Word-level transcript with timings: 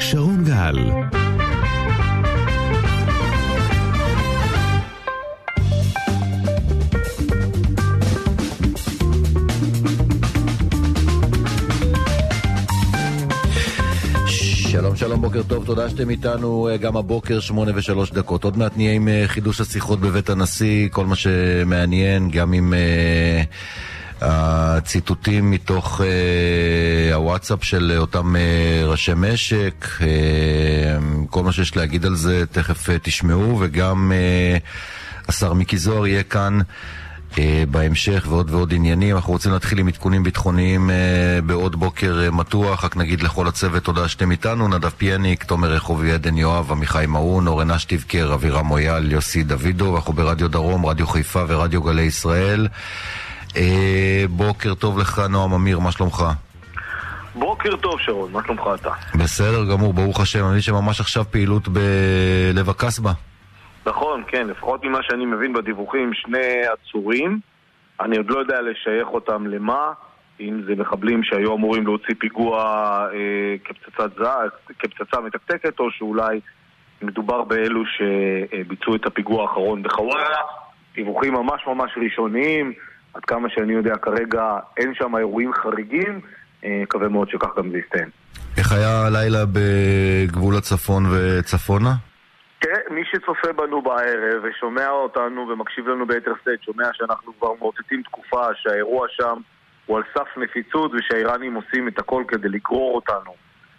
שרון 0.00 0.44
גל 0.44 0.76
שלום 14.26 14.96
שלום 14.96 15.20
בוקר 15.20 15.42
טוב, 15.42 15.66
תודה 15.66 15.88
שאתם 15.90 16.10
איתנו 16.10 16.68
אה, 16.68 16.76
גם 16.76 16.96
הבוקר, 16.96 17.40
שמונה 17.40 17.72
ושלוש 17.74 18.10
דקות. 18.10 18.44
עוד 18.44 18.58
מעט 18.58 18.76
נהיה 18.76 18.92
עם 18.92 19.08
אה, 19.08 19.24
חידוש 19.26 19.60
השיחות 19.60 20.00
בבית 20.00 20.30
הנשיא, 20.30 20.88
כל 20.90 21.06
מה 21.06 21.16
שמעניין, 21.16 22.30
גם 22.30 22.52
עם 22.52 22.72
uh, 22.72 23.46
הציטוטים 24.20 25.50
מתוך 25.50 26.00
uh, 26.00 27.14
הוואטסאפ 27.14 27.64
של 27.64 27.92
אותם 27.98 28.36
uh, 28.36 28.38
ראשי 28.86 29.12
משק, 29.16 29.86
uh, 29.98 30.02
כל 31.30 31.42
מה 31.42 31.52
שיש 31.52 31.76
להגיד 31.76 32.06
על 32.06 32.14
זה 32.14 32.44
תכף 32.46 32.88
uh, 32.88 32.92
תשמעו, 33.02 33.58
וגם 33.60 34.12
uh, 34.12 35.28
השר 35.28 35.52
מיקי 35.52 35.78
זוהר 35.78 36.06
יהיה 36.06 36.22
כאן. 36.22 36.60
אה, 37.38 37.64
בהמשך 37.70 38.26
ועוד 38.28 38.50
ועוד 38.50 38.74
עניינים. 38.74 39.16
אנחנו 39.16 39.32
רוצים 39.32 39.52
להתחיל 39.52 39.78
עם 39.78 39.88
עדכונים 39.88 40.22
ביטחוניים 40.22 40.90
אה, 40.90 40.96
בעוד 41.46 41.76
בוקר 41.76 42.20
אה, 42.24 42.30
מתוח. 42.30 42.84
רק 42.84 42.96
נגיד 42.96 43.22
לכל 43.22 43.48
הצוות 43.48 43.82
תודה 43.82 44.08
שאתם 44.08 44.30
איתנו. 44.30 44.68
נדב 44.68 44.88
פיאניק, 44.88 45.44
תומר 45.44 45.72
רחובי, 45.72 46.12
עדן 46.12 46.36
יואב, 46.36 46.72
עמיחי 46.72 47.04
מעון, 47.08 47.46
אורן 47.46 47.70
אשטיבקר, 47.70 48.34
אבירם 48.34 48.66
מויאל, 48.66 49.12
יוסי 49.12 49.42
דוידו. 49.42 49.96
אנחנו 49.96 50.12
ברדיו 50.12 50.48
דרום, 50.48 50.86
רדיו 50.86 51.06
חיפה 51.06 51.44
ורדיו 51.48 51.82
גלי 51.82 52.02
ישראל. 52.02 52.68
בוקר 54.30 54.74
טוב 54.74 54.98
לך, 54.98 55.18
נועם 55.18 55.52
אמיר, 55.52 55.78
מה 55.78 55.92
שלומך? 55.92 56.24
בוקר 57.34 57.76
טוב 57.76 58.00
שרון, 58.00 58.32
מה 58.32 58.40
שלומך 58.44 58.62
אתה? 58.74 58.90
בסדר 59.14 59.64
גמור, 59.72 59.92
ברוך 59.92 60.20
השם. 60.20 60.44
אני 60.52 60.62
שממש 60.62 61.00
עכשיו 61.00 61.24
פעילות 61.24 61.68
בלב 61.68 62.70
הקסבה. 62.70 63.12
נכון, 63.86 64.22
כן, 64.28 64.46
לפחות 64.46 64.84
ממה 64.84 64.98
שאני 65.02 65.26
מבין 65.26 65.52
בדיווחים, 65.52 66.14
שני 66.14 66.62
עצורים. 66.72 67.40
אני 68.00 68.16
עוד 68.16 68.30
לא 68.30 68.38
יודע 68.38 68.60
לשייך 68.60 69.08
אותם 69.08 69.46
למה, 69.46 69.92
אם 70.40 70.62
זה 70.66 70.74
מחבלים 70.76 71.22
שהיו 71.22 71.54
אמורים 71.54 71.86
להוציא 71.86 72.14
פיגוע 72.18 72.58
אה, 73.12 73.56
כפצצת 73.64 74.10
זעק, 74.18 74.52
כפצצה 74.78 75.20
מתקתקת, 75.20 75.80
או 75.80 75.90
שאולי 75.90 76.40
מדובר 77.02 77.44
באלו 77.44 77.82
שביצעו 77.86 78.96
את 78.96 79.06
הפיגוע 79.06 79.42
האחרון 79.42 79.82
בחווארה. 79.82 80.42
דיווחים 80.94 81.34
ממש 81.34 81.62
ממש 81.66 81.90
ראשוניים, 82.04 82.72
עד 83.16 83.24
כמה 83.24 83.48
שאני 83.50 83.72
יודע 83.72 83.96
כרגע 83.96 84.58
אין 84.76 84.94
שם 84.94 85.16
אירועים 85.16 85.52
חריגים, 85.52 86.20
אה, 86.64 86.80
מקווה 86.82 87.08
מאוד 87.08 87.28
שכך 87.30 87.48
גם 87.58 87.70
זה 87.70 87.78
יסתיים. 87.78 88.08
איך 88.58 88.72
היה 88.72 89.06
הלילה 89.06 89.44
בגבול 89.52 90.56
הצפון 90.56 91.02
וצפונה? 91.12 91.90
תראה, 92.58 92.78
מי 92.90 93.02
שצופה 93.04 93.52
בנו 93.52 93.82
בערב 93.82 94.42
ושומע 94.44 94.88
אותנו 94.88 95.48
ומקשיב 95.48 95.88
לנו 95.88 96.06
ביתר 96.06 96.32
סט, 96.42 96.64
שומע 96.64 96.88
שאנחנו 96.92 97.32
כבר 97.38 97.52
מאותתים 97.58 98.02
תקופה 98.02 98.46
שהאירוע 98.54 99.06
שם 99.10 99.36
הוא 99.86 99.96
על 99.96 100.02
סף 100.14 100.28
נפיצות 100.36 100.92
ושהאיראנים 100.94 101.54
עושים 101.54 101.88
את 101.88 101.98
הכל 101.98 102.24
כדי 102.28 102.48
לגרור 102.48 102.94
אותנו 102.94 103.34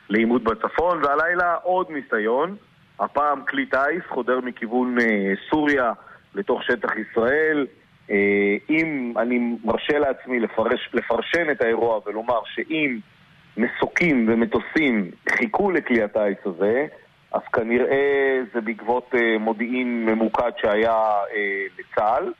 לעימות 0.09 0.43
בצפון, 0.43 1.03
והלילה 1.03 1.53
עוד 1.53 1.87
ניסיון, 1.89 2.55
הפעם 2.99 3.41
כלי 3.45 3.65
טיס 3.65 4.03
חודר 4.09 4.39
מכיוון 4.43 4.99
אה, 4.99 5.33
סוריה 5.49 5.91
לתוך 6.35 6.63
שטח 6.63 6.91
ישראל. 6.97 7.67
אה, 8.11 8.57
אם 8.69 9.13
אני 9.17 9.55
מרשה 9.63 9.99
לעצמי 9.99 10.39
לפרש, 10.39 10.89
לפרשן 10.93 11.51
את 11.51 11.61
האירוע 11.61 11.99
ולומר 12.05 12.39
שאם 12.45 12.99
מסוקים 13.57 14.25
ומטוסים 14.29 15.11
חיכו 15.29 15.71
לכלי 15.71 16.03
הטיס 16.03 16.37
הזה, 16.45 16.87
אז 17.31 17.41
כנראה 17.53 18.39
זה 18.53 18.61
בעקבות 18.61 19.15
אה, 19.15 19.37
מודיעין 19.39 20.05
ממוקד 20.05 20.51
שהיה 20.61 20.95
אה, 21.35 21.65
לצה"ל. 21.79 22.33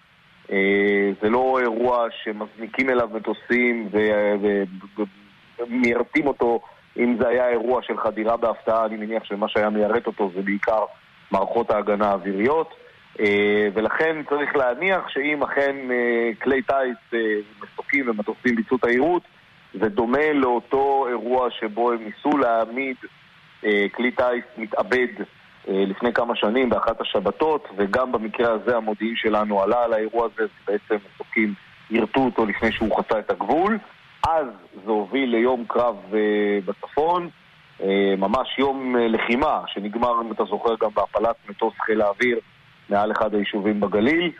אה, 0.51 1.11
זה 1.21 1.29
לא 1.29 1.59
אירוע 1.61 2.07
שמזניקים 2.23 2.89
אליו 2.89 3.09
מטוסים 3.13 3.89
ומיירטים 5.59 6.27
אותו 6.27 6.59
אם 6.97 7.17
זה 7.19 7.27
היה 7.27 7.49
אירוע 7.49 7.81
של 7.83 7.97
חדירה 7.97 8.37
בהפתעה, 8.37 8.85
אני 8.85 8.97
מניח 8.97 9.23
שמה 9.23 9.47
שהיה 9.49 9.69
מיירט 9.69 10.07
אותו 10.07 10.31
זה 10.35 10.41
בעיקר 10.41 10.85
מערכות 11.31 11.71
ההגנה 11.71 12.09
האוויריות. 12.09 12.73
ולכן 13.73 14.23
צריך 14.29 14.55
להניח 14.55 15.09
שאם 15.09 15.43
אכן 15.43 15.75
כלי 16.41 16.61
טיס, 16.61 17.19
מסוקים 17.63 18.09
ומטוסים 18.09 18.55
ביצעו 18.55 18.77
תיירות, 18.77 19.21
זה 19.73 19.89
דומה 19.89 20.33
לאותו 20.33 21.05
אירוע 21.09 21.51
שבו 21.51 21.91
הם 21.91 21.99
ניסו 22.03 22.37
להעמיד 22.37 22.95
אה, 23.65 23.85
כלי 23.95 24.11
טיס 24.11 24.45
מתאבד 24.57 25.07
אה, 25.67 25.83
לפני 25.87 26.13
כמה 26.13 26.35
שנים 26.35 26.69
באחת 26.69 27.01
השבתות, 27.01 27.67
וגם 27.77 28.11
במקרה 28.11 28.51
הזה 28.53 28.77
המודיעין 28.77 29.15
שלנו 29.15 29.61
עלה 29.61 29.83
על 29.83 29.93
האירוע 29.93 30.25
הזה, 30.25 30.47
בעצם 30.67 30.95
מסוקים 31.13 31.53
יירטו 31.91 32.19
אותו 32.19 32.45
לפני 32.45 32.71
שהוא 32.71 32.97
חצה 32.97 33.19
את 33.19 33.31
הגבול. 33.31 33.77
אז 34.27 34.47
זה 34.85 34.91
הוביל 34.91 35.29
ליום 35.29 35.65
קרב 35.67 35.95
אה, 36.13 36.59
בצפון, 36.65 37.29
ממש 38.17 38.59
יום 38.59 38.95
לחימה, 38.95 39.61
שנגמר, 39.67 40.21
אם 40.21 40.31
אתה 40.31 40.43
זוכר, 40.45 40.75
גם 40.81 40.89
בהפלת 40.93 41.35
מטוס 41.49 41.73
חיל 41.85 42.01
האוויר 42.01 42.39
מעל 42.89 43.11
אחד 43.11 43.35
היישובים 43.35 43.79
בגליל. 43.79 44.31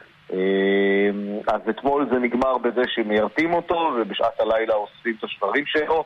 אז 1.47 1.62
אתמול 1.69 2.08
זה 2.12 2.19
נגמר 2.19 2.58
בזה 2.58 2.81
שמיירטים 2.88 3.53
אותו, 3.53 3.94
ובשעת 3.97 4.40
הלילה 4.40 4.74
אוספים 4.74 5.16
את 5.19 5.24
השברים 5.24 5.66
שלו. 5.66 6.03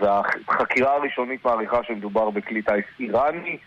והחקירה 0.00 0.94
הראשונית 0.94 1.44
מעריכה 1.44 1.82
שמדובר 1.82 2.30
בכלי 2.30 2.62
טיס 2.62 2.84
איראני. 3.00 3.58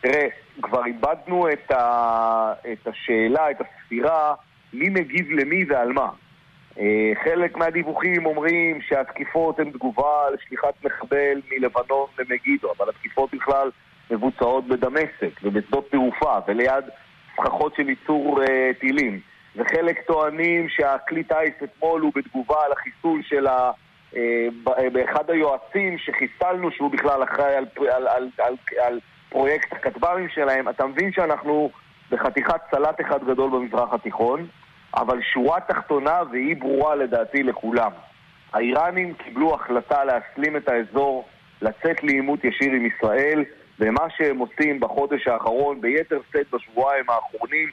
תראה, 0.00 0.26
כבר 0.62 0.86
איבדנו 0.86 1.48
את, 1.52 1.70
ה... 1.70 2.52
את 2.72 2.86
השאלה, 2.86 3.50
את 3.50 3.56
הספירה, 3.60 4.34
מי 4.72 4.88
מגיב 4.88 5.30
למי 5.30 5.64
ועל 5.68 5.92
מה. 5.92 6.08
אה, 6.78 7.12
חלק 7.24 7.56
מהדיווחים 7.56 8.26
אומרים 8.26 8.80
שהתקיפות 8.88 9.58
הן 9.60 9.70
תגובה 9.70 10.30
לשליחת 10.34 10.84
מחבל 10.84 11.40
מלבנון 11.50 12.06
למגידו, 12.18 12.72
אבל 12.78 12.88
התקיפות 12.88 13.34
בכלל 13.34 13.70
מבוצעות 14.10 14.68
בדמשק 14.68 15.40
ובשדות 15.42 15.90
תעופה 15.90 16.38
וליד 16.48 16.84
סככות 17.36 17.74
של 17.76 17.88
ייצור 17.88 18.42
אה, 18.42 18.70
טילים. 18.80 19.20
וחלק 19.56 20.00
טוענים 20.06 20.68
שהכלי 20.68 21.24
טיס 21.24 21.62
אתמול 21.64 22.00
הוא 22.00 22.12
בתגובה 22.14 22.64
על 22.64 22.72
החיסול 22.72 23.22
של 23.22 23.46
ה... 23.46 23.70
אה, 24.16 24.46
באחד 24.92 25.30
היועצים 25.30 25.98
שחיסלנו 25.98 26.70
שהוא 26.70 26.90
בכלל 26.90 27.22
אחראי 27.22 27.54
על, 27.56 27.66
על, 27.78 28.08
על, 28.08 28.28
על, 28.38 28.56
על 28.78 29.00
פרויקט 29.28 29.72
הכטב"מים 29.72 30.28
שלהם, 30.28 30.68
אתה 30.68 30.86
מבין 30.86 31.12
שאנחנו 31.12 31.70
בחתיכת 32.10 32.60
סלט 32.70 33.00
אחד 33.00 33.24
גדול 33.24 33.50
במזרח 33.50 33.92
התיכון, 33.92 34.46
אבל 34.96 35.22
שורה 35.32 35.60
תחתונה 35.60 36.20
והיא 36.30 36.56
ברורה 36.56 36.94
לדעתי 36.94 37.42
לכולם. 37.42 37.90
האיראנים 38.52 39.14
קיבלו 39.14 39.54
החלטה 39.54 40.04
להסלים 40.04 40.56
את 40.56 40.68
האזור, 40.68 41.28
לצאת 41.62 42.04
לעימות 42.04 42.44
ישיר 42.44 42.72
עם 42.72 42.86
ישראל, 42.86 43.44
ומה 43.80 44.04
שהם 44.16 44.38
עושים 44.38 44.80
בחודש 44.80 45.28
האחרון, 45.28 45.80
ביתר 45.80 46.20
שאת 46.32 46.46
בשבועיים 46.52 47.04
האחרונים, 47.10 47.70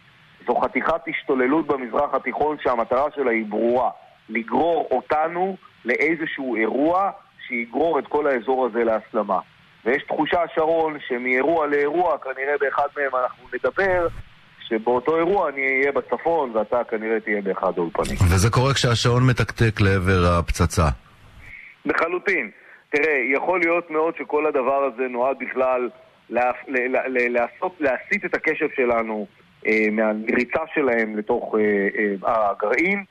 זו 0.47 0.55
חתיכת 0.55 1.01
השתוללות 1.07 1.67
במזרח 1.67 2.13
התיכון 2.13 2.57
שהמטרה 2.63 3.05
שלה 3.15 3.31
היא 3.31 3.45
ברורה, 3.45 3.89
לגרור 4.29 4.87
אותנו 4.91 5.57
לאיזשהו 5.85 6.55
אירוע 6.55 7.11
שיגרור 7.47 7.99
את 7.99 8.07
כל 8.07 8.27
האזור 8.27 8.65
הזה 8.65 8.83
להסלמה. 8.83 9.39
ויש 9.85 10.03
תחושה, 10.03 10.39
שרון, 10.55 10.97
שמאירוע 11.07 11.67
לאירוע, 11.67 12.17
כנראה 12.17 12.53
באחד 12.59 12.87
מהם 12.97 13.23
אנחנו 13.23 13.43
נדבר, 13.53 14.07
שבאותו 14.67 15.17
אירוע 15.17 15.49
אני 15.49 15.61
אהיה 15.61 15.91
בצפון 15.91 16.51
ואתה 16.55 16.83
כנראה 16.89 17.19
תהיה 17.19 17.41
באחד 17.41 17.71
האולפנים. 17.77 18.17
וזה 18.33 18.49
קורה 18.49 18.73
כשהשעון 18.73 19.27
מתקתק 19.27 19.81
לעבר 19.81 20.25
הפצצה. 20.39 20.87
לחלוטין. 21.85 22.51
תראה, 22.91 23.17
יכול 23.33 23.59
להיות 23.59 23.91
מאוד 23.91 24.15
שכל 24.17 24.45
הדבר 24.45 24.83
הזה 24.83 25.07
נועד 25.07 25.37
בכלל 25.39 25.89
להסיט 27.79 28.25
את 28.25 28.33
הקשב 28.33 28.67
שלנו 28.75 29.27
אה, 29.67 29.87
מהריצה 29.91 30.61
שלהם 30.73 31.17
לתוך 31.17 31.55
אה, 31.55 31.87
אה, 32.27 32.49
הגרעין. 32.49 33.03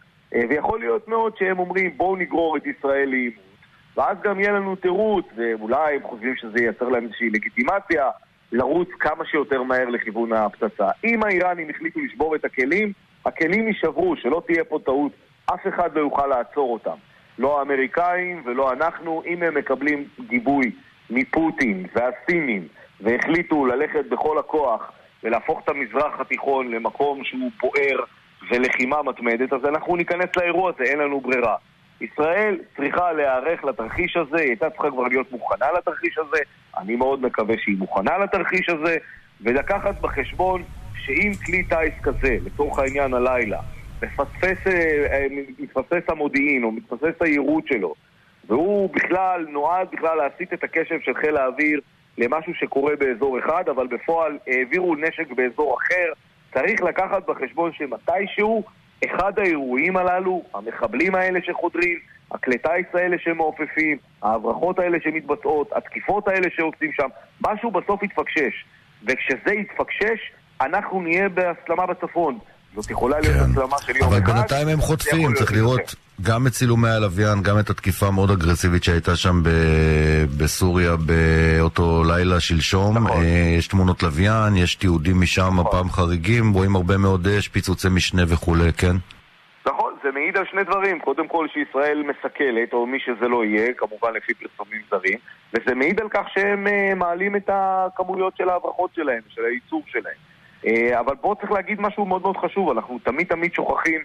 ויכול 0.49 0.81
להיות 0.81 1.09
מאוד 1.09 1.37
שהם 1.39 1.59
אומרים 1.59 1.97
בואו 1.97 2.17
נגרור 2.17 2.57
את 2.57 2.67
ישראל 2.67 3.09
לעימות 3.09 3.51
ואז 3.97 4.17
גם 4.23 4.41
יהיה 4.41 4.53
לנו 4.53 4.77
תירוץ, 4.77 5.27
ואולי 5.37 5.97
הם 5.97 6.03
חושבים 6.03 6.37
שזה 6.37 6.63
ייצר 6.65 6.89
להם 6.89 7.05
איזושהי 7.05 7.31
לגיטימציה 7.31 8.09
לרוץ 8.53 8.89
כמה 9.01 9.25
שיותר 9.25 9.63
מהר 9.63 9.89
לכיוון 9.89 10.33
הפצצה. 10.33 10.89
אם 11.05 11.23
האיראנים 11.23 11.71
החליטו 11.71 12.01
לשבור 12.01 12.35
את 12.35 12.45
הכלים, 12.45 12.93
הכלים 13.27 13.69
יישברו, 13.69 14.17
שלא 14.17 14.43
תהיה 14.47 14.65
פה 14.65 14.79
טעות, 14.85 15.13
אף 15.47 15.67
אחד 15.69 15.95
לא 15.95 16.01
יוכל 16.01 16.27
לעצור 16.27 16.73
אותם. 16.73 16.97
לא 17.41 17.59
האמריקאים 17.59 18.43
ולא 18.47 18.73
אנחנו, 18.73 19.23
אם 19.27 19.43
הם 19.43 19.55
מקבלים 19.55 20.05
גיבוי 20.29 20.71
מפוטין 21.11 21.87
והסינים 21.95 22.69
והחליטו 23.01 23.67
ללכת 23.67 24.05
בכל 24.11 24.39
הכוח 24.39 24.93
ולהפוך 25.25 25.61
את 25.65 25.69
המזרח 25.69 26.21
התיכון 26.21 26.71
למקום 26.71 27.25
שהוא 27.25 27.51
בוער 27.61 28.05
ולחימה 28.51 29.03
מתמדת, 29.03 29.53
אז 29.53 29.65
אנחנו 29.65 29.97
ניכנס 29.97 30.29
לאירוע 30.37 30.73
הזה, 30.75 30.85
אין 30.85 30.99
לנו 30.99 31.21
ברירה. 31.21 31.57
ישראל 32.01 32.59
צריכה 32.77 33.13
להיערך 33.13 33.65
לתרחיש 33.65 34.17
הזה, 34.17 34.37
היא 34.37 34.49
הייתה 34.49 34.71
צריכה 34.71 34.91
כבר 34.91 35.03
להיות 35.03 35.33
מוכנה 35.33 35.67
לתרחיש 35.79 36.19
הזה, 36.19 36.39
אני 36.79 36.97
מאוד 36.97 37.23
מקווה 37.23 37.55
שהיא 37.59 37.79
מוכנה 37.79 38.19
לתרחיש 38.19 38.69
הזה, 38.69 38.97
ולקחת 39.41 40.01
בחשבון 40.01 40.63
שאם 40.99 41.33
כלי 41.47 41.65
טיס 41.65 42.03
כזה, 42.03 42.37
לצורך 42.45 42.79
העניין 42.79 43.15
הלילה, 43.15 43.61
מפספס, 44.03 44.67
אה, 44.67 45.07
אה, 45.13 45.27
מתפסס 45.59 46.09
המודיעין 46.09 46.65
או 46.65 46.73
מתפסס 46.73 47.15
היירוט 47.21 47.67
שלו, 47.67 47.95
והוא 48.45 48.91
בכלל 48.95 49.47
נועד 49.49 49.89
בכלל 49.93 50.17
להסיט 50.17 50.53
את 50.53 50.65
הקשב 50.65 51.01
של 51.01 51.15
חיל 51.15 51.37
האוויר 51.37 51.81
למשהו 52.19 52.55
שקורה 52.55 52.97
באזור 52.97 53.39
אחד, 53.39 53.69
אבל 53.69 53.87
בפועל 53.87 54.39
העבירו 54.47 54.95
נשק 54.95 55.33
באזור 55.33 55.77
אחר, 55.79 56.13
צריך 56.55 56.83
לקחת 56.83 57.27
בחשבון 57.27 57.73
שמתישהו 57.73 58.65
אחד 59.05 59.39
האירועים 59.39 59.97
הללו, 59.97 60.43
המחבלים 60.55 61.15
האלה 61.15 61.39
שחודרים, 61.43 61.99
הכלי 62.31 62.59
טיס 62.59 62.87
האלה 62.95 63.17
שמעופפים, 63.19 63.99
ההברחות 64.23 64.79
האלה 64.79 64.99
שמתבצעות, 65.01 65.73
התקיפות 65.73 66.29
האלה 66.29 66.49
שעושים 66.57 66.93
שם, 66.93 67.09
משהו 67.47 67.71
בסוף 67.71 68.03
יתפקשש. 68.03 68.65
וכשזה 69.03 69.55
יתפקשש, 69.55 70.33
אנחנו 70.61 71.03
נהיה 71.03 71.29
בהסלמה 71.29 71.87
בצפון. 71.87 72.39
זאת 72.75 72.91
יכולה 72.91 73.21
להיות 73.21 73.35
כן. 73.35 73.51
הסלמה 73.51 73.79
של 73.79 73.97
יום 73.97 74.09
אחד. 74.09 74.17
אבל 74.17 74.33
בינתיים 74.33 74.69
הם 74.69 74.81
חוטפים, 74.81 75.35
צריך 75.35 75.53
לראות 75.53 75.95
גם 76.23 76.47
את 76.47 76.53
צילומי 76.53 76.89
הלוויין, 76.89 77.43
גם 77.43 77.59
את 77.59 77.71
התקיפה 77.71 78.07
המאוד 78.07 78.31
אגרסיבית 78.31 78.85
שהייתה 78.85 79.17
שם 79.17 79.43
בסוריה 80.39 80.97
באותו 80.97 82.03
לילה 82.07 82.41
שלשום. 82.41 82.99
נכון. 82.99 83.23
אה, 83.23 83.55
יש 83.59 83.69
תמונות 83.69 84.03
לוויין, 84.03 84.57
יש 84.57 84.75
תיעודים 84.75 85.21
משם, 85.21 85.43
נכון. 85.43 85.67
הפעם 85.67 85.91
חריגים, 85.91 86.53
רואים 86.53 86.77
הרבה 86.77 86.97
מאוד 86.97 87.27
אש, 87.27 87.49
פיצוצי 87.49 87.89
משנה 87.89 88.23
וכולי, 88.29 88.73
כן? 88.73 88.97
נכון, 89.67 89.95
זה 90.03 90.11
מעיד 90.11 90.37
על 90.37 90.45
שני 90.51 90.65
דברים. 90.65 91.01
קודם 91.01 91.29
כל 91.29 91.47
שישראל 91.53 92.03
מסכלת, 92.03 92.73
או 92.73 92.87
מי 92.87 92.99
שזה 93.01 93.29
לא 93.29 93.45
יהיה, 93.45 93.73
כמובן 93.77 94.09
לפי 94.17 94.35
פרסומים 94.35 94.81
זרים, 94.91 95.19
וזה 95.55 95.75
מעיד 95.75 96.01
על 96.01 96.09
כך 96.11 96.27
שהם 96.35 96.67
אה, 96.67 96.95
מעלים 96.95 97.37
את 97.37 97.51
הכמויות 97.53 98.37
של 98.37 98.49
ההברחות 98.49 98.91
שלהם, 98.95 99.23
של 99.29 99.45
הייצור 99.45 99.83
שלהם. 99.87 100.30
אה, 100.67 101.01
אבל 101.01 101.17
פה 101.17 101.35
צריך 101.41 101.53
להגיד 101.53 101.81
משהו 101.81 102.07
מאוד 102.07 102.23
מאוד 102.23 102.37
חשוב, 102.37 102.71
אנחנו 102.71 102.99
תמיד 103.05 103.27
תמיד 103.27 103.55
שוכחים 103.55 104.01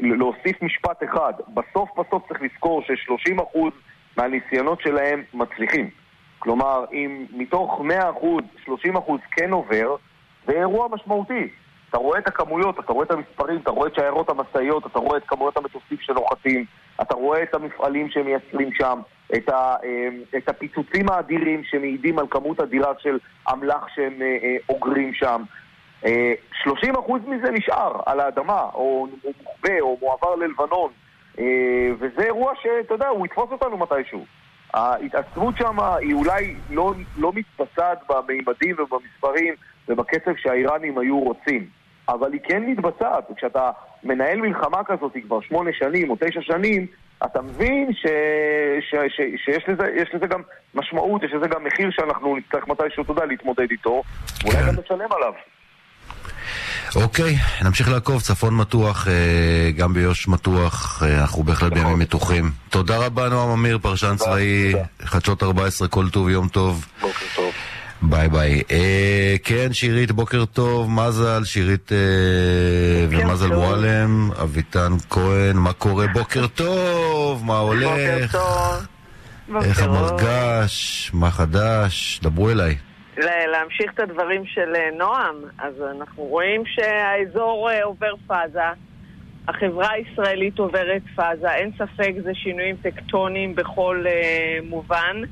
להוסיף 0.00 0.62
משפט 0.62 1.02
אחד. 1.04 1.32
בסוף 1.54 1.90
בסוף 1.98 2.28
צריך 2.28 2.42
לזכור 2.42 2.82
ש-30% 2.82 3.58
מהניסיונות 4.16 4.80
שלהם 4.80 5.22
מצליחים. 5.34 5.90
כלומר, 6.38 6.84
אם 6.92 7.26
מתוך 7.32 7.80
100%, 8.66 8.68
30% 8.68 9.00
כן 9.30 9.50
עובר, 9.52 9.96
זה 10.46 10.52
אירוע 10.52 10.88
משמעותי. 10.88 11.48
אתה 11.90 11.98
רואה 11.98 12.18
את 12.18 12.28
הכמויות, 12.28 12.78
אתה 12.78 12.92
רואה 12.92 13.06
את 13.06 13.10
המספרים, 13.10 13.56
אתה 13.56 13.70
רואה 13.70 13.88
את 13.88 13.94
שיירות 13.94 14.30
המשאיות, 14.30 14.86
אתה 14.86 14.98
רואה 14.98 15.16
את 15.18 15.22
כמויות 15.26 15.56
המטוסים 15.56 15.98
שנוחתים, 16.00 16.64
אתה 17.02 17.14
רואה 17.14 17.42
את 17.42 17.54
המפעלים 17.54 18.10
שמייצרים 18.10 18.70
שם, 18.72 19.00
את, 19.36 19.48
ה, 19.48 19.76
אה, 19.84 20.08
את 20.36 20.48
הפיצוצים 20.48 21.10
האדירים 21.10 21.64
שמעידים 21.64 22.18
על 22.18 22.26
כמות 22.30 22.60
אדירה 22.60 22.92
של 22.98 23.18
אמל"ח 23.52 23.86
שהם 23.94 24.22
אה, 24.22 24.56
אוגרים 24.68 25.14
שם. 25.14 25.42
30% 26.04 26.08
מזה 27.26 27.50
נשאר 27.50 28.00
על 28.06 28.20
האדמה, 28.20 28.60
או 28.74 29.06
מוחבא, 29.24 29.80
או 29.80 29.98
מועבר 30.00 30.34
ללבנון, 30.34 30.90
אה, 31.38 31.44
וזה 31.98 32.22
אירוע 32.22 32.52
שאתה 32.62 32.94
יודע, 32.94 33.08
הוא 33.08 33.26
יתפוס 33.26 33.50
אותנו 33.50 33.78
מתישהו. 33.78 34.24
ההתעצמות 34.74 35.54
שם 35.58 35.80
היא 35.80 36.14
אולי 36.14 36.54
לא, 36.70 36.94
לא 37.16 37.32
מתבצעת 37.34 37.98
במימדים 38.08 38.76
ובמספרים 38.78 39.54
ובקצב 39.88 40.30
שהאיראנים 40.36 40.98
היו 40.98 41.20
רוצים, 41.20 41.66
אבל 42.08 42.32
היא 42.32 42.40
כן 42.44 42.62
מתבצעת. 42.66 43.30
וכשאתה 43.30 43.70
מנהל 44.04 44.40
מלחמה 44.40 44.84
כזאת 44.84 45.12
כבר 45.26 45.40
שמונה 45.40 45.70
שנים 45.72 46.10
או 46.10 46.16
תשע 46.20 46.40
שנים, 46.42 46.86
אתה 47.24 47.42
מבין 47.42 47.92
ש... 47.92 48.06
ש... 48.80 48.94
ש... 49.08 49.20
שיש 49.44 49.68
לזה, 49.68 50.02
לזה 50.14 50.26
גם 50.26 50.42
משמעות, 50.74 51.22
יש 51.22 51.32
לזה 51.32 51.48
גם 51.48 51.64
מחיר 51.64 51.90
שאנחנו 51.90 52.36
נצטרך 52.36 52.68
מתישהו, 52.68 53.02
אתה 53.02 53.12
יודע, 53.12 53.24
להתמודד 53.24 53.70
איתו, 53.70 54.02
ואולי 54.44 54.56
כן. 54.56 54.66
גם 54.66 54.74
לשלם 54.84 55.12
עליו. 55.12 55.32
אוקיי, 56.96 57.38
נמשיך 57.62 57.88
לעקוב, 57.88 58.22
צפון 58.22 58.56
מתוח, 58.56 59.08
אה, 59.08 59.70
גם 59.70 59.94
ביו"ש 59.94 60.28
מתוח, 60.28 61.02
אה, 61.06 61.20
אנחנו 61.20 61.42
בהחלט 61.42 61.72
נכון. 61.72 61.84
בימים 61.84 61.98
מתוחים. 61.98 62.50
תודה 62.70 62.96
רבה 62.96 63.28
נועם 63.28 63.50
אמיר, 63.50 63.78
פרשן 63.82 64.16
צבאי, 64.16 64.74
חדשות 65.04 65.42
14, 65.42 65.88
כל 65.88 66.08
טוב, 66.10 66.28
יום 66.28 66.48
טוב. 66.48 66.86
בוקר 67.00 67.26
טוב. 67.36 67.52
ביי 68.02 68.28
ביי. 68.28 68.62
אה, 68.70 69.36
כן, 69.44 69.72
שירית, 69.72 70.12
בוקר 70.12 70.44
טוב, 70.44 70.90
מזל, 70.90 71.44
שירית 71.44 71.92
אה, 71.92 71.98
ומזל 73.10 73.48
מועלם, 73.48 74.30
אביטן 74.42 74.92
כהן, 75.10 75.56
מה 75.56 75.72
קורה? 75.72 76.06
בוקר 76.06 76.46
טוב, 76.46 77.44
מה 77.44 77.58
הולך? 77.58 77.90
בוקר 77.90 78.26
טוב. 78.32 79.62
איך 79.62 79.82
המרגש? 79.82 81.10
מה 81.14 81.30
חדש? 81.30 82.20
דברו 82.22 82.50
אליי. 82.50 82.76
להמשיך 83.16 83.92
את 83.94 84.00
הדברים 84.00 84.46
של 84.46 84.76
אה, 84.76 84.90
נועם, 84.92 85.36
אז 85.58 85.74
אנחנו 85.82 86.22
רואים 86.22 86.62
שהאזור 86.66 87.70
אה, 87.70 87.84
עובר 87.84 88.14
פאזה, 88.26 88.60
החברה 89.48 89.90
הישראלית 89.90 90.58
עוברת 90.58 91.02
פאזה, 91.14 91.54
אין 91.54 91.70
ספק 91.78 92.12
זה 92.22 92.34
שינויים 92.34 92.76
טקטוניים 92.76 93.54
בכל 93.54 94.04
uh, 94.06 94.64
מובן, 94.68 95.22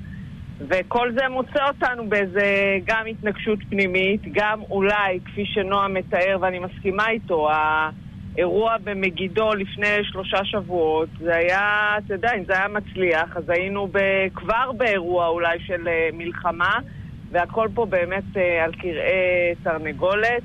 וכל 0.58 1.12
זה 1.12 1.29
מוצא 1.29 1.69
אותנו 1.69 2.08
באיזה 2.08 2.79
גם 2.84 3.06
התנגשות 3.06 3.58
פנימית, 3.70 4.20
גם 4.32 4.61
אולי, 4.70 5.19
כפי 5.25 5.46
שנועם 5.46 5.94
מתאר, 5.94 6.37
ואני 6.40 6.58
מסכימה 6.58 7.08
איתו, 7.08 7.49
האירוע 7.50 8.76
במגידו 8.85 9.55
לפני 9.55 9.87
שלושה 10.02 10.44
שבועות, 10.44 11.08
זה 11.20 11.37
היה, 11.37 11.94
אתה 11.99 12.14
יודע, 12.14 12.35
אם 12.35 12.44
זה 12.44 12.52
היה 12.52 12.69
מצליח, 12.69 13.37
אז 13.37 13.49
היינו 13.49 13.88
כבר 14.35 14.73
באירוע 14.76 15.28
אולי 15.28 15.58
של 15.61 15.88
uh, 15.88 16.17
מלחמה. 16.17 16.78
והכל 17.32 17.69
פה 17.75 17.87
באמת 17.87 18.37
אה, 18.37 18.64
על 18.64 18.73
כרעי 18.73 19.55
תרנגולת. 19.62 20.43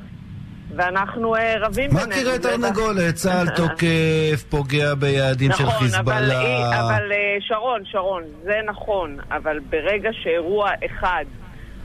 ואנחנו 0.76 1.36
אה, 1.36 1.54
רבים 1.60 1.90
בינינו. 1.90 2.08
מה 2.08 2.16
כרעי 2.16 2.40
תרנגולת? 2.40 3.16
צה"ל 3.16 3.48
תוקף, 3.58 4.44
פוגע 4.50 4.96
ביעדים 4.96 5.52
של 5.52 5.64
נכון, 5.64 5.80
חיזבאללה. 5.80 6.36
נכון, 6.36 6.74
אבל 6.74 7.12
אה, 7.12 7.38
שרון, 7.40 7.82
שרון, 7.86 8.24
זה 8.44 8.60
נכון, 8.66 9.18
אבל 9.32 9.60
ברגע 9.60 10.10
שאירוע 10.14 10.70
אחד, 10.86 11.26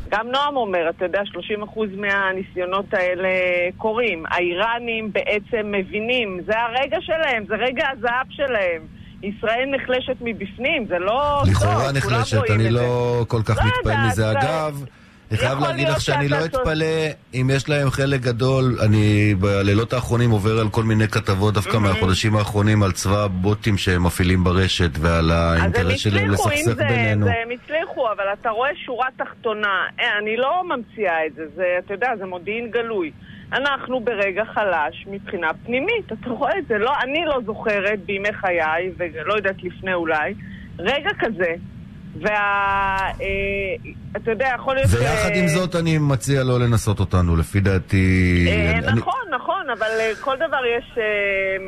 גם 0.08 0.28
נועם 0.28 0.56
אומר, 0.56 0.90
אתה 0.90 1.04
יודע, 1.04 1.20
30% 1.64 1.78
מהניסיונות 1.96 2.94
האלה 2.94 3.28
קורים. 3.76 4.24
האיראנים 4.26 5.12
בעצם 5.12 5.72
מבינים, 5.72 6.40
זה 6.46 6.60
הרגע 6.60 6.96
שלהם, 7.00 7.44
זה 7.48 7.54
רגע 7.54 7.88
הזהב 7.92 8.26
שלהם. 8.30 9.01
ישראל 9.22 9.68
נחלשת 9.76 10.16
מבפנים, 10.20 10.86
זה 10.88 10.98
לא... 10.98 11.42
לכאורה 11.50 11.92
נחלשת, 11.92 12.50
אני 12.50 12.70
לא 12.70 13.24
כל 13.28 13.42
כך 13.42 13.58
לא 13.58 13.64
מתפעל 13.66 14.06
מזה. 14.06 14.30
אגב... 14.30 14.84
אני 15.32 15.38
חייב 15.38 15.58
להגיד 15.58 15.88
לך 15.88 16.00
שאני 16.00 16.28
לא 16.28 16.44
אתפלא 16.44 16.86
אם 17.34 17.50
יש 17.54 17.68
להם 17.68 17.90
חלק 17.90 18.20
גדול, 18.20 18.76
אני 18.86 19.34
בלילות 19.34 19.92
האחרונים 19.92 20.30
עובר 20.30 20.60
על 20.60 20.68
כל 20.68 20.82
מיני 20.82 21.08
כתבות 21.08 21.54
דווקא 21.54 21.76
מהחודשים 21.76 22.36
האחרונים 22.36 22.82
על 22.82 22.92
צבא 22.92 23.24
הבוטים 23.24 23.78
שהם 23.78 24.02
מפעילים 24.02 24.44
ברשת 24.44 24.90
ועל 25.00 25.30
האינטרס 25.30 26.00
שלהם 26.00 26.30
לסכסך 26.30 26.76
בינינו. 26.76 27.26
אז 27.26 27.32
הם 27.42 27.50
הצליחו, 27.50 28.12
אבל 28.12 28.24
אתה 28.40 28.50
רואה 28.50 28.70
שורה 28.86 29.08
תחתונה, 29.16 29.86
אה, 30.00 30.18
אני 30.18 30.36
לא 30.36 30.62
ממציאה 30.64 31.26
את 31.26 31.32
זה, 31.56 31.64
אתה 31.78 31.94
יודע, 31.94 32.08
זה 32.18 32.26
מודיעין 32.26 32.70
גלוי. 32.70 33.10
אנחנו 33.52 34.00
ברגע 34.00 34.44
חלש 34.44 35.06
מבחינה 35.06 35.48
פנימית. 35.64 36.12
אתה 36.12 36.30
רואה 36.30 36.58
את 36.58 36.66
זה? 36.68 36.78
לא, 36.78 36.90
אני 37.02 37.24
לא 37.24 37.40
זוכרת 37.46 38.00
בימי 38.04 38.32
חיי, 38.32 38.92
ולא 38.96 39.34
יודעת 39.34 39.62
לפני 39.62 39.94
אולי, 39.94 40.34
רגע 40.78 41.10
כזה. 41.18 41.54
ואתה 42.16 43.20
אה, 44.26 44.32
יודע, 44.32 44.48
יכול 44.54 44.74
להיות... 44.74 44.88
ויחד 44.90 45.30
עם 45.34 45.48
זאת 45.48 45.76
אני 45.76 45.98
מציע 45.98 46.42
לא 46.44 46.60
לנסות 46.60 47.00
אותנו, 47.00 47.36
לפי 47.36 47.60
דעתי... 47.60 48.46
אה, 48.48 48.92
נכון, 48.92 49.22
נכון, 49.30 49.70
אבל 49.78 49.90
אה, 50.00 50.12
כל 50.20 50.36
דבר 50.36 50.60
יש 50.78 50.98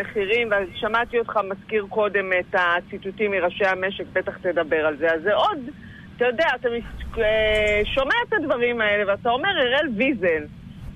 מחירים, 0.00 0.48
ושמעתי 0.50 1.18
אותך 1.18 1.38
מזכיר 1.50 1.86
קודם 1.88 2.30
את 2.40 2.54
הציטוטים 2.54 3.30
מראשי 3.30 3.66
המשק, 3.66 4.04
בטח 4.12 4.32
תדבר 4.42 4.86
על 4.86 4.96
זה. 4.96 5.12
אז 5.12 5.22
זה 5.22 5.34
עוד, 5.34 5.58
אתה 6.16 6.24
יודע, 6.24 6.46
אתה 6.60 6.68
שומע 7.94 8.14
את 8.28 8.32
הדברים 8.32 8.80
האלה, 8.80 9.12
ואתה 9.12 9.30
אומר, 9.30 9.48
אראל 9.48 9.88
ויזל, 9.96 10.44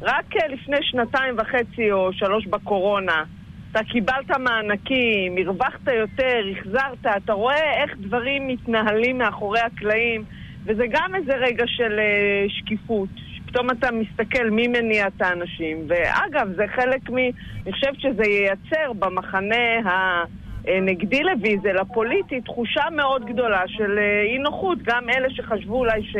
רק 0.02 0.37
אה, 0.37 0.49
לפני 0.49 0.76
שנתיים 0.81 1.35
וחצי 1.38 1.93
או 1.93 2.12
שלוש 2.12 2.47
בקורונה, 2.47 3.25
אתה 3.73 3.85
קיבלת 3.85 4.31
מענקים, 4.38 5.37
הרווחת 5.38 5.87
יותר, 5.87 6.40
החזרת, 6.52 7.17
אתה 7.17 7.33
רואה 7.33 7.83
איך 7.83 7.97
דברים 7.99 8.47
מתנהלים 8.47 9.19
מאחורי 9.19 9.61
הקלעים, 9.61 10.25
וזה 10.64 10.85
גם 10.90 11.14
איזה 11.14 11.33
רגע 11.35 11.64
של 11.67 11.99
אה, 11.99 12.47
שקיפות. 12.49 13.09
פתאום 13.47 13.71
אתה 13.71 13.88
מסתכל 13.93 14.50
מי 14.50 14.69
מניע 14.69 15.07
את 15.07 15.23
האנשים. 15.23 15.87
ואגב, 15.88 16.49
זה 16.57 16.64
חלק 16.75 17.11
מ... 17.11 17.17
אני 17.19 17.73
חושבת 17.73 18.00
שזה 18.00 18.25
ייצר 18.25 18.93
במחנה 18.99 19.90
ה... 19.90 20.23
נגדי 20.83 21.23
לוויזל, 21.23 21.78
הפוליטי, 21.78 22.40
תחושה 22.40 22.85
מאוד 22.97 23.25
גדולה 23.25 23.62
של 23.67 23.99
אה, 23.99 24.23
אי 24.23 24.38
נוחות. 24.38 24.78
גם 24.83 25.11
אלה 25.11 25.31
שחשבו 25.31 25.76
אולי 25.76 26.02
ש... 26.02 26.17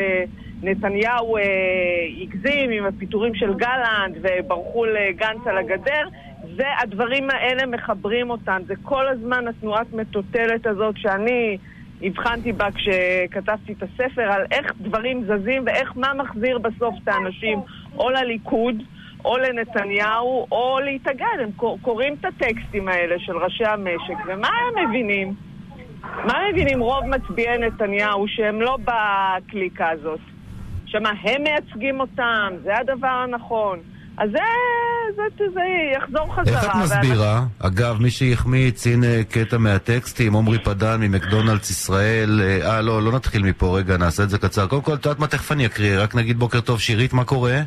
נתניהו 0.63 1.37
אה, 1.37 1.43
הגזים 2.23 2.71
עם 2.71 2.85
הפיטורים 2.87 3.35
של 3.35 3.55
גלנט 3.55 4.17
וברחו 4.23 4.85
לגנץ 4.85 5.47
על 5.47 5.59
הגדר, 5.59 6.09
זה, 6.57 6.67
הדברים 6.83 7.31
האלה 7.31 7.67
מחברים 7.67 8.31
אותם. 8.31 8.61
זה 8.67 8.75
כל 8.83 9.09
הזמן 9.09 9.49
התנועת 9.49 9.93
מטוטלת 9.93 10.67
הזאת 10.67 10.95
שאני 10.99 11.59
הבחנתי 12.03 12.53
בה 12.53 12.69
כשכתבתי 12.73 13.73
את 13.73 13.83
הספר, 13.83 14.23
על 14.23 14.43
איך 14.51 14.73
דברים 14.81 15.25
זזים 15.25 15.63
ואיך, 15.67 15.93
מה 15.97 16.15
מחזיר 16.15 16.59
בסוף 16.59 16.95
את 17.03 17.09
האנשים 17.09 17.61
או 17.99 18.11
לליכוד, 18.11 18.83
או 19.25 19.39
לנתניהו, 19.39 20.47
או 20.53 20.79
להתאגד. 20.85 21.39
הם 21.41 21.51
קוראים 21.83 22.15
את 22.21 22.25
הטקסטים 22.25 22.89
האלה 22.89 23.19
של 23.19 23.37
ראשי 23.37 23.65
המשק, 23.65 24.17
ומה 24.27 24.49
הם 24.49 24.89
מבינים? 24.89 25.35
מה 26.03 26.35
מבינים 26.53 26.81
רוב 26.81 27.05
מצביעי 27.05 27.59
נתניהו 27.59 28.29
שהם 28.29 28.61
לא 28.61 28.79
בקליקה 28.85 29.91
הזאת? 29.91 30.21
שמה, 30.91 31.11
הם 31.23 31.43
מייצגים 31.43 32.01
אותם, 32.01 32.53
זה 32.65 32.77
הדבר 32.79 33.07
הנכון. 33.25 33.79
אז 34.19 34.31
זה, 34.31 34.39
זה, 35.17 35.45
זה 35.55 35.61
יחזור 35.97 36.35
חזרה. 36.35 36.61
איך 36.61 36.65
את 36.65 36.75
מסבירה? 36.83 37.35
ואנחנו... 37.35 37.69
אגב, 37.69 38.03
מי 38.03 38.11
שהחמיץ, 38.11 38.87
הנה 38.87 39.25
קטע 39.31 39.59
מהטקסטים, 39.59 40.37
עמרי 40.37 40.59
פדן 40.59 41.01
ממקדונלדס 41.01 41.71
ישראל. 41.71 42.41
אה, 42.43 42.71
אה, 42.71 42.81
לא, 42.81 43.03
לא 43.03 43.13
נתחיל 43.13 43.43
מפה, 43.43 43.79
רגע, 43.79 43.97
נעשה 43.97 44.23
את 44.23 44.31
זה 44.31 44.39
קצר. 44.39 44.67
קודם 44.67 44.83
כל, 44.83 44.95
את 44.95 45.05
יודעת 45.05 45.19
מה, 45.19 45.27
תכף 45.27 45.53
אני 45.53 45.67
אקריא, 45.67 45.99
רק 45.99 46.15
נגיד 46.15 46.39
בוקר 46.39 46.61
טוב, 46.61 46.81
שירית, 46.81 47.13
מה 47.13 47.25
קורה? 47.25 47.61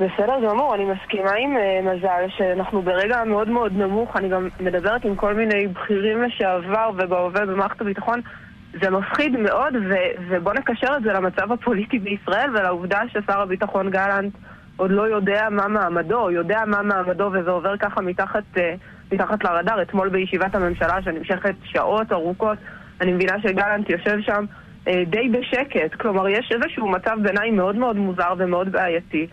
בסדר 0.00 0.34
גמור, 0.48 0.74
אני 0.74 0.84
מסכימה 0.84 1.30
עם 1.30 1.56
uh, 1.56 1.90
מזל 1.90 2.24
שאנחנו 2.36 2.82
ברגע 2.82 3.24
מאוד 3.24 3.48
מאוד 3.48 3.72
נמוך, 3.72 4.16
אני 4.16 4.28
גם 4.28 4.48
מדברת 4.60 5.04
עם 5.04 5.16
כל 5.16 5.34
מיני 5.34 5.66
בכירים 5.66 6.22
לשעבר 6.22 6.90
ובהווה 6.94 7.46
במערכת 7.46 7.80
הביטחון. 7.80 8.20
זה 8.82 8.90
מפחיד 8.90 9.36
מאוד, 9.36 9.74
ו- 9.88 10.22
ובוא 10.28 10.52
נקשר 10.54 10.96
את 10.96 11.02
זה 11.02 11.12
למצב 11.12 11.52
הפוליטי 11.52 11.98
בישראל 11.98 12.50
ולעובדה 12.50 13.00
ששר 13.08 13.40
הביטחון 13.40 13.90
גלנט 13.90 14.32
עוד 14.76 14.90
לא 14.90 15.08
יודע 15.08 15.48
מה 15.50 15.68
מעמדו, 15.68 16.30
יודע 16.30 16.62
מה 16.66 16.82
מעמדו 16.82 17.30
וזה 17.32 17.50
עובר 17.50 17.76
ככה 17.76 18.00
מתחת, 18.00 18.42
uh, 18.54 18.60
מתחת 19.12 19.44
לרדאר. 19.44 19.82
אתמול 19.82 20.08
בישיבת 20.08 20.54
הממשלה 20.54 21.02
שנמשכת 21.02 21.54
שעות 21.64 22.12
ארוכות, 22.12 22.58
אני 23.00 23.12
מבינה 23.12 23.40
שגלנט 23.42 23.90
יושב 23.90 24.20
שם 24.20 24.44
uh, 24.84 24.90
די 25.06 25.28
בשקט. 25.28 25.94
כלומר, 26.00 26.28
יש 26.28 26.52
איזשהו 26.54 26.88
מצב 26.88 27.16
ביניים 27.22 27.56
מאוד 27.56 27.76
מאוד 27.76 27.96
מוזר 27.96 28.34
ומאוד 28.38 28.72
בעייתי. 28.72 29.26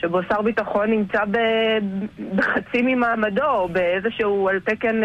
שבו 0.00 0.20
שר 0.28 0.42
ביטחון 0.42 0.90
נמצא. 0.90 1.18
בחצי 2.36 2.82
ממעמדו, 2.82 3.44
או 3.44 3.68
באיזשהו 3.68 4.48
על 4.48 4.60
תקן, 4.60 5.00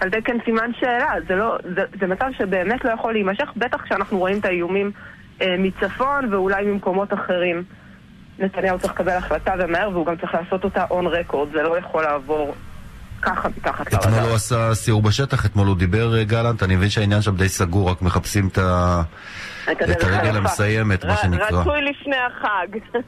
על 0.00 0.10
תקן 0.10 0.36
סימן 0.44 0.70
שאלה. 0.80 1.12
זה, 1.28 1.34
לא, 1.34 1.58
זה, 1.74 1.82
זה 2.00 2.06
מצב 2.06 2.26
שבאמת 2.38 2.84
לא 2.84 2.90
יכול 2.90 3.12
להימשך, 3.12 3.48
בטח 3.56 3.82
כשאנחנו 3.82 4.18
רואים 4.18 4.38
את 4.38 4.44
האיומים 4.44 4.90
אה, 5.42 5.56
מצפון 5.58 6.34
ואולי 6.34 6.64
ממקומות 6.64 7.12
אחרים. 7.12 7.62
נתניהו 8.38 8.78
צריך 8.78 8.92
לקבל 8.92 9.12
החלטה 9.12 9.54
ומהר, 9.58 9.90
והוא 9.92 10.06
גם 10.06 10.16
צריך 10.16 10.34
לעשות 10.34 10.64
אותה 10.64 10.84
און 10.90 11.06
רקורד, 11.06 11.48
זה 11.52 11.62
לא 11.62 11.78
יכול 11.78 12.02
לעבור 12.02 12.54
ככה 13.22 13.48
מתחת 13.48 13.92
לרדאר. 13.92 14.08
אתמול 14.08 14.28
הוא 14.28 14.34
עשה 14.34 14.74
סיור 14.74 15.02
בשטח, 15.02 15.46
אתמול 15.46 15.66
הוא 15.66 15.76
דיבר 15.76 16.16
אה, 16.18 16.24
גלנט, 16.24 16.62
אני 16.62 16.76
מבין 16.76 16.90
שהעניין 16.90 17.22
שם 17.22 17.36
די 17.36 17.48
סגור, 17.48 17.90
רק 17.90 18.02
מחפשים 18.02 18.48
את 18.48 18.58
ה... 18.58 19.02
את 19.72 20.02
הרגל 20.02 20.36
המסיימת, 20.36 21.04
מה 21.04 21.16
שנקרא. 21.16 21.60
רצוי 21.60 21.82
לפני 21.82 22.16
החג. 22.16 22.68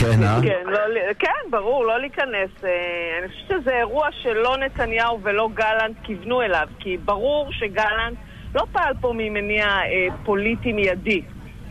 כן, 0.00 0.22
אה? 0.22 0.38
כן, 0.42 0.62
לא, 0.66 0.78
כן, 1.18 1.50
ברור, 1.50 1.84
לא 1.84 2.00
להיכנס. 2.00 2.64
אה, 2.64 2.70
אני 3.18 3.28
חושבת 3.28 3.62
שזה 3.62 3.70
אירוע 3.70 4.08
שלא 4.22 4.56
נתניהו 4.56 5.20
ולא 5.22 5.48
גלנט 5.54 5.96
כיוונו 6.02 6.42
אליו, 6.42 6.68
כי 6.78 6.96
ברור 7.04 7.52
שגלנט 7.52 8.18
לא 8.54 8.66
פעל 8.72 8.94
פה 9.00 9.12
ממניע 9.16 9.66
אה, 9.66 10.06
פוליטי 10.24 10.72
מיידי. 10.72 11.22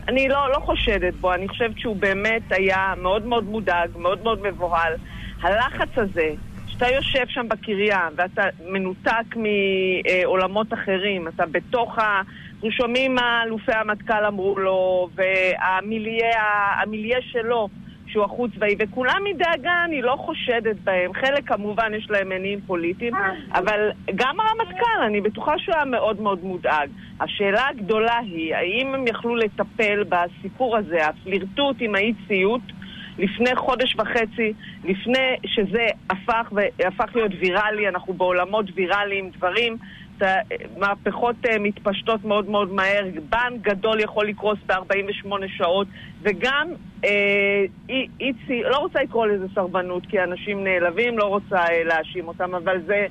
אני 0.08 0.28
לא, 0.28 0.50
לא 0.50 0.58
חושדת 0.58 1.14
בו, 1.14 1.34
אני 1.34 1.48
חושבת 1.48 1.78
שהוא 1.78 1.96
באמת 1.96 2.42
היה 2.50 2.94
מאוד 2.96 3.26
מאוד 3.26 3.44
מודאג, 3.44 3.90
מאוד 3.96 4.22
מאוד 4.22 4.42
מבוהל. 4.42 4.92
הלחץ 5.42 5.88
הזה, 5.96 6.30
שאתה 6.66 6.88
יושב 6.88 7.24
שם 7.28 7.48
בקריה 7.48 8.08
ואתה 8.16 8.42
מנותק 8.64 9.36
מעולמות 9.36 10.72
אחרים, 10.72 11.28
אתה 11.28 11.46
בתוך 11.46 11.98
ה... 11.98 12.22
אנחנו 12.62 12.76
שומעים 12.76 13.14
מה 13.14 13.42
אלופי 13.46 13.72
המטכ"ל 13.72 14.24
אמרו 14.26 14.58
לו, 14.58 15.08
והמיליה 15.14 17.20
שלו, 17.20 17.68
שהוא 18.06 18.24
החוץ 18.24 18.50
צבאי, 18.54 18.74
וכולם 18.78 19.22
מדאגה, 19.24 19.84
אני 19.84 20.02
לא 20.02 20.16
חושדת 20.18 20.76
בהם. 20.84 21.14
חלק 21.14 21.48
כמובן 21.48 21.94
יש 21.94 22.10
להם 22.10 22.28
מניעים 22.28 22.60
פוליטיים, 22.66 23.14
אבל 23.54 23.90
גם 24.14 24.36
הרמטכ"ל, 24.40 25.02
אני 25.06 25.20
בטוחה 25.20 25.58
שהוא 25.58 25.74
היה 25.74 25.84
מאוד 25.84 26.20
מאוד 26.20 26.44
מודאג. 26.44 26.88
השאלה 27.20 27.68
הגדולה 27.68 28.18
היא, 28.18 28.54
האם 28.54 28.94
הם 28.94 29.06
יכלו 29.06 29.36
לטפל 29.36 30.04
בסיפור 30.08 30.76
הזה, 30.76 31.06
הפלירטוט 31.06 31.76
עם 31.80 31.94
האי-ציות, 31.94 32.62
לפני 33.18 33.56
חודש 33.56 33.96
וחצי, 33.98 34.52
לפני 34.84 35.36
שזה 35.46 35.86
הפך, 36.10 36.52
הפך 36.86 37.16
להיות 37.16 37.32
ויראלי, 37.40 37.88
אנחנו 37.88 38.12
בעולמות 38.12 38.66
ויראליים, 38.74 39.30
דברים 39.30 39.76
מהפכות 40.76 41.36
אה, 41.50 41.58
מתפשטות 41.58 42.24
מאוד 42.24 42.48
מאוד 42.48 42.72
מהר, 42.72 43.04
בנק 43.28 43.60
גדול 43.60 44.00
יכול 44.00 44.28
לקרוס 44.28 44.58
ב-48 44.66 45.28
שעות, 45.48 45.86
וגם 46.22 46.68
אה, 47.04 47.64
אי, 47.88 48.06
אי, 48.20 48.62
לא 48.62 48.76
רוצה 48.76 49.02
לקרוא 49.02 49.26
לזה 49.26 49.46
סרבנות, 49.54 50.06
כי 50.06 50.22
אנשים 50.22 50.64
נעלבים, 50.64 51.18
לא 51.18 51.24
רוצה 51.24 51.56
אה, 51.56 51.84
להאשים 51.84 52.28
אותם, 52.28 52.54
אבל 52.54 52.80
זה 52.86 53.06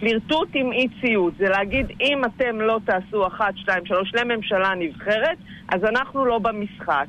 פלירטוט 0.00 0.48
עם 0.54 0.72
אי 0.72 0.86
ציות. 1.00 1.32
זה 1.38 1.48
להגיד, 1.48 1.86
אם 2.00 2.24
אתם 2.24 2.60
לא 2.60 2.80
תעשו 2.84 3.26
אחת, 3.26 3.56
שתיים, 3.56 3.86
שלוש 3.86 4.14
לממשלה 4.14 4.74
נבחרת, 4.74 5.38
אז 5.68 5.84
אנחנו 5.84 6.24
לא 6.24 6.38
במשחק. 6.38 7.06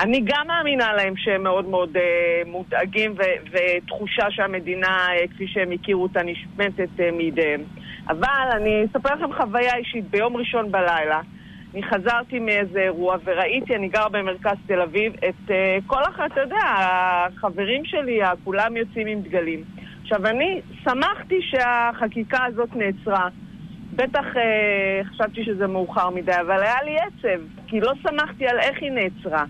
אני 0.00 0.20
גם 0.24 0.46
מאמינה 0.46 0.92
להם 0.92 1.14
שהם 1.16 1.42
מאוד 1.42 1.64
מאוד 1.64 1.96
אה, 1.96 2.42
מודאגים 2.46 3.12
ו- 3.12 3.44
ותחושה 3.52 4.30
שהמדינה, 4.30 5.06
אה, 5.10 5.28
כפי 5.34 5.46
שהם 5.46 5.72
הכירו 5.72 6.02
אותה, 6.02 6.20
נשמטת 6.22 7.00
אה, 7.00 7.10
מידיהם. 7.10 7.64
אבל 8.08 8.48
אני 8.56 8.84
אספר 8.84 9.14
לכם 9.14 9.32
חוויה 9.32 9.76
אישית. 9.76 10.10
ביום 10.10 10.36
ראשון 10.36 10.72
בלילה 10.72 11.20
אני 11.74 11.82
חזרתי 11.82 12.38
מאיזה 12.38 12.78
אירוע 12.78 13.16
וראיתי, 13.24 13.76
אני 13.76 13.88
גר 13.88 14.08
במרכז 14.08 14.56
תל 14.66 14.80
אביב, 14.80 15.12
את 15.28 15.48
uh, 15.48 15.52
כל 15.86 16.02
אחת, 16.02 16.32
אתה 16.32 16.40
יודע, 16.40 16.56
החברים 16.66 17.84
שלי, 17.84 18.20
כולם 18.44 18.76
יוצאים 18.76 19.06
עם 19.06 19.22
דגלים. 19.22 19.64
עכשיו, 20.02 20.26
אני 20.26 20.60
שמחתי 20.84 21.40
שהחקיקה 21.42 22.44
הזאת 22.44 22.76
נעצרה. 22.76 23.28
בטח 23.96 24.24
uh, 24.34 25.04
חשבתי 25.04 25.44
שזה 25.44 25.66
מאוחר 25.66 26.10
מדי, 26.10 26.32
אבל 26.40 26.62
היה 26.62 26.82
לי 26.84 26.96
עצב, 26.96 27.42
כי 27.66 27.80
לא 27.80 27.92
שמחתי 28.02 28.46
על 28.46 28.58
איך 28.58 28.82
היא 28.82 28.90
נעצרה. 28.90 29.44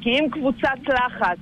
כי 0.00 0.10
אם 0.10 0.30
קבוצת 0.30 0.78
לחץ 0.88 1.38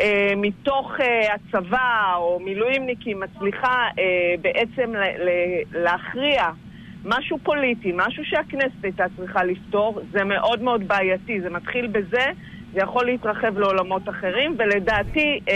אה, 0.00 0.32
מתוך 0.36 0.92
אה, 1.00 1.34
הצבא 1.34 2.14
או 2.16 2.40
מילואימניקים 2.40 3.20
מצליחה 3.20 3.86
אה, 3.98 4.04
בעצם 4.40 4.94
ל- 4.94 5.24
ל- 5.28 5.62
להכריע 5.84 6.42
משהו 7.04 7.38
פוליטי, 7.38 7.92
משהו 7.94 8.24
שהכנסת 8.24 8.82
הייתה 8.84 9.04
צריכה 9.16 9.44
לפתור, 9.44 10.00
זה 10.12 10.24
מאוד 10.24 10.62
מאוד 10.62 10.88
בעייתי. 10.88 11.40
זה 11.40 11.50
מתחיל 11.50 11.86
בזה, 11.86 12.24
זה 12.72 12.80
יכול 12.82 13.06
להתרחב 13.06 13.58
לעולמות 13.58 14.08
אחרים, 14.08 14.56
ולדעתי 14.58 15.40
אה, 15.48 15.54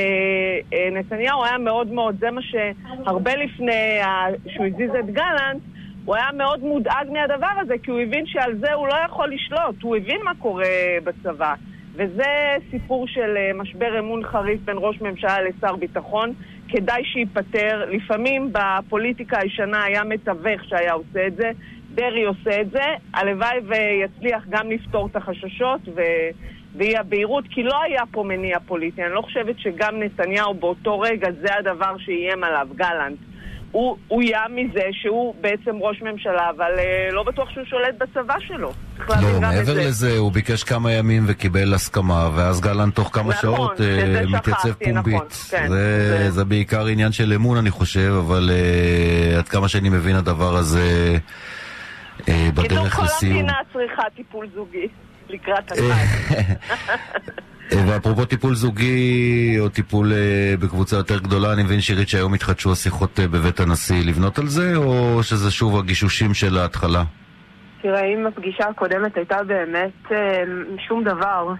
אה, 0.72 0.88
נתניהו 0.92 1.44
היה 1.44 1.58
מאוד 1.58 1.88
מאוד, 1.92 2.16
זה 2.20 2.30
מה 2.30 2.40
שהרבה 2.42 3.36
לפני 3.36 4.00
ה- 4.00 4.26
שהוא 4.48 4.66
הזיז 4.66 4.90
את 5.00 5.06
גלנט, 5.06 5.62
הוא 6.04 6.14
היה 6.16 6.26
מאוד 6.34 6.60
מודאג 6.60 7.06
מהדבר 7.12 7.52
הזה, 7.60 7.74
כי 7.82 7.90
הוא 7.90 8.00
הבין 8.00 8.26
שעל 8.26 8.54
זה 8.60 8.72
הוא 8.72 8.88
לא 8.88 8.94
יכול 9.06 9.30
לשלוט, 9.32 9.82
הוא 9.82 9.96
הבין 9.96 10.20
מה 10.24 10.34
קורה 10.38 10.64
בצבא. 11.04 11.54
וזה 11.94 12.56
סיפור 12.70 13.06
של 13.08 13.36
אה, 13.36 13.50
משבר 13.54 13.98
אמון 13.98 14.24
חריף 14.24 14.60
בין 14.64 14.76
ראש 14.78 15.00
ממשלה 15.00 15.36
לשר 15.40 15.76
ביטחון. 15.76 16.32
כדאי 16.68 17.04
שייפטר. 17.04 17.84
לפעמים 17.90 18.52
בפוליטיקה 18.52 19.38
הישנה 19.38 19.84
היה 19.84 20.04
מתווך 20.04 20.64
שהיה 20.64 20.92
עושה 20.92 21.26
את 21.26 21.36
זה. 21.36 21.50
דרעי 21.94 22.24
עושה 22.24 22.60
את 22.60 22.70
זה. 22.70 22.84
הלוואי 23.14 23.58
ויצליח 23.64 24.44
גם 24.48 24.70
לפתור 24.70 25.06
את 25.06 25.16
החששות 25.16 25.80
ו... 25.94 26.00
ואי 26.76 26.96
הבהירות, 26.96 27.44
כי 27.50 27.62
לא 27.62 27.82
היה 27.82 28.02
פה 28.10 28.22
מניע 28.22 28.58
פוליטי. 28.66 29.02
אני 29.02 29.12
לא 29.12 29.20
חושבת 29.20 29.58
שגם 29.58 30.02
נתניהו 30.02 30.54
באותו 30.54 31.00
רגע 31.00 31.28
זה 31.40 31.54
הדבר 31.58 31.98
שאיים 31.98 32.44
עליו, 32.44 32.68
גלנט. 32.76 33.18
הוא 33.72 33.96
אוים 34.10 34.56
מזה 34.56 34.82
שהוא 34.92 35.34
בעצם 35.40 35.76
ראש 35.80 36.02
ממשלה, 36.02 36.50
אבל 36.56 36.72
uh, 36.76 37.14
לא 37.14 37.22
בטוח 37.22 37.50
שהוא 37.50 37.64
שולט 37.64 37.94
בצבא 37.98 38.34
שלו. 38.40 38.72
לא, 39.08 39.40
מעבר 39.40 39.74
לזה, 39.74 40.18
הוא 40.18 40.32
ביקש 40.32 40.64
כמה 40.64 40.92
ימים 40.92 41.24
וקיבל 41.26 41.74
הסכמה, 41.74 42.28
ואז 42.34 42.60
גלנט 42.60 42.94
תוך 42.94 43.10
כמה 43.12 43.30
נכון, 43.30 43.40
שעות 43.40 43.80
uh, 43.80 44.36
מתייצב 44.36 44.72
פומבית. 44.72 45.14
נכון, 45.14 45.26
כן, 45.50 45.68
זה, 45.68 46.18
זה... 46.24 46.30
זה 46.30 46.44
בעיקר 46.44 46.86
עניין 46.86 47.12
של 47.12 47.32
אמון, 47.32 47.58
אני 47.58 47.70
חושב, 47.70 48.12
אבל 48.26 48.50
uh, 48.50 49.38
עד 49.38 49.48
כמה 49.48 49.68
שאני 49.68 49.88
מבין 49.88 50.16
הדבר 50.16 50.56
הזה 50.56 51.16
uh, 52.18 52.30
בדרך 52.54 52.98
לסיום. 52.98 53.32
כל 53.32 53.38
המדינה 53.38 53.58
צריכה 53.72 54.02
טיפול 54.16 54.48
זוגי 54.54 54.88
לקראת 55.28 55.72
החג. 55.72 56.32
ואפרופו 57.86 58.24
טיפול 58.24 58.54
זוגי 58.54 59.56
או 59.60 59.68
טיפול 59.68 60.12
uh, 60.12 60.60
בקבוצה 60.60 60.96
יותר 60.96 61.18
גדולה, 61.18 61.52
אני 61.52 61.62
מבין 61.62 61.80
שירית 61.80 62.08
שהיום 62.08 62.34
התחדשו 62.34 62.72
השיחות 62.72 63.18
uh, 63.18 63.22
בבית 63.22 63.60
הנשיא 63.60 64.04
לבנות 64.06 64.38
על 64.38 64.46
זה, 64.46 64.76
או 64.76 65.22
שזה 65.22 65.50
שוב 65.50 65.78
הגישושים 65.78 66.34
של 66.34 66.58
ההתחלה? 66.58 67.02
תראה, 67.82 68.04
אם 68.04 68.26
הפגישה 68.26 68.64
הקודמת 68.68 69.16
הייתה 69.16 69.42
באמת 69.42 70.06
uh, 70.08 70.12
שום 70.88 71.04
דבר, 71.04 71.54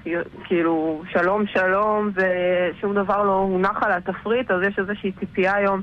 כאילו 0.44 1.02
שלום 1.12 1.44
שלום 1.46 2.10
ושום 2.14 2.94
דבר 2.94 3.22
לא 3.22 3.32
הונח 3.32 3.82
על 3.82 3.92
התפריט, 3.92 4.50
אז 4.50 4.62
יש 4.68 4.78
איזושהי 4.78 5.12
ציפייה 5.20 5.54
היום 5.54 5.80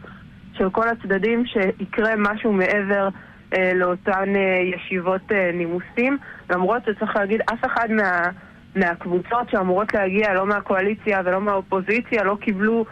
של 0.58 0.70
כל 0.70 0.88
הצדדים 0.90 1.44
שיקרה 1.46 2.16
משהו 2.18 2.54
מעבר 2.54 3.10
אה, 3.58 3.72
לאותן 3.76 4.36
אה, 4.36 4.60
ישיבות 4.76 5.32
אה, 5.32 5.52
נימוסים. 5.54 6.18
למרות 6.50 6.82
שצריך 6.86 7.16
להגיד, 7.16 7.42
אף 7.54 7.66
אחד 7.66 7.92
מה, 7.92 8.30
מהקבוצות 8.76 9.50
שאמורות 9.52 9.94
להגיע, 9.94 10.34
לא 10.34 10.46
מהקואליציה 10.46 11.22
ולא 11.26 11.42
מהאופוזיציה, 11.42 12.24
לא 12.24 12.38
קיבלו 12.42 12.86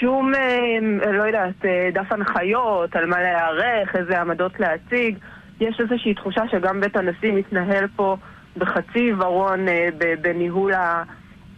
שום, 0.00 0.34
אה, 0.34 1.12
לא 1.12 1.22
יודעת, 1.22 1.64
אה, 1.64 1.88
דף 1.92 2.12
הנחיות 2.12 2.96
על 2.96 3.06
מה 3.06 3.20
להיערך, 3.20 3.96
איזה 3.96 4.20
עמדות 4.20 4.60
להציג. 4.60 5.18
יש 5.60 5.80
איזושהי 5.80 6.14
תחושה 6.14 6.42
שגם 6.50 6.80
בית 6.80 6.96
הנשיא 6.96 7.32
מתנהל 7.32 7.86
פה 7.96 8.16
בחצי 8.56 8.98
עיוורון 8.98 9.68
אה, 9.68 9.88
בניהול 10.20 10.72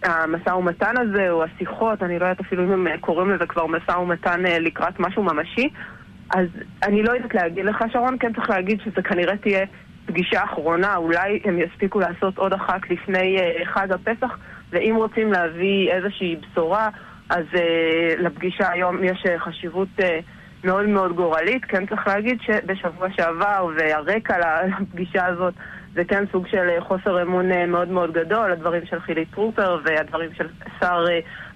המשא 0.03 0.51
ומתן 0.51 0.95
הזה, 0.99 1.31
או 1.31 1.45
השיחות, 1.45 2.03
אני 2.03 2.19
לא 2.19 2.25
יודעת 2.25 2.41
אפילו 2.41 2.65
אם 2.65 2.87
הם 2.87 2.87
קוראים 3.01 3.31
לזה 3.31 3.47
כבר 3.47 3.67
משא 3.67 3.93
ומתן 3.93 4.43
לקראת 4.43 5.01
משהו 5.01 5.23
ממשי. 5.23 5.69
אז 6.35 6.47
אני 6.83 7.03
לא 7.03 7.13
יודעת 7.13 7.35
להגיד 7.35 7.65
לך, 7.65 7.85
שרון, 7.93 8.17
כן 8.21 8.33
צריך 8.33 8.51
להגיד 8.51 8.81
שזה 8.85 9.03
כנראה 9.03 9.37
תהיה 9.37 9.67
פגישה 10.07 10.45
אחרונה, 10.45 10.97
אולי 10.97 11.41
הם 11.45 11.59
יספיקו 11.59 12.01
לעשות 12.01 12.39
עוד 12.39 12.53
אחת 12.53 12.91
לפני 12.91 13.37
חג 13.65 13.93
הפסח, 13.93 14.39
ואם 14.71 14.95
רוצים 14.97 15.33
להביא 15.33 15.91
איזושהי 15.93 16.37
בשורה, 16.37 16.89
אז 17.31 17.45
uh, 17.53 17.59
לפגישה 18.19 18.71
היום 18.71 19.05
יש 19.05 19.23
uh, 19.27 19.39
חשיבות 19.39 19.89
מאוד 20.65 20.87
מאוד 20.87 21.17
גורלית. 21.17 21.65
כן 21.65 21.87
צריך 21.87 22.07
להגיד 22.07 22.39
שבשבוע 22.43 23.09
שעבר, 23.17 23.69
והרקע 23.77 24.35
לפגישה 24.81 25.27
הזאת, 25.27 25.55
זה 25.95 26.05
כן 26.05 26.25
סוג 26.33 26.47
של 26.47 26.69
חוסר 26.81 27.23
אמון 27.23 27.67
מאוד 27.69 27.89
מאוד 27.89 28.13
גדול, 28.13 28.53
הדברים 28.53 28.87
של 28.87 29.01
חילי 29.01 29.25
טרופר 29.25 29.79
והדברים 29.85 30.31
של 30.35 30.49
שר 30.81 31.05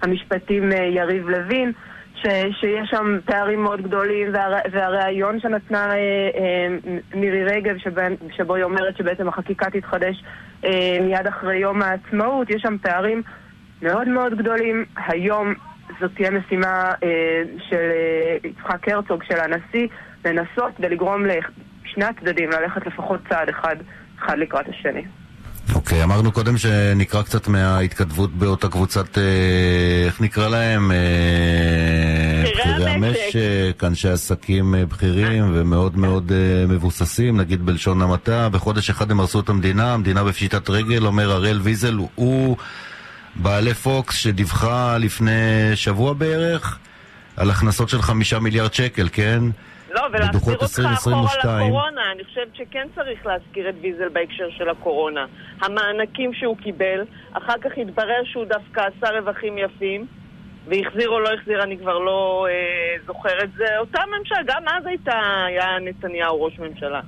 המשפטים 0.01 0.71
יריב 0.71 1.29
לוין. 1.29 1.71
ש, 2.15 2.27
שיש 2.59 2.89
שם 2.89 3.17
פערים 3.25 3.63
מאוד 3.63 3.81
גדולים, 3.81 4.27
והר, 4.33 4.53
והריאיון 4.71 5.39
שנתנה 5.39 5.91
אה, 5.91 5.95
אה, 5.95 6.67
מירי 7.15 7.43
רגב, 7.43 7.77
שבן, 7.77 8.13
שבו 8.31 8.55
היא 8.55 8.63
אומרת 8.63 8.97
שבעצם 8.97 9.27
החקיקה 9.27 9.69
תתחדש 9.69 10.23
אה, 10.65 10.97
מיד 11.01 11.27
אחרי 11.27 11.57
יום 11.57 11.81
העצמאות, 11.81 12.49
יש 12.49 12.61
שם 12.61 12.77
פערים 12.77 13.21
מאוד 13.81 14.07
מאוד 14.07 14.37
גדולים. 14.37 14.85
היום 15.07 15.53
זאת 15.99 16.11
תהיה 16.15 16.31
משימה 16.31 16.91
אה, 17.03 17.43
של 17.69 17.91
אה, 17.91 18.49
יצחק 18.49 18.89
הרצוג, 18.89 19.23
של 19.23 19.39
הנשיא, 19.39 19.87
לנסות 20.25 20.73
ולגרום 20.79 21.25
לשני 21.25 22.05
הצדדים 22.05 22.49
ללכת 22.49 22.85
לפחות 22.87 23.19
צעד 23.29 23.49
אחד, 23.49 23.75
אחד 24.19 24.37
לקראת 24.37 24.69
השני. 24.69 25.05
אוקיי, 25.73 26.01
okay, 26.01 26.03
אמרנו 26.03 26.31
קודם 26.31 26.57
שנקרא 26.57 27.21
קצת 27.21 27.47
מההתכתבות 27.47 28.33
באותה 28.33 28.69
קבוצת, 28.69 29.17
אה, 29.17 29.23
איך 30.05 30.21
נקרא 30.21 30.49
להם? 30.49 30.91
אה, 30.91 30.97
בכירי 32.51 32.89
המשק, 32.89 33.83
אנשי 33.83 34.09
עסקים 34.09 34.75
אה, 34.75 34.85
בכירים 34.85 35.51
ומאוד 35.53 35.97
מאוד 35.97 36.31
מבוססים, 36.67 37.39
נגיד 37.39 37.65
בלשון 37.65 38.01
המעטה. 38.01 38.49
בחודש 38.49 38.89
אחד 38.89 39.11
הם 39.11 39.19
הרסו 39.19 39.39
את 39.39 39.49
המדינה, 39.49 39.93
המדינה 39.93 40.23
בפשיטת 40.23 40.69
רגל, 40.69 41.05
אומר 41.05 41.31
הראל 41.31 41.59
ויזל, 41.63 41.97
הוא... 42.15 42.57
בעלי 43.35 43.73
פוקס 43.73 44.15
שדיווחה 44.15 44.97
לפני 44.97 45.31
שבוע 45.75 46.13
בערך 46.13 46.77
על 47.37 47.49
הכנסות 47.49 47.89
של 47.89 48.01
חמישה 48.01 48.39
מיליארד 48.39 48.73
שקל, 48.73 49.09
כן? 49.11 49.43
לא, 49.95 50.01
ולהזכיר 50.13 50.53
אותך 50.53 50.79
אחורה 50.93 51.33
לקורונה, 51.43 52.01
אני 52.11 52.23
חושבת 52.23 52.55
שכן 52.55 52.87
צריך 52.95 53.25
להזכיר 53.25 53.69
את 53.69 53.75
ויזל 53.81 54.09
בהקשר 54.13 54.49
של 54.57 54.69
הקורונה. 54.69 55.25
המענקים 55.61 56.33
שהוא 56.33 56.57
קיבל, 56.57 56.99
אחר 57.33 57.53
כך 57.63 57.71
התברר 57.77 58.23
שהוא 58.25 58.45
דווקא 58.45 58.81
עשה 58.81 59.13
רווחים 59.19 59.57
יפים, 59.57 60.05
והחזיר 60.67 61.09
או 61.09 61.19
לא 61.19 61.29
החזיר, 61.33 61.63
אני 61.63 61.77
כבר 61.77 61.99
לא 61.99 62.47
אה, 62.49 62.53
זוכר 63.07 63.43
את 63.43 63.49
זה. 63.57 63.65
אותה 63.79 64.01
ממשלה, 64.19 64.37
גם 64.47 64.63
אז 64.67 64.85
הייתה, 64.85 65.19
היה 65.47 65.67
נתניהו 65.81 66.43
ראש 66.43 66.59
ממשלה. 66.59 67.01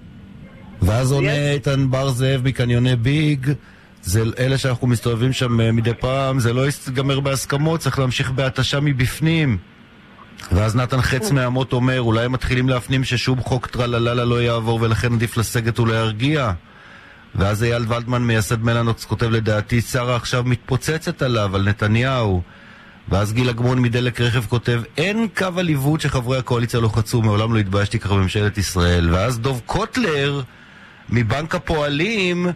ואז 0.82 1.12
עונה 1.12 1.52
איתן 1.52 1.92
בר 1.92 2.08
זאב 2.08 2.42
מקניוני 2.44 2.96
ביג. 2.96 3.48
זה 4.02 4.22
אלה 4.40 4.58
שאנחנו 4.58 4.88
מסתובבים 4.88 5.34
שם 5.34 5.62
אה, 5.62 5.72
מדי 5.72 5.94
פעם, 5.94 6.40
זה 6.40 6.54
לא 6.54 6.62
ייגמר 6.88 7.20
בהסכמות, 7.20 7.80
צריך 7.80 8.00
להמשיך 8.00 8.32
בהתשה 8.32 8.80
מבפנים. 8.80 9.58
ואז 10.52 10.76
נתן 10.76 11.02
חץ 11.02 11.32
מהמות 11.32 11.74
אומר, 11.74 12.02
אולי 12.02 12.26
הם 12.26 12.32
מתחילים 12.32 12.70
להפנים 12.70 13.04
ששום 13.04 13.40
חוק 13.42 13.68
טרללה 13.68 14.26
לא 14.26 14.42
יעבור 14.42 14.82
ולכן 14.82 15.14
עדיף 15.14 15.38
לסגת 15.38 15.80
ולהרגיע. 15.80 16.52
ואז 17.36 17.64
אייל 17.64 17.86
ולדמן, 17.88 18.22
מייסד 18.22 18.64
מלאנוקס, 18.64 19.06
כותב 19.06 19.30
לדעתי, 19.30 19.82
שרה 19.82 20.16
עכשיו 20.16 20.44
מתפוצצת 20.44 21.22
עליו, 21.22 21.56
על 21.56 21.70
נתניהו. 21.70 22.42
ואז 23.10 23.34
גיל 23.34 23.50
אגמון 23.50 23.80
מדלק 23.82 24.22
רכב 24.22 24.46
כותב, 24.46 24.82
אין 24.98 25.28
קו 25.38 25.48
עליבות 25.58 26.02
שחברי 26.02 26.38
הקואליציה 26.38 26.80
לא 26.80 26.88
חצו, 26.88 27.22
מעולם 27.22 27.54
לא 27.54 27.60
התביישתי 27.60 28.00
ככה 28.00 28.14
בממשלת 28.14 28.58
ישראל. 28.58 29.10
ואז 29.14 29.40
דוב 29.40 29.62
קוטלר, 29.66 30.42
מבנק 31.10 31.56
הפועלים, 31.56 32.48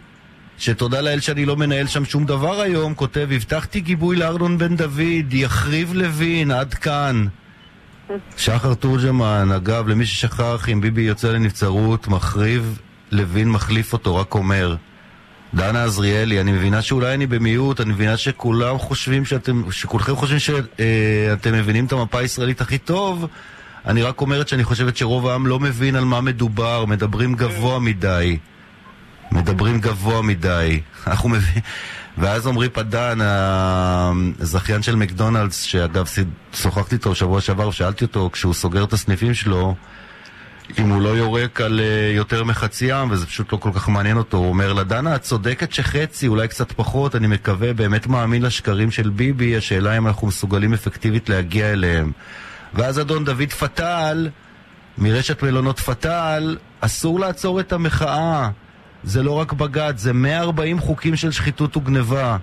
שתודה 0.58 1.00
לאל 1.00 1.20
שאני 1.20 1.44
לא 1.44 1.56
מנהל 1.56 1.86
שם 1.86 2.04
שום 2.04 2.24
דבר 2.24 2.60
היום, 2.60 2.94
כותב, 2.94 3.28
הבטחתי 3.32 3.80
גיבוי 3.80 4.16
לארנון 4.16 4.58
בן 4.58 4.76
דוד, 4.76 5.32
יחריב 5.32 5.94
לוין, 5.94 6.50
עד 6.50 6.74
כאן. 6.74 7.26
שחר 8.36 8.74
תורג'מן, 8.74 9.48
אגב, 9.56 9.88
למי 9.88 10.06
ששכח, 10.06 10.68
אם 10.72 10.80
ביבי 10.80 11.02
יוצא 11.02 11.32
לנבצרות, 11.32 12.08
מחריב, 12.08 12.78
לוין 13.12 13.50
מחליף 13.50 13.92
אותו, 13.92 14.16
רק 14.16 14.34
אומר. 14.34 14.76
דנה 15.54 15.84
עזריאלי, 15.84 16.40
אני 16.40 16.52
מבינה 16.52 16.82
שאולי 16.82 17.14
אני 17.14 17.26
במיעוט, 17.26 17.80
אני 17.80 17.92
מבינה 17.92 18.16
שכולם 18.16 18.78
חושבים 18.78 19.24
שאתם, 19.24 19.62
שכולכם 19.70 20.16
חושבים 20.16 20.38
שאתם 20.38 21.52
מבינים 21.52 21.84
את 21.84 21.92
המפה 21.92 22.18
הישראלית 22.18 22.60
הכי 22.60 22.78
טוב, 22.78 23.26
אני 23.86 24.02
רק 24.02 24.20
אומרת 24.20 24.48
שאני 24.48 24.64
חושבת 24.64 24.96
שרוב 24.96 25.26
העם 25.26 25.46
לא 25.46 25.60
מבין 25.60 25.96
על 25.96 26.04
מה 26.04 26.20
מדובר, 26.20 26.84
מדברים 26.84 27.34
גבוה 27.34 27.78
מדי. 27.78 28.38
מדברים 29.32 29.80
גבוה 29.80 30.22
מדי. 30.22 30.80
אנחנו 31.06 31.28
מבינים... 31.28 31.62
ואז 32.18 32.46
עמרי 32.46 32.68
פדן, 32.68 33.18
הזכיין 34.40 34.82
של 34.82 34.96
מקדונלדס, 34.96 35.62
שאגב 35.62 36.06
שוחחתי 36.54 36.94
איתו 36.94 37.10
בשבוע 37.10 37.40
שעבר 37.40 37.68
ושאלתי 37.68 38.04
אותו 38.04 38.30
כשהוא 38.32 38.54
סוגר 38.54 38.84
את 38.84 38.92
הסניפים 38.92 39.34
שלו 39.34 39.74
אם 40.78 40.88
הוא 40.88 41.02
לא 41.02 41.08
יורק 41.08 41.60
על 41.60 41.80
uh, 41.80 42.16
יותר 42.16 42.44
מחצי 42.44 42.92
עם, 42.92 43.10
וזה 43.10 43.26
פשוט 43.26 43.52
לא 43.52 43.58
כל 43.58 43.70
כך 43.74 43.88
מעניין 43.88 44.16
אותו. 44.16 44.36
הוא 44.36 44.48
אומר 44.48 44.72
לה, 44.72 44.84
דנה, 44.84 45.14
את 45.16 45.22
צודקת 45.22 45.72
שחצי, 45.72 46.28
אולי 46.28 46.48
קצת 46.48 46.72
פחות, 46.72 47.16
אני 47.16 47.26
מקווה, 47.26 47.72
באמת 47.72 48.06
מאמין 48.06 48.42
לשקרים 48.42 48.90
של 48.90 49.10
ביבי, 49.10 49.56
השאלה 49.56 49.96
אם 49.96 50.06
אנחנו 50.06 50.26
מסוגלים 50.26 50.72
אפקטיבית 50.72 51.28
להגיע 51.28 51.72
אליהם. 51.72 52.12
ואז 52.74 53.00
אדון 53.00 53.24
דוד 53.24 53.52
פטל, 53.58 54.28
מרשת 54.98 55.42
מלונות 55.42 55.80
פטל, 55.80 56.56
אסור 56.80 57.20
לעצור 57.20 57.60
את 57.60 57.72
המחאה. 57.72 58.50
זה 59.04 59.22
לא 59.22 59.32
רק 59.32 59.52
בג"ץ, 59.52 59.98
זה 60.00 60.12
140 60.12 60.78
חוקים 60.78 61.16
של 61.16 61.30
שחיתות 61.30 61.76
וגניבה. 61.76 62.36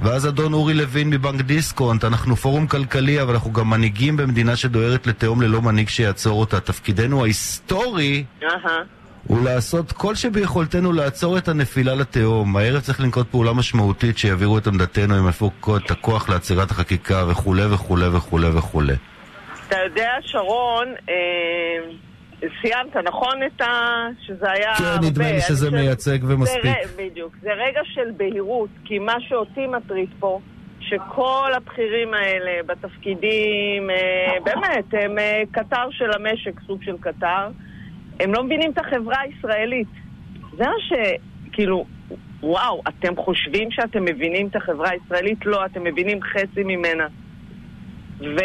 ואז 0.00 0.28
אדון 0.28 0.52
אורי 0.52 0.74
לוין 0.74 1.10
מבנק 1.10 1.40
דיסקונט, 1.40 2.04
אנחנו 2.04 2.36
פורום 2.36 2.66
כלכלי, 2.66 3.22
אבל 3.22 3.34
אנחנו 3.34 3.52
גם 3.52 3.70
מנהיגים 3.70 4.16
במדינה 4.16 4.56
שדוהרת 4.56 5.06
לתהום 5.06 5.42
ללא 5.42 5.62
מנהיג 5.62 5.88
שיעצור 5.88 6.40
אותה. 6.40 6.60
תפקידנו 6.60 7.22
ההיסטורי 7.22 8.24
uh-huh. 8.40 8.68
הוא 9.26 9.44
לעשות 9.44 9.92
כל 9.92 10.14
שביכולתנו 10.14 10.92
לעצור 10.92 11.38
את 11.38 11.48
הנפילה 11.48 11.94
לתהום. 11.94 12.56
הערב 12.56 12.80
צריך 12.80 13.00
לנקוט 13.00 13.26
פעולה 13.30 13.52
משמעותית 13.52 14.18
שיעבירו 14.18 14.58
את 14.58 14.66
עמדתנו, 14.66 15.14
הם 15.14 15.28
יפוקו 15.28 15.76
את 15.76 15.90
הכוח 15.90 16.28
לעצירת 16.28 16.70
החקיקה 16.70 17.24
וכולי 17.28 17.66
וכולי 17.66 18.06
וכולי 18.06 18.48
וכולי. 18.48 18.94
אתה 19.68 19.76
יודע, 19.84 20.10
שרון, 20.20 20.88
אה... 21.08 21.14
סיימת, 22.60 22.96
נכון? 22.96 23.42
את 23.46 23.60
ה... 23.60 24.06
שזה 24.26 24.50
היה 24.50 24.74
כן, 24.74 24.84
הרבה. 24.84 25.00
כן, 25.00 25.06
נדמה 25.06 25.32
לי 25.32 25.40
שזה. 25.40 25.70
מייצג 25.70 26.18
ומספיק. 26.22 26.62
זה, 26.62 27.02
בדיוק. 27.02 27.36
זה 27.40 27.50
רגע 27.52 27.80
של 27.84 28.10
בהירות, 28.16 28.70
כי 28.84 28.98
מה 28.98 29.14
שאותי 29.20 29.66
מטריד 29.66 30.08
פה, 30.20 30.40
שכל 30.80 31.50
הבכירים 31.54 32.14
האלה 32.14 32.62
בתפקידים, 32.66 33.90
אה, 33.90 34.36
באמת, 34.44 34.84
הם 34.92 35.18
אה, 35.18 35.42
קטר 35.50 35.86
של 35.90 36.10
המשק, 36.14 36.60
סוג 36.66 36.82
של 36.82 36.96
קטר, 37.00 37.48
הם 38.20 38.34
לא 38.34 38.42
מבינים 38.44 38.70
את 38.70 38.78
החברה 38.78 39.20
הישראלית. 39.20 39.88
זה 40.56 40.64
מה 40.64 40.80
ש... 40.88 40.92
כאילו, 41.52 41.84
וואו, 42.40 42.82
אתם 42.88 43.16
חושבים 43.16 43.70
שאתם 43.70 44.04
מבינים 44.04 44.46
את 44.46 44.56
החברה 44.56 44.90
הישראלית? 44.90 45.46
לא, 45.46 45.64
אתם 45.66 45.84
מבינים 45.84 46.22
חצי 46.22 46.64
ממנה. 46.64 47.06
ו, 48.20 48.38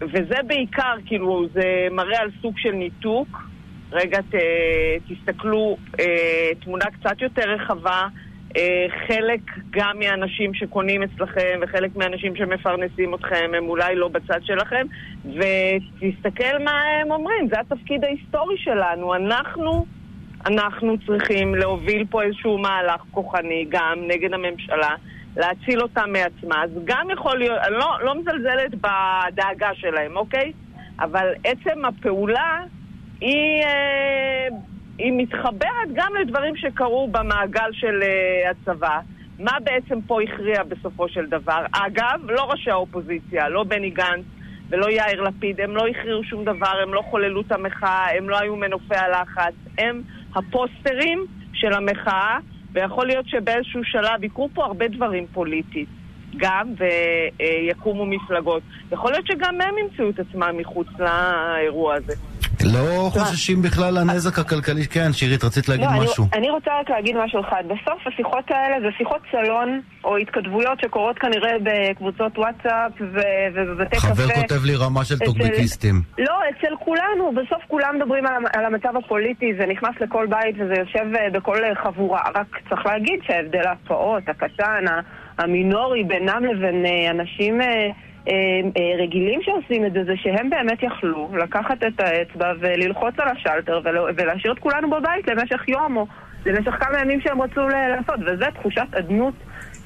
וזה 0.00 0.42
בעיקר, 0.46 0.94
כאילו, 1.06 1.46
זה 1.54 1.88
מראה 1.90 2.20
על 2.20 2.30
סוג 2.42 2.58
של 2.58 2.72
ניתוק. 2.72 3.28
רגע, 3.92 4.18
ת, 4.22 4.34
תסתכלו, 5.08 5.76
אה, 6.00 6.50
תמונה 6.64 6.84
קצת 6.84 7.22
יותר 7.22 7.50
רחבה. 7.50 8.06
אה, 8.56 8.86
חלק 9.06 9.40
גם 9.70 9.98
מהאנשים 9.98 10.54
שקונים 10.54 11.02
אצלכם 11.02 11.60
וחלק 11.62 11.96
מהאנשים 11.96 12.36
שמפרנסים 12.36 13.14
אתכם 13.14 13.50
הם 13.56 13.68
אולי 13.68 13.94
לא 13.94 14.08
בצד 14.08 14.40
שלכם 14.42 14.86
ותסתכל 15.24 16.58
מה 16.64 16.80
הם 17.02 17.10
אומרים, 17.10 17.48
זה 17.48 17.60
התפקיד 17.60 18.04
ההיסטורי 18.04 18.58
שלנו. 18.58 19.14
אנחנו, 19.14 19.86
אנחנו 20.46 20.96
צריכים 21.06 21.54
להוביל 21.54 22.06
פה 22.10 22.22
איזשהו 22.22 22.58
מהלך 22.58 23.00
כוחני 23.10 23.66
גם 23.68 23.98
נגד 24.08 24.34
הממשלה 24.34 24.94
להציל 25.36 25.82
אותם 25.82 26.12
מעצמה. 26.12 26.64
אז 26.64 26.70
גם 26.84 27.06
יכול 27.12 27.38
להיות, 27.38 27.58
אני 27.66 27.74
לא, 27.74 27.98
לא 28.02 28.14
מזלזלת 28.14 28.74
בדאגה 28.74 29.74
שלהם, 29.74 30.16
אוקיי? 30.16 30.52
אבל 31.00 31.32
עצם 31.44 31.84
הפעולה 31.84 32.58
היא, 33.20 33.62
אה, 33.62 34.48
היא 34.98 35.12
מתחברת 35.16 35.88
גם 35.92 36.12
לדברים 36.20 36.56
שקרו 36.56 37.08
במעגל 37.12 37.70
של 37.72 38.02
אה, 38.02 38.50
הצבא. 38.50 39.00
מה 39.38 39.52
בעצם 39.64 40.00
פה 40.06 40.22
הכריע 40.22 40.62
בסופו 40.62 41.08
של 41.08 41.26
דבר? 41.26 41.64
אגב, 41.72 42.20
לא 42.28 42.42
ראשי 42.50 42.70
האופוזיציה, 42.70 43.48
לא 43.48 43.64
בני 43.64 43.90
גנץ 43.90 44.24
ולא 44.68 44.90
יאיר 44.90 45.22
לפיד, 45.22 45.60
הם 45.60 45.76
לא 45.76 45.86
הכריעו 45.86 46.24
שום 46.24 46.44
דבר, 46.44 46.80
הם 46.82 46.94
לא 46.94 47.02
חוללו 47.10 47.40
את 47.40 47.52
המחאה, 47.52 48.16
הם 48.16 48.30
לא 48.30 48.38
היו 48.38 48.56
מנופי 48.56 48.96
הלחץ, 48.96 49.54
הם 49.78 50.02
הפוסטרים 50.34 51.26
של 51.52 51.72
המחאה, 51.72 52.38
ויכול 52.72 53.06
להיות 53.06 53.28
שבאיזשהו 53.28 53.80
שלב 53.84 54.24
יקרו 54.24 54.48
פה 54.54 54.64
הרבה 54.64 54.88
דברים 54.88 55.26
פוליטיים. 55.32 55.86
גם, 56.36 56.66
ויקומו 57.38 58.06
מפלגות. 58.06 58.62
יכול 58.92 59.10
להיות 59.10 59.26
שגם 59.26 59.60
הם 59.60 59.74
ימצאו 59.78 60.10
את 60.10 60.18
עצמם 60.18 60.50
מחוץ 60.58 60.86
לאירוע 60.98 61.94
הזה. 61.94 62.12
לא 62.64 63.10
חוששים 63.10 63.62
בכלל 63.62 63.98
לנזק 63.98 64.38
הכלכלי? 64.38 64.86
כן, 64.86 65.12
שירית, 65.12 65.44
רצית 65.44 65.68
להגיד 65.68 65.86
לא, 65.86 66.02
משהו. 66.02 66.26
אני, 66.32 66.40
אני 66.40 66.50
רוצה 66.50 66.70
רק 66.80 66.90
להגיד 66.90 67.16
משהו 67.24 67.40
אחד. 67.40 67.62
בסוף 67.64 68.06
השיחות 68.06 68.44
האלה 68.50 68.76
זה 68.80 68.86
שיחות 68.98 69.20
סלון, 69.30 69.80
או 70.04 70.16
התכתבויות 70.16 70.80
שקורות 70.80 71.18
כנראה 71.18 71.52
בקבוצות 71.62 72.38
וואטסאפ 72.38 72.92
ובבתי 73.00 73.96
קפה. 73.96 74.06
חבר 74.08 74.28
כותב 74.28 74.64
לי 74.64 74.76
רמה 74.76 75.04
של 75.04 75.18
טוקבקיסטים. 75.18 76.02
כולנו, 76.84 77.32
בסוף 77.32 77.62
כולם 77.68 77.96
מדברים 77.96 78.26
על, 78.26 78.34
על 78.56 78.64
המצב 78.64 78.96
הפוליטי, 78.96 79.54
זה 79.54 79.66
נכנס 79.66 80.00
לכל 80.00 80.26
בית 80.26 80.56
וזה 80.58 80.74
יושב 80.74 81.14
אה, 81.16 81.30
בכל 81.30 81.64
אה, 81.64 81.74
חבורה. 81.74 82.20
רק 82.34 82.46
צריך 82.68 82.86
להגיד 82.86 83.20
שההבדל 83.22 83.66
הפעוט, 83.66 84.28
הקטן, 84.28 84.84
המינורי 85.38 86.04
בינם 86.04 86.44
לבין 86.44 86.86
אה, 86.86 87.10
אנשים 87.10 87.60
רגילים 88.98 89.42
שעושים 89.42 89.86
את 89.86 89.92
זה, 89.92 90.04
זה 90.04 90.12
שהם 90.16 90.50
באמת 90.50 90.82
יכלו 90.82 91.28
לקחת 91.36 91.84
את 91.86 92.00
האצבע 92.00 92.52
וללחוץ 92.60 93.14
על 93.18 93.28
השלטר 93.28 93.80
ולהשאיר 94.16 94.52
את 94.52 94.58
כולנו 94.58 94.90
בבית 94.90 95.28
למשך 95.28 95.68
יום 95.68 95.96
או 95.96 96.06
למשך 96.46 96.70
כמה 96.70 97.00
ימים 97.00 97.20
שהם 97.20 97.42
רצו 97.42 97.68
לעשות, 97.68 98.20
וזה 98.26 98.44
תחושת 98.54 98.94
אדנות. 98.98 99.34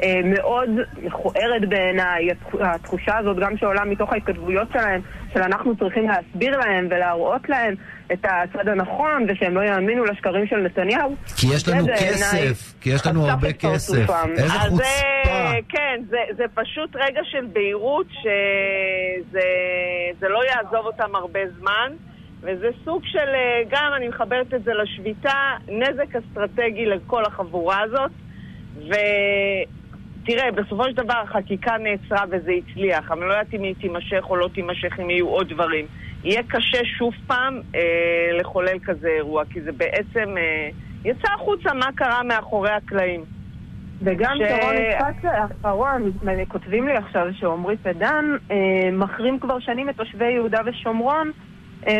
אה, 0.02 0.20
מאוד 0.24 0.68
מכוערת 1.02 1.68
בעיניי, 1.68 2.30
התח- 2.30 2.60
התחושה 2.60 3.18
הזאת 3.18 3.36
גם 3.36 3.56
שעולה 3.56 3.84
מתוך 3.84 4.12
ההתכתבויות 4.12 4.68
שלהם, 4.72 5.00
של 5.34 5.42
אנחנו 5.42 5.76
צריכים 5.76 6.08
להסביר 6.08 6.58
להם 6.58 6.86
ולהראות 6.90 7.48
להם 7.48 7.74
את 8.12 8.24
הצד 8.24 8.68
הנכון 8.68 9.26
ושהם 9.28 9.54
לא 9.54 9.60
יאמינו 9.60 10.04
לשקרים 10.04 10.46
של 10.46 10.56
נתניהו. 10.56 11.16
כי 11.36 11.46
יש 11.54 11.68
לנו 11.68 11.86
כסף, 11.86 12.74
כי 12.80 12.90
יש 12.90 13.06
לנו 13.06 13.28
הרבה 13.28 13.52
כסף. 13.52 14.10
איזה 14.36 14.44
אז 14.54 14.70
חוצפה. 14.70 15.52
כן, 15.68 16.00
זה, 16.08 16.16
זה 16.36 16.44
פשוט 16.54 16.96
רגע 16.96 17.20
של 17.24 17.46
בהירות 17.52 18.06
שזה 18.10 19.40
זה 20.20 20.28
לא 20.28 20.40
יעזוב 20.44 20.86
אותם 20.86 21.14
הרבה 21.16 21.40
זמן, 21.58 21.92
וזה 22.40 22.68
סוג 22.84 23.02
של, 23.04 23.18
אה, 23.34 23.62
גם 23.70 23.92
אני 23.96 24.08
מחברת 24.08 24.54
את 24.54 24.64
זה 24.64 24.70
לשביתה, 24.74 25.38
נזק 25.68 26.16
אסטרטגי 26.16 26.86
לכל 26.86 27.24
החבורה 27.24 27.80
הזאת, 27.82 28.10
ותראה, 30.26 30.50
בסופו 30.52 30.84
של 30.84 30.92
דבר 30.92 31.14
החקיקה 31.24 31.76
נעצרה 31.78 32.24
וזה 32.30 32.52
הצליח, 32.52 33.10
אבל 33.10 33.20
אני 33.20 33.28
לא 33.28 33.34
יודעת 33.34 33.54
אם 33.54 33.62
היא 33.62 33.74
תימשך 33.80 34.24
או 34.30 34.36
לא 34.36 34.48
תימשך, 34.54 35.00
אם 35.00 35.10
יהיו 35.10 35.28
עוד 35.28 35.48
דברים. 35.48 35.86
יהיה 36.24 36.42
קשה 36.48 36.84
שוב 36.98 37.14
פעם 37.26 37.60
אה, 37.74 37.80
לחולל 38.40 38.78
כזה 38.84 39.08
אירוע, 39.08 39.44
כי 39.50 39.60
זה 39.62 39.72
בעצם 39.72 40.36
אה, 40.38 40.68
יצא 41.04 41.28
החוצה 41.34 41.74
מה 41.74 41.86
קרה 41.94 42.22
מאחורי 42.22 42.70
הקלעים. 42.70 43.24
וגם 44.02 44.36
ש- 44.36 44.60
שרון 44.60 44.74
יצחק 44.76 45.24
האחרון, 45.24 46.12
כותבים 46.48 46.88
לי 46.88 46.94
עכשיו 46.96 47.26
שעמרי 47.32 47.76
פדן 47.76 48.24
אה, 48.50 48.56
מחרים 48.92 49.38
כבר 49.38 49.58
שנים 49.58 49.88
את 49.88 49.96
תושבי 49.96 50.30
יהודה 50.32 50.60
ושומרון 50.66 51.30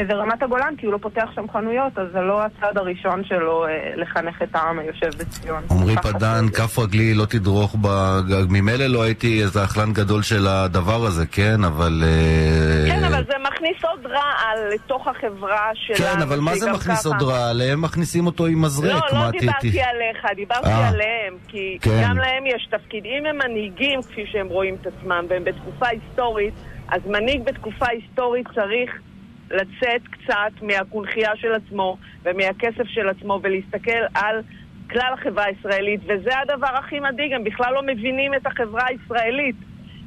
ורמת 0.09 0.43
הגולן 0.43 0.75
כי 0.79 0.87
הוא 0.87 0.93
לא 0.93 0.99
פותח 0.99 1.29
שם 1.35 1.45
חנויות, 1.53 1.99
אז 1.99 2.07
זה 2.13 2.21
לא 2.21 2.43
הצעד 2.45 2.79
הראשון 2.79 3.25
שלו 3.25 3.67
אה, 3.67 3.71
לחנך 3.97 4.43
את 4.43 4.55
העם 4.55 4.79
היושב 4.79 5.11
בציון. 5.19 5.63
עמרי 5.71 5.97
פדן. 5.97 6.49
כף 6.55 6.79
רגלי 6.79 7.15
לא 7.15 7.25
תדרוך 7.25 7.77
בגג. 7.81 8.47
ממילא 8.49 8.87
לא 8.87 9.03
הייתי 9.03 9.43
איזה 9.43 9.65
אכלן 9.65 9.93
גדול 9.93 10.23
של 10.23 10.47
הדבר 10.47 11.05
הזה, 11.05 11.27
כן? 11.27 11.65
אבל... 11.65 12.03
אה, 12.05 12.91
כן, 12.91 13.05
אבל 13.05 13.25
זה 13.27 13.35
מכניס 13.49 13.85
עוד 13.85 14.07
רעל 14.07 14.75
לתוך 14.75 15.09
החברה 15.09 15.71
שלנו. 15.75 15.99
כן, 15.99 16.23
אבל 16.23 16.41
מה 16.41 16.57
זה 16.57 16.73
מכניס 16.73 17.07
עוד 17.07 17.23
רעל? 17.23 17.63
הם 17.63 17.83
מכניסים 17.83 18.27
אותו 18.27 18.47
עם 18.47 18.63
מזרק, 18.63 19.13
לא, 19.13 19.19
לא 19.19 19.31
דיברתי? 19.31 19.69
עליך, 19.69 20.27
דיברתי 20.37 20.69
אה. 20.69 20.89
עליהם, 20.89 21.35
כי 21.49 21.79
כן. 21.81 22.03
גם 22.05 22.19
להם 22.19 22.47
יש 22.47 22.69
תפקיד. 22.71 23.05
אם 23.05 23.27
הם 23.27 23.39
מנהיגים 23.39 24.03
כפי 24.03 24.25
שהם 24.33 24.49
רואים 24.49 24.77
את 24.81 24.87
עצמם, 24.87 25.25
והם 25.29 25.45
בתקופה 25.45 25.87
היסטורית, 25.87 26.55
אז 26.89 27.01
מנהיג 27.07 27.45
בתקופה 27.45 27.87
היסטורית 27.89 28.47
צריך 28.55 28.91
לצאת 29.51 30.03
קצת 30.11 30.63
מהקונכייה 30.63 31.37
של 31.37 31.53
עצמו 31.55 31.97
ומהכסף 32.23 32.85
של 32.87 33.09
עצמו 33.09 33.41
ולהסתכל 33.43 34.01
על 34.15 34.41
כלל 34.91 35.13
החברה 35.15 35.45
הישראלית, 35.45 36.01
וזה 36.05 36.31
הדבר 36.39 36.77
הכי 36.79 37.01
מדאיג, 37.01 37.33
הם 37.33 37.45
בכלל 37.45 37.75
לא 37.75 37.83
מבינים 37.83 38.35
את 38.35 38.47
החברה 38.47 38.83
הישראלית. 38.87 39.57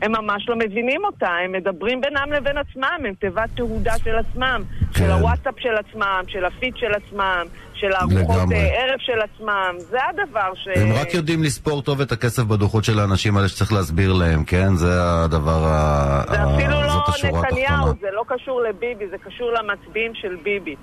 הם 0.01 0.11
ממש 0.11 0.49
לא 0.49 0.55
מבינים 0.55 1.05
אותה, 1.05 1.29
הם 1.29 1.51
מדברים 1.51 2.01
בינם 2.01 2.31
לבין 2.31 2.57
עצמם, 2.57 2.99
הם 3.05 3.13
תיבת 3.13 3.49
תהודה 3.55 3.97
של 4.03 4.15
עצמם, 4.15 4.61
כן. 4.79 4.99
של 4.99 5.11
הוואטסאפ 5.11 5.59
של 5.59 5.75
עצמם, 5.75 6.23
של 6.27 6.45
הפיד 6.45 6.77
של 6.77 6.91
עצמם, 6.93 7.45
של 7.79 7.91
הארוחות. 7.93 8.51
אה, 8.51 8.57
ערב 8.57 8.99
של 8.99 9.19
עצמם, 9.21 9.75
זה 9.89 9.97
הדבר 10.09 10.51
ש... 10.55 10.67
הם 10.75 10.93
רק 10.93 11.13
יודעים 11.13 11.43
לספור 11.43 11.81
טוב 11.81 12.01
את 12.01 12.11
הכסף 12.11 12.43
בדוחות 12.43 12.83
של 12.83 12.99
האנשים 12.99 13.37
האלה 13.37 13.47
שצריך 13.47 13.73
להסביר 13.73 14.13
להם, 14.13 14.43
כן? 14.43 14.75
זה 14.75 14.91
הדבר 15.01 15.63
ה... 15.65 16.21
זה 16.29 16.39
ה- 16.41 16.55
אפילו 16.55 16.81
לא 16.81 17.41
נתניהו. 17.41 17.87
זה 18.01 18.07
לא 18.13 18.23
קשור 18.27 18.61
לביבי, 18.61 19.05
זה 19.11 19.17
קשור 19.25 19.51
למצביעים 19.51 20.11
של 20.15 20.35
ביבי. 20.43 20.75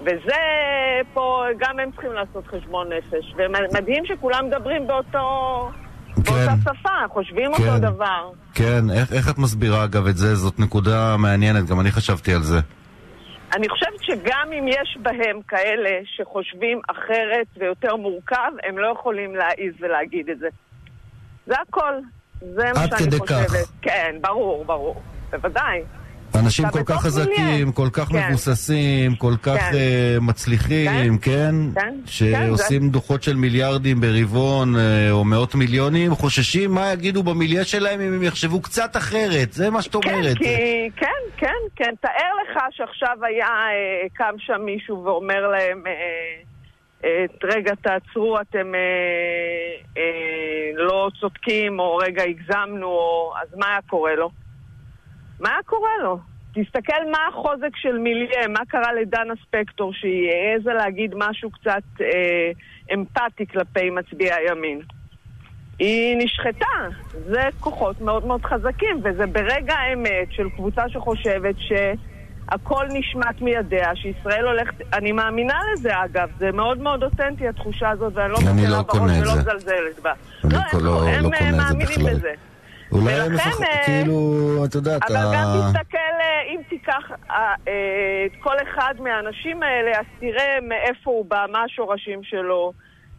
וזה 0.00 0.40
פה, 1.14 1.44
גם 1.58 1.78
הם 1.78 1.90
צריכים 1.92 2.12
לעשות 2.12 2.44
חשבון 2.46 2.86
נפש. 2.88 3.34
ומדהים 3.36 4.02
שכולם 4.06 4.46
מדברים 4.46 4.86
באותו... 4.86 5.18
באותה 6.16 6.54
שפה, 6.62 6.88
חושבים 7.12 7.54
כן. 7.56 7.62
אותו 7.62 7.78
דבר. 7.78 8.30
כן, 8.54 8.90
איך, 8.90 9.12
איך 9.12 9.30
את 9.30 9.38
מסבירה 9.38 9.84
אגב 9.84 10.06
את 10.06 10.16
זה? 10.16 10.34
זאת 10.34 10.58
נקודה 10.58 11.16
מעניינת, 11.16 11.66
גם 11.66 11.80
אני 11.80 11.90
חשבתי 11.90 12.34
על 12.34 12.42
זה. 12.42 12.60
אני 13.56 13.68
חושבת 13.68 14.02
שגם 14.02 14.52
אם 14.58 14.68
יש 14.68 14.98
בהם 15.02 15.42
כאלה 15.48 15.90
שחושבים 16.04 16.80
אחרת 16.90 17.46
ויותר 17.56 17.96
מורכב, 17.96 18.52
הם 18.62 18.78
לא 18.78 18.92
יכולים 18.92 19.36
להעיז 19.36 19.74
ולהגיד 19.80 20.30
את 20.30 20.38
זה. 20.38 20.48
זה 21.46 21.54
הכל. 21.68 21.94
זה 22.40 22.64
מה 22.74 22.82
עד 22.82 22.90
שאני 22.98 23.10
כדי 23.10 23.18
חושבת. 23.18 23.48
כך. 23.48 23.72
כן, 23.82 24.16
ברור, 24.20 24.64
ברור. 24.64 25.02
בוודאי. 25.30 25.82
אנשים 26.36 26.64
כל 26.72 26.82
כך 26.86 27.02
חזקים. 27.02 27.72
כל 27.72 27.88
כך 27.92 28.08
כן. 28.08 28.28
מבוססים, 28.28 29.14
כל 29.14 29.34
כך 29.42 29.58
כן. 29.70 29.74
אה, 29.74 30.16
מצליחים, 30.20 31.18
כן? 31.18 31.54
כן. 31.74 31.94
שעושים 32.06 32.90
דוחות 32.90 33.22
של 33.22 33.36
מיליארדים 33.36 34.00
ברבעון 34.00 34.76
אה, 34.76 35.10
או 35.10 35.24
מאות 35.24 35.54
מיליונים, 35.54 36.14
חוששים 36.14 36.74
מה 36.74 36.92
יגידו 36.92 37.22
במיליה 37.22 37.64
שלהם 37.64 38.00
אם 38.00 38.14
הם 38.14 38.22
יחשבו 38.22 38.62
קצת 38.62 38.96
אחרת, 38.96 39.52
זה 39.52 39.70
מה 39.70 39.82
שאת 39.82 39.94
אומרת. 39.94 40.38
כן, 40.38 40.44
כי, 40.44 40.90
כן, 40.96 41.06
כן, 41.36 41.48
כן. 41.76 41.94
תאר 42.00 42.32
לך 42.42 42.62
שעכשיו 42.70 43.16
היה, 43.22 43.46
אה, 43.46 44.08
קם 44.14 44.34
שם 44.38 44.60
מישהו 44.64 45.04
ואומר 45.04 45.48
להם, 45.48 45.82
אה, 45.86 47.24
רגע, 47.44 47.74
תעצרו, 47.74 48.40
אתם 48.40 48.74
אה, 48.74 50.00
אה, 50.02 50.70
לא 50.74 51.10
צודקים, 51.20 51.80
או 51.80 51.96
רגע, 51.96 52.22
הגזמנו, 52.22 52.86
או... 52.86 53.32
אז 53.42 53.58
מה 53.58 53.70
היה 53.70 53.78
קורה 53.90 54.14
לו? 54.14 54.30
מה 55.42 55.56
קורה 55.66 55.90
לו? 56.02 56.18
תסתכל 56.54 57.10
מה 57.12 57.18
החוזק 57.28 57.76
של 57.76 57.98
מיליה, 57.98 58.48
מה 58.48 58.60
קרה 58.68 58.92
לדנה 58.92 59.34
ספקטור, 59.46 59.92
שהיא 59.94 60.30
העזה 60.30 60.72
להגיד 60.72 61.14
משהו 61.16 61.50
קצת 61.50 61.82
אה, 62.00 62.50
אמפתי 62.94 63.46
כלפי 63.46 63.90
מצביעי 63.90 64.30
הימין. 64.32 64.80
היא 65.78 66.16
נשחטה. 66.18 66.88
זה 67.26 67.48
כוחות 67.60 68.00
מאוד 68.00 68.26
מאוד 68.26 68.44
חזקים, 68.44 69.00
וזה 69.04 69.26
ברגע 69.26 69.74
האמת 69.74 70.28
של 70.30 70.48
קבוצה 70.56 70.88
שחושבת 70.88 71.54
שהכל 71.58 72.86
נשמט 72.92 73.40
מידיה, 73.40 73.96
שישראל 73.96 74.46
הולכת... 74.46 74.74
אני 74.94 75.12
מאמינה 75.12 75.58
לזה, 75.72 76.04
אגב. 76.04 76.28
זה 76.38 76.52
מאוד 76.52 76.78
מאוד 76.78 77.02
אותנטי, 77.04 77.48
התחושה 77.48 77.90
הזאת, 77.90 78.12
ואני 78.16 78.32
לא 78.32 78.38
מקלה 78.40 78.68
לא 78.70 78.82
בראש 78.82 79.18
ולא. 79.20 79.32
מזלזלת 79.36 80.00
בה. 80.02 80.12
אני 80.44 80.52
לא, 80.54 80.58
לא- 80.58 80.68
הם, 80.78 80.84
לא- 80.84 81.08
הם 81.08 81.24
לא 81.24 81.28
אה, 81.34 81.38
קונה 81.38 81.48
את 81.48 81.68
זה 81.68 81.74
מאמינים. 81.74 82.16
בזה. 82.16 82.32
אולי 82.92 83.14
ולכן, 83.22 83.34
מפח... 83.34 83.60
אה, 83.60 83.84
כאילו, 83.86 84.18
את 84.64 84.74
יודעת, 84.74 85.02
אבל 85.10 85.16
ה- 85.16 85.32
גם 85.34 85.72
תסתכל, 85.72 85.96
אה, 85.98 86.54
אם 86.54 86.60
תיקח 86.68 87.10
אה, 87.30 87.54
את 88.26 88.42
כל 88.42 88.54
אחד 88.62 88.94
מהאנשים 88.98 89.62
האלה, 89.62 89.98
אז 89.98 90.04
תראה 90.20 90.58
מאיפה 90.68 91.10
הוא 91.10 91.26
בא, 91.28 91.44
מה 91.52 91.58
השורשים 91.64 92.20
שלו, 92.22 92.72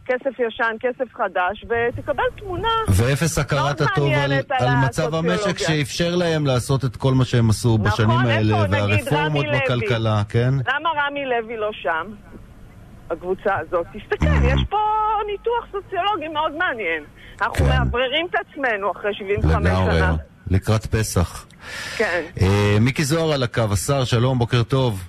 כסף 0.06 0.38
ישן, 0.48 0.76
כסף 0.80 1.14
חדש, 1.14 1.64
ותקבל 1.64 2.22
תמונה. 2.36 2.68
ואפס 2.88 3.38
הכרת 3.38 3.60
מאוד 3.80 3.82
הטוב 3.82 4.12
על, 4.12 4.32
על 4.32 4.40
על 4.68 4.74
מצב 4.86 5.14
המשק. 5.14 5.58
שאפשר 5.58 6.14
להם 6.16 6.46
לעשות 6.46 6.84
את 6.84 6.96
כל 6.96 7.12
מה 7.14 7.24
שהם 7.24 7.50
עשו 7.50 7.78
נכון, 7.82 7.90
בשנים 7.90 8.18
האלה, 8.26 8.56
והרפורמות? 8.70 9.46
בכלכלה, 9.54 10.22
כן? 10.28 10.50
למה 10.54 10.90
רמי 11.06 11.24
לוי 11.26 11.56
לא 11.56 11.70
שם? 11.72 12.06
הקבוצה 13.10 13.54
הזאת. 13.58 13.86
תסתכל, 13.86 14.26
יש 14.26 14.64
פה 14.68 14.78
ניתוח 15.26 15.64
סוציולוגי 15.72 16.28
מאוד 16.28 16.52
מעניין. 16.52 17.04
אנחנו 17.40 17.56
כן. 17.56 17.68
מאווררים 17.68 18.26
את 18.30 18.34
עצמנו 18.34 18.92
אחרי 18.92 19.14
75 19.14 19.66
לגמרי. 19.66 19.98
שנה. 19.98 20.14
לקראת 20.50 20.86
פסח. 20.86 21.46
כן. 21.96 22.24
אה, 22.40 22.76
מיקי 22.80 23.04
זוהר 23.04 23.32
על 23.32 23.42
הקו, 23.42 23.62
השר, 23.72 24.04
שלום, 24.04 24.38
בוקר 24.38 24.62
טוב. 24.62 25.04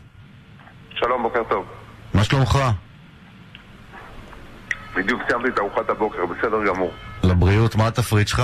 שלום, 0.95 1.23
בוקר 1.23 1.43
טוב. 1.49 1.65
מה 2.13 2.23
שלומך? 2.23 2.59
בדיוק 4.95 5.21
סיימתי 5.27 5.49
את 5.49 5.59
ארוחת 5.59 5.89
הבוקר, 5.89 6.25
בסדר 6.25 6.65
גמור. 6.67 6.91
לבריאות, 7.23 7.75
מה 7.75 7.87
התפריט 7.87 8.27
שלך? 8.27 8.43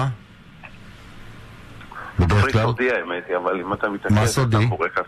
בדרך 2.19 2.51
כלל? 2.51 2.63
סודי 2.63 2.91
האמת 2.91 3.23
אבל 3.43 3.59
אם 3.59 3.73
אתה 3.73 3.89
מתעקש... 3.89 4.11
מה 4.11 4.27
סודי? 4.27 4.57
סתם 4.57 4.69
בורקס. 4.69 5.01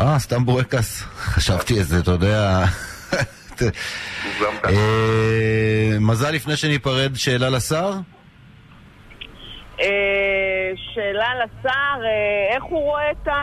אה, 0.00 0.18
סתם 0.18 0.44
בורקס. 0.44 1.02
חשבתי 1.34 1.78
איזה, 1.78 1.98
אתה 1.98 2.10
יודע... 2.10 2.64
כאן. 3.58 3.68
אה, 4.68 5.96
מזל 6.00 6.30
לפני 6.30 6.56
שניפרד, 6.56 7.14
שאלה 7.14 7.50
לשר? 7.50 7.90
אה, 9.80 10.72
שאלה 10.94 11.28
לשר, 11.34 12.04
אה, 12.04 12.54
איך 12.54 12.64
הוא 12.64 12.82
רואה 12.82 13.10
את 13.10 13.28
ה... 13.28 13.42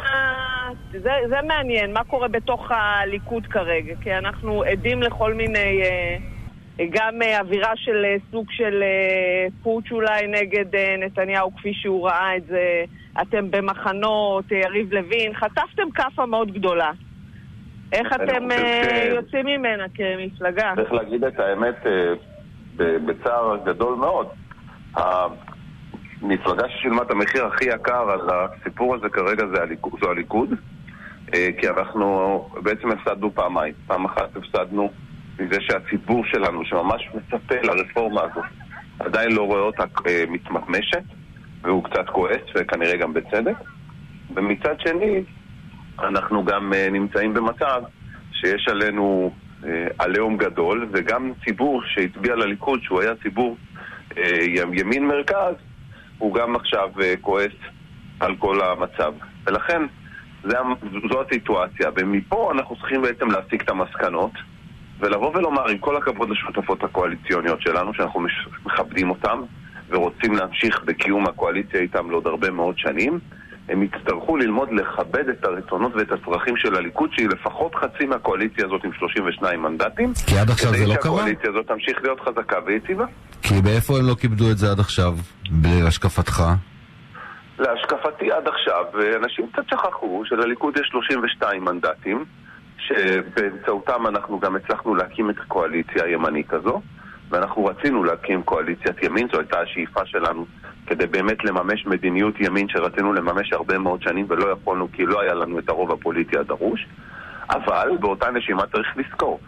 זה, 0.91 1.11
זה 1.29 1.35
מעניין, 1.47 1.93
מה 1.93 2.03
קורה 2.03 2.27
בתוך 2.27 2.71
הליכוד 2.71 3.47
כרגע, 3.47 3.93
כי 4.01 4.13
אנחנו 4.13 4.63
עדים 4.63 5.01
לכל 5.01 5.33
מיני... 5.33 5.81
גם 6.89 7.19
אווירה 7.39 7.71
של 7.75 8.05
סוג 8.31 8.45
של 8.51 8.83
פוטש 9.63 9.91
אולי 9.91 10.27
נגד 10.27 10.65
נתניהו 10.99 11.55
כפי 11.55 11.73
שהוא 11.73 12.07
ראה 12.07 12.37
את 12.37 12.45
זה, 12.47 12.83
אתם 13.21 13.51
במחנות, 13.51 14.45
יריב 14.51 14.93
לוין, 14.93 15.33
חטפתם 15.33 15.91
כאפה 15.95 16.25
מאוד 16.25 16.53
גדולה. 16.53 16.91
איך 17.95 18.13
אתם 18.13 18.51
אה, 18.51 19.09
יוצאים 19.15 19.45
ממנה 19.45 19.83
כמפלגה? 19.93 20.73
צריך 20.75 20.93
להגיד 20.93 21.23
את 21.23 21.39
האמת 21.39 21.75
אה, 21.85 22.13
בצער 22.77 23.57
גדול 23.65 23.95
מאוד. 23.95 24.27
המפלגה 24.95 26.69
ששילמה 26.69 27.01
את 27.01 27.11
המחיר 27.11 27.45
הכי 27.45 27.65
יקר 27.65 28.11
על 28.11 28.29
הסיפור 28.29 28.95
הזה 28.95 29.09
כרגע 29.09 29.43
זה 29.55 29.61
הליכוד, 29.61 29.93
זו 30.01 30.11
הליכוד, 30.11 30.49
אה, 31.33 31.49
כי 31.59 31.69
אנחנו 31.69 32.39
בעצם 32.63 32.91
הפסדנו 32.91 33.35
פעמיים. 33.35 33.73
פעם 33.87 34.05
אחת 34.05 34.35
הפסדנו 34.35 34.91
מזה 35.39 35.61
שהציבור 35.61 36.25
שלנו, 36.25 36.65
שממש 36.65 37.09
מצפה 37.13 37.55
לרפורמה 37.63 38.21
הזאת, 38.21 38.45
עדיין 38.99 39.31
לא 39.31 39.41
רואה 39.41 39.61
אותה 39.61 39.83
מתממשת, 40.27 41.03
והוא 41.61 41.83
קצת 41.83 42.09
כועס, 42.09 42.41
וכנראה 42.55 42.97
גם 42.97 43.13
בצדק. 43.13 43.55
ומצד 44.35 44.79
שני, 44.79 45.23
אנחנו 45.99 46.45
גם 46.45 46.73
אה, 46.73 46.89
נמצאים 46.91 47.33
במצב 47.33 47.81
שיש 48.31 48.67
עלינו 48.67 49.31
אה, 49.65 49.87
עליהום 49.99 50.37
גדול, 50.37 50.87
וגם 50.91 51.31
ציבור 51.45 51.81
שהצביע 51.85 52.35
לליכוד, 52.35 52.83
שהוא 52.83 53.01
היה 53.01 53.15
ציבור 53.23 53.57
אה, 54.17 54.23
ימין 54.73 55.07
מרכז, 55.07 55.55
הוא 56.17 56.33
גם 56.33 56.55
עכשיו 56.55 56.89
כועס 57.21 57.53
על 58.19 58.35
כל 58.35 58.61
המצב. 58.61 59.13
ולכן, 59.45 59.81
זו 61.09 61.21
הסיטואציה. 61.21 61.89
ומפה 61.95 62.51
אנחנו 62.51 62.75
צריכים 62.75 63.01
בעצם 63.01 63.31
להסיק 63.31 63.61
את 63.61 63.69
המסקנות, 63.69 64.31
ולבוא 64.99 65.31
ולומר, 65.37 65.67
עם 65.67 65.77
כל 65.77 65.97
הכבוד 65.97 66.29
לשותפות 66.29 66.83
הקואליציוניות 66.83 67.61
שלנו, 67.61 67.93
שאנחנו 67.93 68.25
מכבדים 68.65 69.09
אותן, 69.09 69.39
ורוצים 69.89 70.33
להמשיך 70.33 70.83
בקיום 70.85 71.27
הקואליציה 71.27 71.79
איתם 71.79 72.11
לעוד 72.11 72.27
הרבה 72.27 72.51
מאוד 72.51 72.77
שנים, 72.77 73.19
הם 73.69 73.83
יצטרכו 73.83 74.37
ללמוד 74.37 74.69
לכבד 74.71 75.29
את 75.29 75.45
הרצונות 75.45 75.95
ואת 75.95 76.11
הצרכים 76.11 76.57
של 76.57 76.75
הליכוד, 76.75 77.09
שהיא 77.13 77.27
לפחות 77.29 77.75
חצי 77.75 78.05
מהקואליציה 78.05 78.65
הזאת 78.65 78.83
עם 78.83 78.93
32 78.93 79.61
מנדטים. 79.61 80.13
כי 80.27 80.37
עד 80.37 80.49
עכשיו 80.49 80.73
זה 80.73 80.85
לא 80.85 80.93
כדי 80.93 81.01
קרה? 81.01 81.11
שהקואליציה 81.11 81.49
הזאת 81.49 81.67
תמשיך 81.67 81.97
להיות 82.03 82.19
חזקה 82.19 82.57
ויציבה. 82.65 83.05
כי 83.41 83.61
באיפה 83.61 83.97
הם 83.97 84.07
לא 84.07 84.15
כיבדו 84.19 84.51
את 84.51 84.57
זה 84.57 84.71
עד 84.71 84.79
עכשיו, 84.79 85.13
בהשקפתך? 85.49 86.43
להשקפתי 87.59 88.31
עד 88.31 88.47
עכשיו, 88.47 88.85
אנשים 89.23 89.47
קצת 89.53 89.63
שכחו 89.69 90.23
שלליכוד 90.25 90.77
יש 90.77 90.87
32 90.91 91.63
מנדטים, 91.65 92.25
שבאמצעותם 92.77 94.07
אנחנו 94.07 94.39
גם 94.39 94.55
הצלחנו 94.55 94.95
להקים 94.95 95.29
את 95.29 95.35
הקואליציה 95.39 96.03
הימנית 96.03 96.53
הזו, 96.53 96.81
ואנחנו 97.29 97.65
רצינו 97.65 98.03
להקים 98.03 98.43
קואליציית 98.43 99.03
ימין, 99.03 99.27
זו 99.31 99.39
הייתה 99.39 99.59
השאיפה 99.59 100.05
שלנו 100.05 100.45
כדי 100.87 101.07
באמת 101.07 101.43
לממש 101.43 101.85
מדיניות 101.85 102.35
ימין 102.39 102.69
שרצינו 102.69 103.13
לממש 103.13 103.53
הרבה 103.53 103.77
מאוד 103.77 104.01
שנים 104.01 104.25
ולא 104.29 104.51
יכולנו 104.51 104.87
כי 104.91 105.05
לא 105.05 105.21
היה 105.21 105.33
לנו 105.33 105.59
את 105.59 105.69
הרוב 105.69 105.91
הפוליטי 105.91 106.37
הדרוש. 106.37 106.87
אבל 107.49 107.89
באותה 107.99 108.31
נשימה 108.31 108.63
צריך 108.73 108.97
לזכור, 108.97 109.39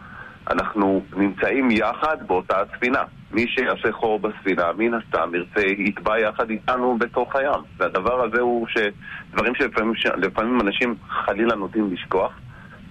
אנחנו 0.52 1.02
נמצאים 1.15 1.71
יחד 1.71 2.17
באותה 2.28 2.62
הספינה. 2.62 3.04
מי 3.32 3.47
שיעשה 3.47 3.91
חור 3.91 4.19
בספינה, 4.19 4.63
מן 4.78 4.93
הסתם 4.93 5.32
ירצה, 5.36 5.67
יטבע 5.67 6.19
יחד 6.19 6.50
איתנו 6.50 6.97
בתוך 7.00 7.36
הים. 7.36 7.62
והדבר 7.78 8.23
הזה 8.23 8.41
הוא 8.41 8.67
שדברים 8.67 9.56
שלפעמים 9.56 9.93
לפעמים 10.17 10.62
אנשים 10.62 10.95
חלילה 11.10 11.56
נוטים 11.56 11.93
לשכוח, 11.93 12.32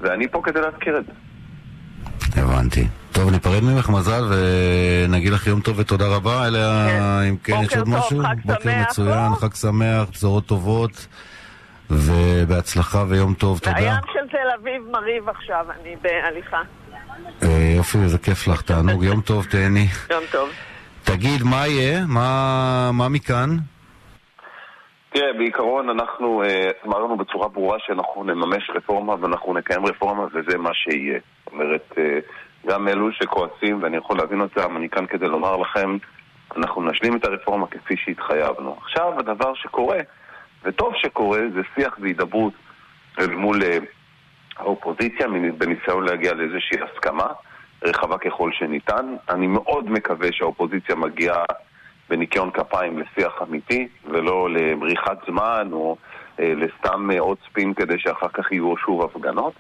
ואני 0.01 0.29
פה 0.29 0.41
כדי 0.45 0.61
להזכיר 0.61 0.99
את 0.99 1.05
זה. 1.07 1.13
הבנתי. 2.43 2.87
טוב, 3.17 3.31
ניפרד 3.31 3.63
ממך 3.65 3.91
מזל 3.91 4.23
ונגיד 4.31 5.33
לך 5.33 5.47
יום 5.47 5.61
טוב 5.61 5.79
ותודה 5.79 6.05
רבה. 6.17 6.47
אלא 6.47 6.59
כן. 6.59 7.01
אם 7.29 7.37
כן 7.37 7.53
יש 7.63 7.77
בוקר 7.77 7.79
עוד 7.79 7.89
טוב, 7.89 7.99
משהו? 7.99 8.23
חג 8.23 8.37
בוקר 8.45 8.63
שמח, 8.63 8.87
מצוין? 8.91 9.35
חג 9.41 9.55
שמח, 9.55 10.11
בשורות 10.13 10.47
טובות 10.47 11.07
ובהצלחה 11.91 13.05
ויום 13.09 13.35
טוב, 13.35 13.59
תודה. 13.59 13.77
הים 13.77 13.95
של 14.13 14.29
תל 14.31 14.49
אביב 14.61 14.83
מרהיב 14.91 15.29
עכשיו, 15.29 15.67
אני 15.81 15.97
בהליכה. 16.03 16.63
אה, 17.43 17.73
יופי, 17.77 17.99
איזה 17.99 18.19
כיף 18.19 18.49
לך, 18.49 18.63
תענוג, 18.63 19.05
יום 19.05 19.21
טוב, 19.21 19.47
תהני. 19.51 19.87
יום 20.11 20.25
טוב. 20.33 20.49
תגיד, 21.05 21.43
מה 21.43 21.67
יהיה? 21.67 22.01
מה 22.09 22.91
מה 22.93 23.09
מכאן? 23.09 23.57
תראה, 25.13 25.33
בעיקרון 25.39 25.91
אנחנו 25.91 26.43
אה, 26.43 26.71
אמרנו 26.87 27.17
בצורה 27.17 27.49
ברורה 27.49 27.79
שאנחנו 27.87 28.25
נממש 28.25 28.71
רפורמה 28.75 29.15
ואנחנו 29.21 29.55
נקיים 29.55 29.87
רפורמה 29.87 30.25
וזה 30.25 30.59
מה 30.59 30.71
שיהיה. 30.75 31.19
זאת 31.45 31.53
אומרת, 31.53 31.93
אה, 31.99 32.19
גם 32.67 32.89
אלו 32.89 33.13
שכועסים, 33.13 33.83
ואני 33.83 33.97
יכול 33.97 34.17
להבין 34.19 34.41
אותם, 34.41 34.77
אני 34.77 34.89
כאן 34.89 35.07
כדי 35.07 35.27
לומר 35.27 35.57
לכם, 35.57 35.97
אנחנו 36.57 36.83
נשלים 36.83 37.17
את 37.17 37.25
הרפורמה 37.25 37.67
כפי 37.67 37.95
שהתחייבנו. 37.97 38.77
עכשיו 38.83 39.19
הדבר 39.19 39.55
שקורה, 39.55 39.99
וטוב 40.65 40.93
שקורה, 40.97 41.41
זה 41.55 41.61
שיח 41.75 41.97
והידברות 42.01 42.53
אל 43.19 43.35
מול 43.35 43.63
אה, 43.63 43.79
האופוזיציה 44.57 45.27
בניסיון 45.59 46.05
להגיע 46.05 46.35
לאיזושהי 46.35 46.79
הסכמה 46.83 47.27
רחבה 47.85 48.19
ככל 48.19 48.51
שניתן. 48.53 49.17
אני 49.29 49.47
מאוד 49.47 49.91
מקווה 49.91 50.29
שהאופוזיציה 50.33 50.95
מגיעה 50.95 51.45
בניקיון 52.09 52.51
כפיים 52.51 52.99
לשיח 52.99 53.33
אמיתי, 53.43 53.89
ולא 54.05 54.49
למריחת 54.51 55.19
זמן 55.27 55.69
או 55.73 55.97
אה, 56.41 56.53
לסתם 56.57 57.11
אה, 57.11 57.21
עוד 57.21 57.39
ספין 57.51 57.75
כדי 57.75 57.99
שאחר 57.99 58.29
כך 58.29 58.53
יהיו 58.53 58.77
שוב 58.77 59.03
הפגנות. 59.03 59.53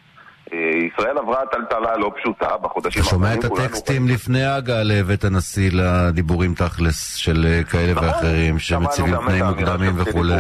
אה, 0.53 0.59
ישראל 0.95 1.19
עברה 1.19 1.47
טלטלה 1.53 1.97
לא 1.97 2.13
פשוטה 2.21 2.57
בחודשים 2.57 3.03
אתה 3.03 3.11
שומע 3.11 3.29
האחרונים, 3.29 3.53
את 3.57 3.59
הטקסטים. 3.65 4.09
לפני 4.09 4.43
ההגעה 4.45 4.83
לבית 4.83 5.25
הנשיא 5.25 5.71
לדיבורים 5.73 6.55
תכלס 6.55 7.15
של 7.17 7.47
אה, 7.47 7.65
כאלה 7.65 7.93
נכון, 7.93 8.09
ואחרים 8.09 8.59
שמציבים 8.59 9.15
תנאים 9.17 9.45
מוקדמים 9.45 9.93
וכולי. 9.97 10.35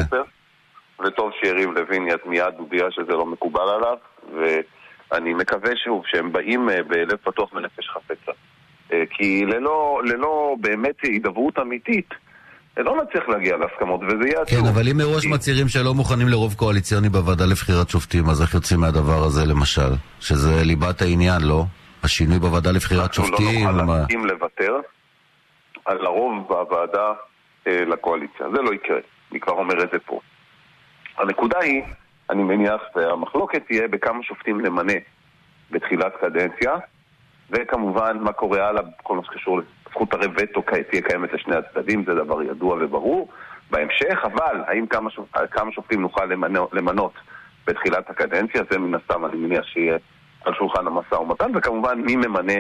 וטוב 1.06 1.30
שיריב 1.40 1.70
לוין 1.70 2.08
יד- 2.08 2.26
מיד 2.26 2.54
הודיע 2.58 2.84
שזה 2.90 3.12
לא 3.12 3.26
מקובל 3.26 3.68
עליו, 3.76 3.96
ואני 5.10 5.34
מקווה 5.34 5.70
שוב 5.84 6.02
שהם 6.06 6.32
באים 6.32 6.70
אה, 6.70 6.82
בלב 6.82 7.16
פתוח 7.24 7.52
ונפש 7.52 7.88
חפצה. 7.88 8.32
כי 9.10 9.44
ללא, 9.46 10.00
ללא 10.04 10.56
באמת 10.60 10.94
הידברות 11.02 11.58
אמיתית, 11.58 12.08
לא 12.76 13.02
נצליח 13.02 13.28
להגיע 13.28 13.56
להסכמות, 13.56 14.00
וזה 14.02 14.28
יהיה 14.28 14.42
עצוב. 14.42 14.60
כן, 14.60 14.66
אבל 14.66 14.88
אם 14.88 14.96
מראש 14.96 15.26
מצהירים 15.26 15.68
שלא 15.68 15.94
מוכנים 15.94 16.28
לרוב 16.28 16.54
קואליציוני 16.54 17.08
בוועדה 17.08 17.44
לבחירת 17.46 17.88
שופטים, 17.88 18.28
אז 18.30 18.42
איך 18.42 18.54
יוצאים 18.54 18.80
מהדבר 18.80 19.24
הזה 19.24 19.44
למשל? 19.46 19.90
שזה 20.20 20.64
ליבת 20.64 21.02
העניין, 21.02 21.42
לא? 21.42 21.64
השינוי 22.02 22.38
בוועדה 22.38 22.70
לבחירת 22.70 23.14
שופטים? 23.14 23.66
אנחנו 23.66 23.76
לא 23.76 23.84
נוכל 23.84 23.98
להסכים 23.98 24.26
לוותר 24.26 24.76
על 25.84 26.06
הרוב 26.06 26.48
בוועדה 26.48 27.12
אה, 27.66 27.84
לקואליציה. 27.84 28.46
זה 28.54 28.62
לא 28.62 28.74
יקרה, 28.74 28.98
אני 29.32 29.40
כבר 29.40 29.52
אומר 29.52 29.82
את 29.82 29.88
זה 29.92 29.98
פה. 29.98 30.20
הנקודה 31.18 31.58
היא, 31.58 31.82
אני 32.30 32.42
מניח, 32.42 32.80
והמחלוקת 32.96 33.66
תהיה 33.66 33.88
בכמה 33.88 34.22
שופטים 34.22 34.60
נמנה 34.60 34.92
בתחילת 35.70 36.12
קדנציה, 36.20 36.72
וכמובן 37.50 38.16
מה 38.20 38.32
קורה 38.32 38.68
הלאה 38.68 38.82
בכל 38.82 39.16
מה 39.16 39.22
שקשור 39.24 39.60
לזכות 39.96 40.14
הרי 40.14 40.26
וטו 40.36 40.62
תהיה 40.90 41.02
קיימת 41.02 41.32
לשני 41.32 41.56
הצדדים, 41.56 42.04
זה 42.06 42.14
דבר 42.14 42.42
ידוע 42.42 42.76
וברור. 42.80 43.28
בהמשך, 43.70 44.18
אבל 44.24 44.60
האם 44.66 44.86
כמה, 44.86 45.10
שופ... 45.10 45.26
כמה 45.50 45.72
שופטים 45.72 46.00
נוכל 46.00 46.24
למנות, 46.24 46.70
למנות 46.72 47.12
בתחילת 47.66 48.10
הקדנציה, 48.10 48.62
זה 48.70 48.78
מן 48.78 48.94
הסתם 48.94 49.24
אני 49.24 49.36
מניח 49.36 49.64
שיהיה 49.64 49.96
על 50.44 50.52
שולחן 50.58 50.86
המשא 50.86 51.14
ומתן, 51.14 51.50
וכמובן 51.54 52.00
מי 52.00 52.16
ממנה 52.16 52.52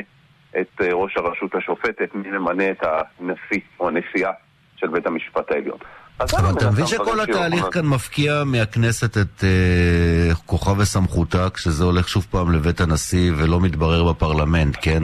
את 0.60 0.80
אה, 0.80 0.92
ראש 0.92 1.16
הרשות 1.16 1.54
השופטת, 1.54 2.14
מי 2.14 2.30
ממנה 2.30 2.70
את 2.70 2.82
הנשיא 2.82 3.60
או 3.80 3.88
הנשיאה 3.88 4.30
של 4.76 4.88
בית 4.88 5.06
המשפט 5.06 5.50
העליון. 5.50 5.78
אבל 6.20 6.50
אתה 6.58 6.70
מבין 6.70 6.86
שכל 6.86 7.20
התהליך. 7.20 7.64
כאן 7.72 7.86
מפקיע 7.86 8.42
מהכנסת 8.46 9.18
את 9.18 9.44
אה, 9.44 10.34
כוחה 10.46 10.72
וסמכותה, 10.78 11.50
כשזה 11.50 11.84
הולך 11.84 12.08
שוב 12.08 12.26
פעם 12.30 12.52
לבית 12.52 12.80
הנשיא 12.80 13.32
ולא 13.36 13.60
מתברר 13.60 14.12
בפרלמנט, 14.12 14.76
כן? 14.82 15.02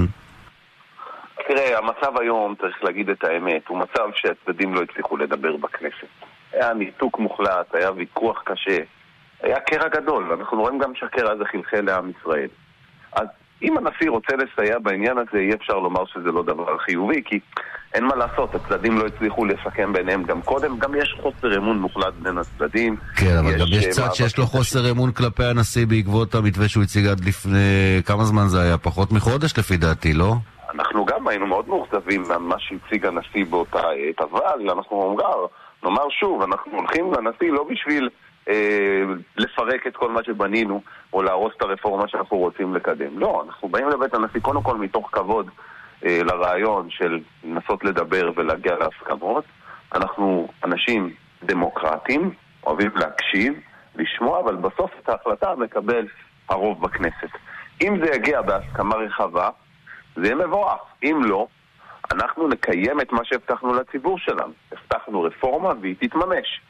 המצב 1.82 2.20
היום, 2.20 2.54
צריך 2.60 2.84
להגיד 2.84 3.10
את 3.10 3.24
האמת, 3.24 3.68
הוא 3.68 3.78
מצב 3.78 4.08
שהצדדים 4.14 4.74
לא 4.74 4.80
הצליחו 4.82 5.16
לדבר 5.16 5.56
בכנסת. 5.56 6.12
היה 6.52 6.74
ניתוק 6.74 7.18
מוחלט, 7.18 7.74
היה 7.74 7.92
ויכוח 7.92 8.42
קשה, 8.44 8.78
היה 9.42 9.60
קרע 9.60 9.88
גדול, 9.88 10.30
ואנחנו 10.30 10.60
רואים 10.60 10.78
גם 10.78 10.94
שהקרע 10.94 11.32
הזה 11.32 11.44
חלחל 11.44 11.80
לעם 11.80 12.10
ישראל. 12.10 12.48
אז 13.12 13.26
אם 13.62 13.76
הנשיא 13.78 14.10
רוצה 14.10 14.32
לסייע 14.36 14.78
בעניין 14.78 15.18
הזה, 15.18 15.38
אי 15.38 15.54
אפשר 15.54 15.78
לומר 15.78 16.06
שזה 16.06 16.32
לא 16.32 16.42
דבר 16.42 16.78
חיובי, 16.78 17.22
כי 17.24 17.40
אין 17.94 18.04
מה 18.04 18.16
לעשות, 18.16 18.54
הצדדים 18.54 18.98
לא 18.98 19.06
הצליחו 19.06 19.44
לסכם 19.44 19.92
ביניהם 19.92 20.22
גם 20.22 20.42
קודם, 20.42 20.78
גם 20.78 20.94
יש 20.94 21.16
חוסר 21.22 21.56
אמון 21.56 21.78
מוחלט 21.78 22.14
בין 22.22 22.38
הצדדים. 22.38 22.96
כן, 23.16 23.36
אבל 23.38 23.58
גם 23.58 23.66
יש 23.70 23.86
אה, 23.86 23.90
צד 23.90 24.14
שיש 24.14 24.38
לו 24.38 24.46
חוסר 24.46 24.90
אמון 24.90 25.12
כלפי 25.12 25.44
הנשיא 25.44 25.86
בעקבות 25.86 26.34
המתווה 26.34 26.68
שהוא 26.68 26.82
הציג 26.82 27.06
עד 27.06 27.20
לפני... 27.24 28.02
כמה 28.06 28.24
זמן 28.24 28.48
זה 28.48 28.62
היה? 28.62 28.78
פחות 28.78 29.12
מחודש 29.12 29.58
לפי 29.58 29.76
דעתי, 29.76 30.12
לא? 30.12 30.34
אנחנו 30.74 31.04
גם 31.04 31.28
היינו 31.28 31.46
מאוד 31.46 31.68
מאוכזבים 31.68 32.22
ממה 32.22 32.58
שהציג 32.58 33.06
הנשיא 33.06 33.44
באותה 33.50 33.90
עת, 33.90 34.20
אבל 34.20 34.70
אנחנו 34.70 35.14
נאמר, 35.16 35.46
נאמר 35.82 36.08
שוב, 36.10 36.42
אנחנו 36.42 36.78
הולכים 36.78 37.12
לנשיא 37.12 37.52
לא 37.52 37.64
בשביל 37.64 38.08
אה, 38.48 39.02
לפרק 39.36 39.86
את 39.86 39.96
כל 39.96 40.10
מה 40.10 40.24
שבנינו, 40.24 40.82
או 41.12 41.22
להרוס 41.22 41.52
את 41.56 41.62
הרפורמה 41.62 42.08
שאנחנו 42.08 42.36
רוצים 42.36 42.74
לקדם. 42.74 43.18
לא, 43.18 43.44
אנחנו 43.46 43.68
באים 43.68 43.88
לבית 43.88 44.14
הנשיא 44.14 44.40
קודם 44.40 44.62
כל 44.62 44.76
מתוך 44.76 45.08
כבוד 45.12 45.50
אה, 46.04 46.20
לרעיון 46.24 46.90
של 46.90 47.18
לנסות 47.44 47.84
לדבר 47.84 48.30
ולהגיע 48.36 48.72
להסכמות. 48.76 49.44
אנחנו 49.94 50.48
אנשים 50.64 51.14
דמוקרטיים, 51.42 52.30
אוהבים 52.66 52.90
להקשיב, 52.96 53.54
לשמוע, 53.96 54.40
אבל 54.40 54.56
בסוף 54.56 54.90
את 55.02 55.08
ההחלטה 55.08 55.54
מקבל 55.58 56.06
הרוב 56.48 56.82
בכנסת. 56.82 57.30
אם 57.82 58.04
זה 58.04 58.10
יגיע 58.14 58.42
בהסכמה 58.42 58.94
רחבה, 58.96 59.48
זה 60.16 60.22
יהיה 60.24 60.34
מבורך. 60.34 60.80
אם 61.02 61.20
לא, 61.24 61.46
אנחנו 62.12 62.48
נקיים 62.48 63.00
את 63.00 63.12
מה 63.12 63.20
שהבטחנו 63.24 63.74
לציבור 63.74 64.18
שלנו. 64.18 64.52
הבטחנו 64.72 65.22
רפורמה 65.22 65.72
והיא 65.80 65.96
תתממש. 66.00 66.60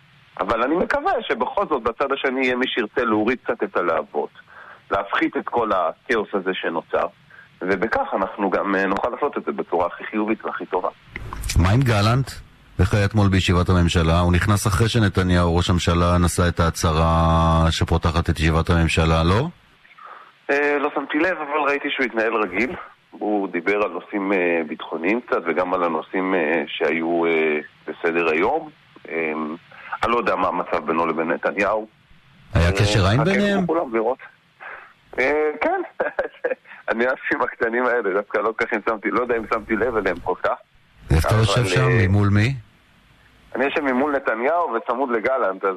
אבל 0.41 0.63
אני 0.63 0.77
מקווה 0.77 1.13
שבכל 1.29 1.65
זאת 1.71 1.83
בצד 1.83 2.13
השני 2.13 2.47
יהיה 2.47 2.57
מי 2.57 2.67
שירצה 2.69 3.05
להוריד 3.05 3.39
קצת 3.45 3.63
את 3.63 3.77
הלהבות, 3.77 4.31
להפחית 4.91 5.37
את 5.37 5.49
כל 5.49 5.71
הכאוס 5.73 6.29
הזה 6.33 6.51
שנוצר, 6.55 7.07
ובכך 7.63 8.07
אנחנו 8.13 8.51
גם 8.51 8.75
אה, 8.75 8.87
נוכל 8.87 9.09
לעשות 9.09 9.39
את 9.39 9.45
זה 9.47 9.53
בצורה 9.53 9.87
הכי 9.87 10.05
חיובית 10.05 10.45
והכי 10.45 10.67
טובה. 10.67 10.89
מה 11.63 11.71
עם 11.71 11.81
גלנט? 11.81 12.31
איך 12.81 12.95
היה 12.95 13.05
אתמול 13.05 13.29
בישיבת 13.29 13.69
הממשלה? 13.69 14.21
הוא 14.21 14.33
נכנס 14.33 14.67
אחרי 14.67 14.89
שנתניהו, 14.89 15.57
ראש 15.57 15.71
הממשלה, 15.71 16.19
נשא 16.19 16.49
את 16.49 16.61
ההצהרה 16.61 17.67
שפותחת 17.71 18.31
את 18.31 18.41
ישיבת 18.41 18.71
הממשלה, 18.71 19.23
לא? 19.25 19.49
אה, 20.51 20.79
לא 20.79 20.91
שמתי 20.95 21.19
לב, 21.19 21.37
אבל 21.37 21.69
ראיתי 21.69 21.89
שהוא 21.91 22.07
התנהל 22.07 22.35
רגיל. 22.35 22.77
הוא 23.13 23.49
דיבר 23.49 23.83
על 23.83 23.91
נושאים 23.91 24.33
אה, 24.33 24.63
ביטחוניים 24.69 25.21
קצת 25.21 25.41
וגם 25.47 25.75
על 25.75 25.83
הנושאים 25.83 26.35
אה, 26.35 26.63
שהיו 26.67 27.27
אה, 27.27 27.59
בסדר 27.87 28.31
היום. 28.31 28.71
אני 30.03 30.13
לא 30.13 30.17
יודע 30.17 30.37
מה 30.37 30.49
המצב 30.49 30.87
בינו 30.87 31.07
לבין 31.07 31.31
נתניהו. 31.31 31.87
היה 32.55 32.73
קשר 32.73 33.07
עין 33.07 33.25
ביניהם? 33.25 33.67
כן, 35.61 35.81
הניואנסים 36.89 37.43
הקטנים 37.43 37.87
האלה, 37.87 38.13
דווקא 38.15 38.39
לא 38.39 38.53
כך 38.59 38.67
אם 38.75 38.79
שמתי, 38.89 39.11
לא 39.11 39.21
יודע 39.21 39.37
אם 39.37 39.43
שמתי 39.55 39.77
לב 39.77 39.97
אליהם 39.97 40.17
כל 40.25 40.35
כך. 40.43 40.55
איפה 41.11 41.29
אתה 41.29 41.37
יושב 41.37 41.65
שם? 41.65 41.89
ממול 41.89 42.29
מי? 42.29 42.55
אני 43.55 43.65
יושב 43.65 43.81
ממול 43.81 44.17
נתניהו 44.17 44.73
וצמוד 44.75 45.11
לגלנט, 45.11 45.65
אז 45.65 45.77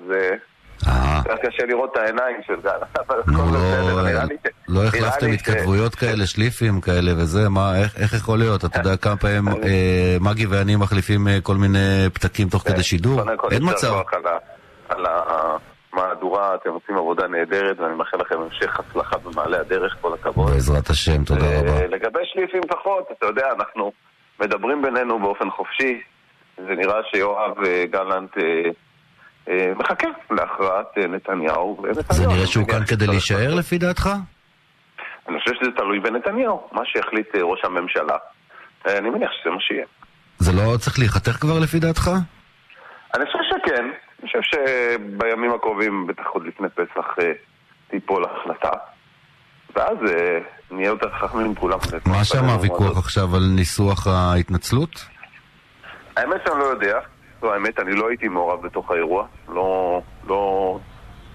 אה, 1.28 1.32
אה, 1.32 1.38
קשה 1.38 1.66
לראות 1.66 1.90
את 1.92 1.98
העיניים 1.98 2.38
של 2.48 2.54
גלנט, 2.64 3.00
אבל 3.08 3.20
הכל 3.20 3.32
לא- 3.32 3.60
בסדר, 3.60 4.02
נראה 4.04 4.26
לי 4.26 4.36
ש- 4.48 4.50
לא 4.68 4.84
החלפתם 4.84 5.32
התכתבויות 5.32 5.96
כאלה, 5.96 6.26
שליפים 6.28 6.82
כאלה 6.82 7.12
וזה? 7.18 7.50
מה, 7.50 7.72
איך- 7.82 8.14
יכול 8.14 8.40
להיות? 8.40 8.66
אתה 8.66 8.80
יודע 8.80 8.98
כמה 8.98 9.18
פעמים 9.18 9.48
אה, 9.48 10.18
מגי 10.22 10.46
ואני 10.46 10.76
מחליפים 10.76 11.28
אה, 11.28 11.38
כל 11.44 11.56
מיני 11.56 11.80
פתקים 12.14 12.50
תוך 12.50 12.64
כדי 12.64 12.84
שידור? 12.84 13.22
אין 13.52 13.62
מצב. 13.64 13.94
על 14.90 15.06
המהדורה, 15.94 16.56
אתם 16.56 16.70
עושים 16.70 16.98
עבודה 16.98 17.28
נהדרת, 17.28 17.80
ואני 17.80 17.96
מאחל 17.96 18.18
לכם 18.18 18.36
המשך 18.42 18.80
הצלחה 18.80 19.18
במעלה 19.18 19.60
הדרך, 19.60 19.96
כל 20.02 20.14
הכבוד. 20.14 20.52
בעזרת 20.52 20.90
השם, 20.90 21.24
תודה 21.24 21.46
אה, 21.46 21.60
רבה. 21.60 21.88
לגבי 21.88 22.20
שליפים 22.34 22.62
פחות, 22.70 23.08
אתה 23.18 23.26
יודע, 23.26 23.46
אנחנו 23.60 23.92
מדברים 24.42 24.82
בינינו 24.82 25.20
באופן 25.20 25.50
חופשי. 25.52 26.02
זה 26.58 26.74
נראה 26.78 26.96
שיואב 27.12 27.52
אה, 27.66 27.84
גלנט 27.92 28.38
אה, 28.38 28.44
אה, 28.44 28.70
מחכה 29.76 30.08
להכרעת 30.32 30.98
אה, 30.98 31.08
נתניהו. 31.08 31.78
ונתניהו, 31.84 32.04
זה 32.12 32.28
נראה 32.28 32.48
שהוא 32.48 32.68
כאן 32.68 32.86
כדי 32.86 33.08
להישאר. 33.08 33.56
לפי 33.56 33.78
דעתך? 33.78 34.10
אני 35.30 35.40
חושב 35.40 35.52
שזה 35.62 35.72
תלוי 35.78 36.00
בנתניהו, 36.00 36.68
מה 36.72 36.82
שיחליט 36.86 37.36
אה, 37.36 37.44
ראש 37.44 37.60
הממשלה. 37.64 38.18
אה, 38.88 38.98
אני 38.98 39.10
מניח 39.10 39.30
שזה 39.32 39.50
מה 39.50 39.62
שיהיה. 39.62 39.86
זה 40.38 40.52
לא 40.52 40.78
צריך 40.78 41.00
להיחתך 41.00 41.32
כבר 41.32 41.60
לפי 41.60 41.80
דעתך? 41.80 42.12
אני 43.16 43.26
חושב 43.26 43.40
שכן. 43.50 43.86
אני 44.20 44.28
חושב 44.28 44.40
שבימים 44.42 45.54
הקרובים, 45.54 46.08
בטח 46.08 46.24
עוד 46.26 46.44
לפני 46.48 46.70
פסח, 46.70 47.06
אה, 47.22 47.32
תיפול 47.88 48.26
החלטה. 48.26 48.78
ואז 49.76 49.98
אה, 50.10 50.40
נהיה 50.72 50.88
יותר 50.88 51.10
חכמים 51.22 51.56
כולם. 51.56 51.80
מה 52.06 52.24
שם 52.24 52.46
הוויכוח 52.46 52.98
עכשיו 52.98 53.36
על 53.36 53.44
ניסוח 53.56 54.08
ההתנצלות? 54.08 55.06
האמת 56.18 56.42
שאני 56.48 56.60
לא 56.60 56.66
יודע. 56.66 57.00
זו 57.46 57.54
האמת, 57.54 57.80
אני 57.80 57.96
לא 57.96 58.10
הייתי 58.10 58.28
מעורב 58.28 58.62
בתוך 58.66 58.92
האירוע. 58.92 59.26
לא... 59.50 60.02
לא... 60.28 60.80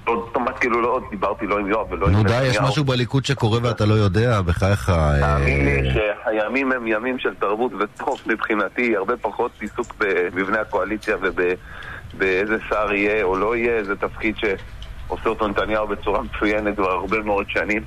לא, 0.06 0.30
כמעט 0.34 0.58
כאילו 0.60 0.80
לא 0.80 1.00
דיברתי 1.10 1.46
לא 1.46 1.58
עם 1.58 1.66
יואב 1.66 1.92
ולא 1.92 2.06
עם 2.06 2.12
נו. 2.12 2.22
די, 2.22 2.44
יש 2.44 2.58
משהו 2.60 2.84
בליכוד 2.84 3.24
שקורה 3.24 3.58
ואתה 3.62 3.86
לא 3.86 3.94
יודע, 3.94 4.40
בחייך... 4.42 4.90
אה, 4.90 5.20
תאמין 5.20 5.64
לי 5.64 5.90
שהימים 5.92 6.72
הם 6.72 6.86
ימים 6.86 7.18
של 7.18 7.34
תרבות 7.34 7.72
וטוב 7.78 8.20
מבחינתי, 8.26 8.96
הרבה 8.96 9.16
פחות 9.16 9.50
עיסוק 9.60 9.94
במבנה 9.98 10.60
הקואליציה 10.60 11.16
ובאיזה 11.20 12.56
שר 12.68 12.92
יהיה 12.92 13.24
או 13.24 13.36
לא 13.36 13.56
יהיה, 13.56 13.84
זה 13.84 13.96
תפקיד 13.96 14.34
שעושה 14.36 15.28
אותו 15.28 15.48
נתניהו 15.48 15.86
בצורה 15.86 16.22
מצוינת 16.22 16.76
כבר 16.76 16.90
הרבה 16.90 17.20
מאוד 17.22 17.46
שנים. 17.48 17.82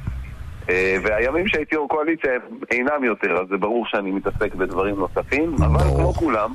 אה, 0.70 0.96
והימים 1.04 1.48
שהייתי 1.48 1.76
יו"ר 1.76 1.88
קואליציה 1.88 2.32
אינם 2.72 3.04
יותר, 3.04 3.38
אז 3.42 3.48
זה 3.50 3.58
ברור 3.58 3.86
שאני 3.88 4.12
מתעסק 4.12 4.56
בדברים 4.56 4.96
נוספים, 4.96 5.56
אבל. 5.56 5.80
כמו 5.80 6.14
כולם, 6.14 6.54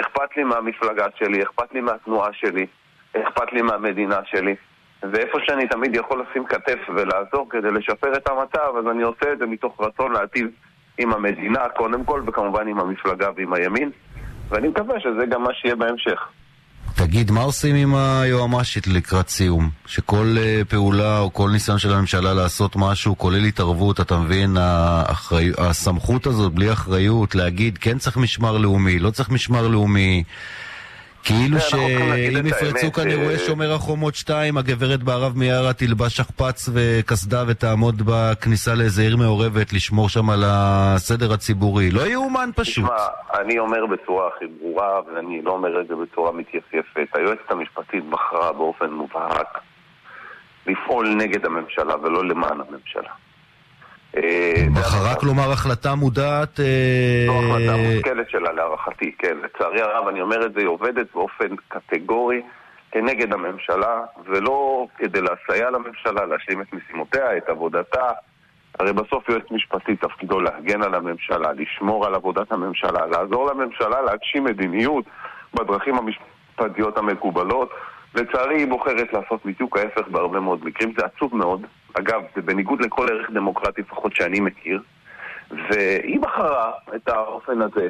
אכפת 0.00 0.36
לי 0.36 0.44
מהמפלגה 0.44 1.06
שלי, 1.18 1.42
אכפת 1.42 1.72
לי 1.72 1.80
מהתנועה 1.80 2.32
שלי, 2.32 2.66
אכפת 3.16 3.52
לי 3.52 3.62
מהמדינה 3.62 4.20
שלי. 4.24 4.54
ואיפה 5.02 5.38
שאני 5.46 5.68
תמיד 5.68 5.96
יכול 5.96 6.24
לשים 6.30 6.44
כתף 6.46 6.78
ולעזור 6.94 7.50
כדי 7.50 7.70
לשפר 7.70 8.16
את 8.16 8.28
המצב, 8.28 8.76
אז 8.78 8.86
אני 8.90 9.02
עושה 9.02 9.32
את 9.32 9.38
זה 9.38 9.46
מתוך 9.46 9.80
רצון 9.80 10.12
להטיב 10.12 10.46
עם 10.98 11.12
המדינה 11.12 11.68
קודם 11.68 12.04
כל, 12.04 12.22
וכמובן 12.26 12.68
עם 12.68 12.80
המפלגה 12.80 13.28
ועם 13.36 13.52
הימין, 13.52 13.90
ואני 14.48 14.68
מקווה 14.68 15.00
שזה 15.00 15.26
גם 15.26 15.42
מה 15.42 15.54
שיהיה 15.54 15.76
בהמשך. 15.76 16.28
תגיד, 16.94 17.30
מה 17.30 17.40
עושים 17.40 17.76
עם 17.76 17.94
היועמ"שית 17.94 18.86
לקראת 18.86 19.28
סיום? 19.28 19.70
שכל 19.86 20.36
אה, 20.38 20.62
פעולה 20.68 21.18
או 21.18 21.32
כל 21.32 21.50
ניסיון 21.50 21.78
של 21.78 21.92
הממשלה 21.92 22.34
לעשות 22.34 22.76
משהו, 22.76 23.18
כולל 23.18 23.44
התערבות, 23.44 24.00
אתה 24.00 24.16
מבין, 24.16 24.56
האחרי... 24.56 25.50
הסמכות 25.58 26.26
הזאת 26.26 26.52
בלי 26.52 26.72
אחריות, 26.72 27.34
להגיד 27.34 27.78
כן 27.78 27.98
צריך 27.98 28.16
משמר 28.16 28.58
לאומי, 28.58 28.98
לא 28.98 29.10
צריך 29.10 29.30
משמר 29.30 29.68
לאומי, 29.68 30.24
כאילו 31.24 31.56
להגיד 32.08 32.32
שאם 32.32 32.46
יפרצו 32.46 32.92
כאן 32.92 33.08
אירועי 33.08 33.34
אה, 33.34 33.38
שומר 33.38 33.72
החומות 33.72 34.14
2, 34.14 34.56
הגברת 34.56 35.02
בערב 35.02 35.32
מיארה 35.36 35.72
תלבש 35.72 36.16
שכפ"ץ 36.16 36.68
וקסדה 36.74 37.44
ותעמוד 37.46 38.02
בכניסה 38.06 38.74
לאיזה 38.74 39.02
עיר 39.02 39.16
מעורבת 39.16 39.72
לשמור 39.72 40.08
שם 40.08 40.30
על 40.30 40.44
הסדר 40.46 41.32
הציבורי. 41.32 41.90
לא 41.90 42.00
יאומן 42.00 42.50
פשוט. 42.56 42.84
תשמע, 42.84 43.06
אני 43.40 43.58
אומר 43.58 43.86
בצורה 43.86 44.28
הכי 44.28 44.44
ברורה, 44.46 45.00
ואני 45.06 45.42
לא 45.42 45.50
אומר 45.50 45.80
את 45.80 45.88
זה 45.88 45.94
בצורה 45.94 46.32
מתייפייפת, 46.32 47.08
היועצת 47.14 47.50
המשפטית 47.50 48.04
בחרה 48.10 48.52
באופן 48.52 48.90
מובהק 48.90 49.58
לפעול 50.66 51.08
נגד 51.08 51.46
הממשלה 51.46 51.94
ולא 52.02 52.24
למען 52.24 52.60
הממשלה. 52.60 53.10
אה, 54.16 54.64
בחרה 54.74 55.08
המצב. 55.08 55.20
כלומר 55.20 55.52
החלטה 55.52 55.94
מודעת... 55.94 56.60
אה, 56.60 57.26
זו 57.26 57.32
החלטה 57.32 57.76
מושכלת 57.76 58.30
שלה 58.30 58.52
להערכתי, 58.52 59.12
כן. 59.18 59.36
לצערי 59.44 59.80
הרב, 59.80 60.08
אני 60.08 60.20
אומר 60.20 60.46
את 60.46 60.52
זה, 60.52 60.60
היא 60.60 60.68
עובדת 60.68 61.06
באופן 61.14 61.56
קטגורי 61.68 62.42
כנגד 62.92 63.32
הממשלה, 63.32 64.04
ולא 64.26 64.86
כדי 64.98 65.20
לסייע 65.20 65.70
לממשלה, 65.70 66.26
להשלים 66.26 66.60
את 66.60 66.72
משימותיה, 66.72 67.36
את 67.36 67.48
עבודתה. 67.48 68.10
הרי 68.80 68.92
בסוף 68.92 69.28
יועץ 69.28 69.50
משפטי 69.50 69.96
תפקידו 69.96 70.40
להגן 70.40 70.82
על 70.82 70.94
הממשלה, 70.94 71.52
לשמור 71.52 72.06
על 72.06 72.14
עבודת 72.14 72.52
הממשלה, 72.52 73.06
לעזור 73.06 73.46
לממשלה 73.46 74.02
להגשים 74.02 74.44
מדיניות 74.44 75.04
בדרכים 75.54 75.94
המשפטיות 75.98 76.98
המקובלות. 76.98 77.70
לצערי 78.14 78.56
היא 78.56 78.68
בוחרת 78.68 79.12
לעשות 79.12 79.46
בדיוק 79.46 79.76
ההפך 79.76 80.08
בהרבה 80.08 80.40
מאוד 80.40 80.64
מקרים, 80.64 80.92
זה 80.98 81.06
עצוב 81.06 81.36
מאוד. 81.36 81.60
אגב, 81.94 82.20
זה 82.36 82.42
בניגוד 82.42 82.80
לכל 82.84 83.06
ערך 83.12 83.30
דמוקרטי, 83.34 83.80
לפחות 83.80 84.14
שאני 84.14 84.40
מכיר. 84.40 84.80
והיא 85.50 86.20
בחרה 86.20 86.70
את 86.96 87.08
האופן 87.08 87.62
הזה. 87.62 87.88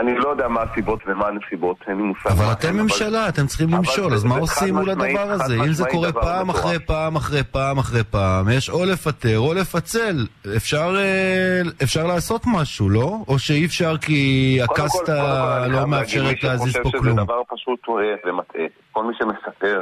אני 0.00 0.18
לא 0.18 0.28
יודע 0.28 0.48
מה 0.48 0.60
הסיבות 0.62 1.00
ומה 1.06 1.26
הנסיבות, 1.28 1.76
אין 1.88 1.96
לי 1.96 2.02
מושג. 2.02 2.30
אבל 2.30 2.52
אתם 2.52 2.76
ממשלה, 2.76 3.28
אתם 3.28 3.46
צריכים 3.46 3.68
אבל 3.68 3.76
למשול, 3.78 4.14
אז 4.14 4.24
מה 4.24 4.36
עושים 4.36 4.74
מול 4.74 4.90
הדבר 4.90 5.30
הזה? 5.30 5.54
אם 5.54 5.72
זה 5.72 5.84
קורה 5.90 6.12
פעם. 6.12 6.48
אחרי 6.50 6.78
פעם 6.78 7.16
אחרי 7.16 7.42
פעם 7.44 7.78
אחרי 7.78 8.04
פעם, 8.04 8.48
יש 8.48 8.70
או 8.70 8.84
לפטר 8.84 9.38
או 9.38 9.54
לפצל. 9.54 10.26
אפשר 10.56 10.94
אה, 10.98 11.60
אפשר 11.82 12.06
לעשות 12.06 12.42
משהו, 12.46 12.90
לא? 12.90 13.16
או 13.28 13.38
שאי 13.38 13.66
אפשר 13.66 13.96
כי 13.96 14.58
קודם 14.66 14.76
כל- 14.76 14.82
הקסטה 14.82 15.04
קודם 15.04 15.16
כל 15.16 15.22
אני 15.26 15.60
חייב 15.60 15.72
לא 15.72 15.78
להגיד, 15.78 15.90
מאפשרת 15.90 16.42
להזיז 16.44 16.72
פה 16.76 16.80
מי 16.84 16.90
שחושב 16.90 16.98
כלום. 16.98 17.16
שזה 17.16 17.24
דבר 17.24 17.42
פשוט 17.48 17.80
טועה 17.84 18.04
ומטעה. 18.26 18.62
כל 18.92 19.04
מי 19.04 19.14
שמספר 19.18 19.80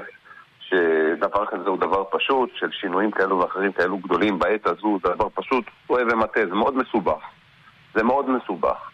שדבר 0.74 1.46
כזה 1.46 1.68
הוא 1.68 1.78
דבר 1.78 2.04
פשוט, 2.10 2.50
של 2.54 2.70
שינויים 2.70 3.10
כאלו 3.10 3.38
ואחרים 3.38 3.72
כאלו 3.72 3.98
גדולים 3.98 4.38
בעת 4.38 4.66
הזו, 4.66 4.98
זה 5.04 5.14
דבר 5.14 5.28
פשוט 5.34 5.64
טועה 5.86 6.02
ומטעה, 6.02 6.46
זה 6.46 6.54
מאוד 6.54 6.76
מסובך. 6.76 7.22
זה 7.94 8.02
מאוד 8.02 8.30
מסובך. 8.30 8.90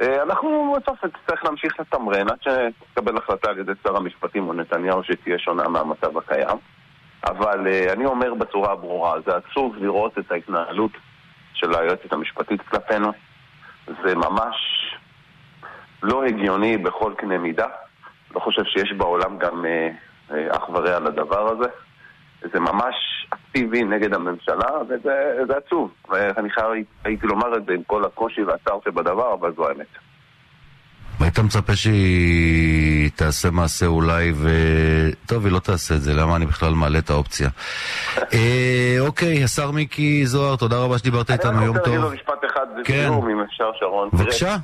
אה, 0.00 0.22
אנחנו 0.22 0.76
בסוף 0.76 1.04
נצטרך 1.04 1.44
להמשיך 1.44 1.80
לתמרן 1.80 2.26
עד 2.28 2.38
שתקבל 2.42 3.16
החלטה 3.16 3.50
על 3.50 3.58
ידי 3.58 3.72
שר 3.82 3.96
המשפטים 3.96 4.48
או 4.48 4.52
נתניהו 4.52 5.04
שתהיה 5.04 5.38
שונה 5.38 5.68
מהמצב 5.68 6.18
הקיים. 6.18 6.58
אבל 7.24 7.66
אה, 7.66 7.92
אני 7.92 8.04
אומר 8.04 8.34
בצורה 8.34 8.76
ברורה, 8.76 9.20
זה 9.26 9.36
עצוב 9.36 9.76
לראות 9.76 10.18
את 10.18 10.32
ההתנהלות 10.32 10.92
של 11.54 11.74
היועצת 11.74 12.12
המשפטית 12.12 12.60
כלפינו. 12.62 13.12
זה 13.86 14.14
ממש 14.14 14.56
לא 16.02 16.24
הגיוני 16.24 16.76
בכל 16.76 17.12
קנה 17.16 17.38
מידה. 17.38 17.66
לא 18.34 18.40
חושב 18.40 18.64
שיש 18.64 18.92
בעולם 18.92 19.38
גם 19.38 19.66
אה, 19.66 19.88
אח 20.50 20.68
ורע 20.68 21.00
לדבר 21.00 21.48
הזה. 21.48 21.68
זה 22.52 22.60
ממש 22.60 22.94
אקטיבי 23.30 23.84
נגד 23.84 24.14
הממשלה, 24.14 24.70
וזה 24.88 25.44
זה 25.48 25.56
עצוב. 25.56 25.90
ואני 26.10 26.50
חייב, 26.50 26.66
הייתי 27.04 27.26
לומר 27.26 27.56
את 27.56 27.64
זה 27.66 27.72
עם 27.72 27.82
כל 27.86 28.04
הקושי 28.04 28.42
והצער 28.42 28.78
שבדבר, 28.84 29.34
אבל 29.34 29.52
זו 29.56 29.68
האמת. 29.68 29.86
היית 31.20 31.38
מצפה 31.38 31.76
שהיא 31.76 33.10
תעשה 33.16 33.50
מעשה 33.50 33.86
אולי, 33.86 34.32
ו... 34.34 34.48
טוב, 35.26 35.44
היא 35.44 35.52
לא 35.52 35.58
תעשה 35.58 35.94
את 35.94 36.00
זה, 36.00 36.14
למה 36.14 36.36
אני 36.36 36.46
בכלל 36.46 36.72
מעלה 36.72 36.98
את 36.98 37.10
האופציה? 37.10 37.48
אה, 38.34 38.96
אוקיי, 39.00 39.44
השר 39.44 39.70
מיקי 39.70 40.26
זוהר, 40.26 40.56
תודה 40.56 40.78
רבה 40.78 40.98
שדיברת 40.98 41.30
איתנו, 41.30 41.52
יום 41.52 41.60
אני 41.62 41.68
רק 41.68 41.76
רוצה 41.76 41.90
להגיד 41.90 42.00
לו 42.00 42.08
טוב. 42.08 42.14
משפט 42.14 42.50
אחד 42.52 42.66
כן. 42.84 43.08
אם 43.32 43.40
אפשר, 43.40 43.70
שרון. 43.80 44.08
תראה, 44.10 44.22
בבקשה. 44.24 44.56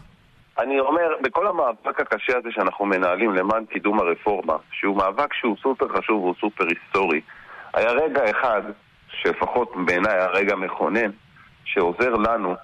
אני 0.59 0.81
אומר, 0.81 1.15
בכל 1.23 1.47
המאבק 1.47 2.01
הקשה 2.01 2.37
הזה 2.39 2.49
שאנחנו 2.53 2.87
מנהלים 2.87 3.35
למען 3.35 3.65
קידום 3.65 4.01
הרפורמה, 4.01 4.57
שהוא 4.73 4.97
מאבק 4.97 5.35
שהוא 5.35 5.57
סופר 5.63 5.89
חשוב 5.89 6.23
והוא 6.23 6.35
סופר 6.41 6.65
היסטורי, 6.65 7.21
היה 7.75 7.91
רגע 7.91 8.31
אחד, 8.31 8.63
שלפחות 9.11 9.73
בעיניי 9.87 10.13
היה 10.13 10.27
רגע 10.27 10.57
מכונן, 10.57 11.11
שעוזר 11.65 12.15
לנו 12.15 12.55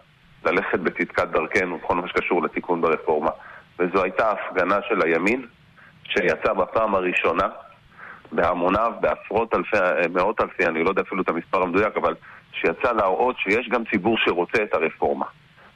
ללכת 0.45 0.79
בצדקת 0.79 1.29
דרכנו 1.29 1.79
בכל 1.79 1.95
מה 1.95 2.09
שקשור 2.09 2.43
לתיקון 2.43 2.81
ברפורמה. 2.81 3.31
וזו 3.79 4.03
הייתה 4.03 4.31
הפגנה 4.31 4.79
של 4.89 5.03
הימין, 5.03 5.47
שיצא 6.05 6.53
בפעם 6.53 6.95
הראשונה 6.95 7.49
בהמוניו, 8.33 8.93
בעשרות 9.01 9.55
אלפי, 9.55 9.77
מאות 10.15 10.41
אלפי, 10.41 10.67
אני 10.67 10.85
לא 10.85 10.89
יודע 10.89 11.03
אפילו 11.03 11.23
את 11.23 11.29
המספר 11.29 11.63
המדויק, 11.63 11.97
אבל 11.97 12.15
שיצא 12.53 12.93
להראות 12.93 13.37
שיש 13.39 13.69
גם 13.69 13.83
ציבור 13.91 14.17
שרוצה 14.19 14.63
את 14.63 14.75
הרפורמה. 14.75 15.27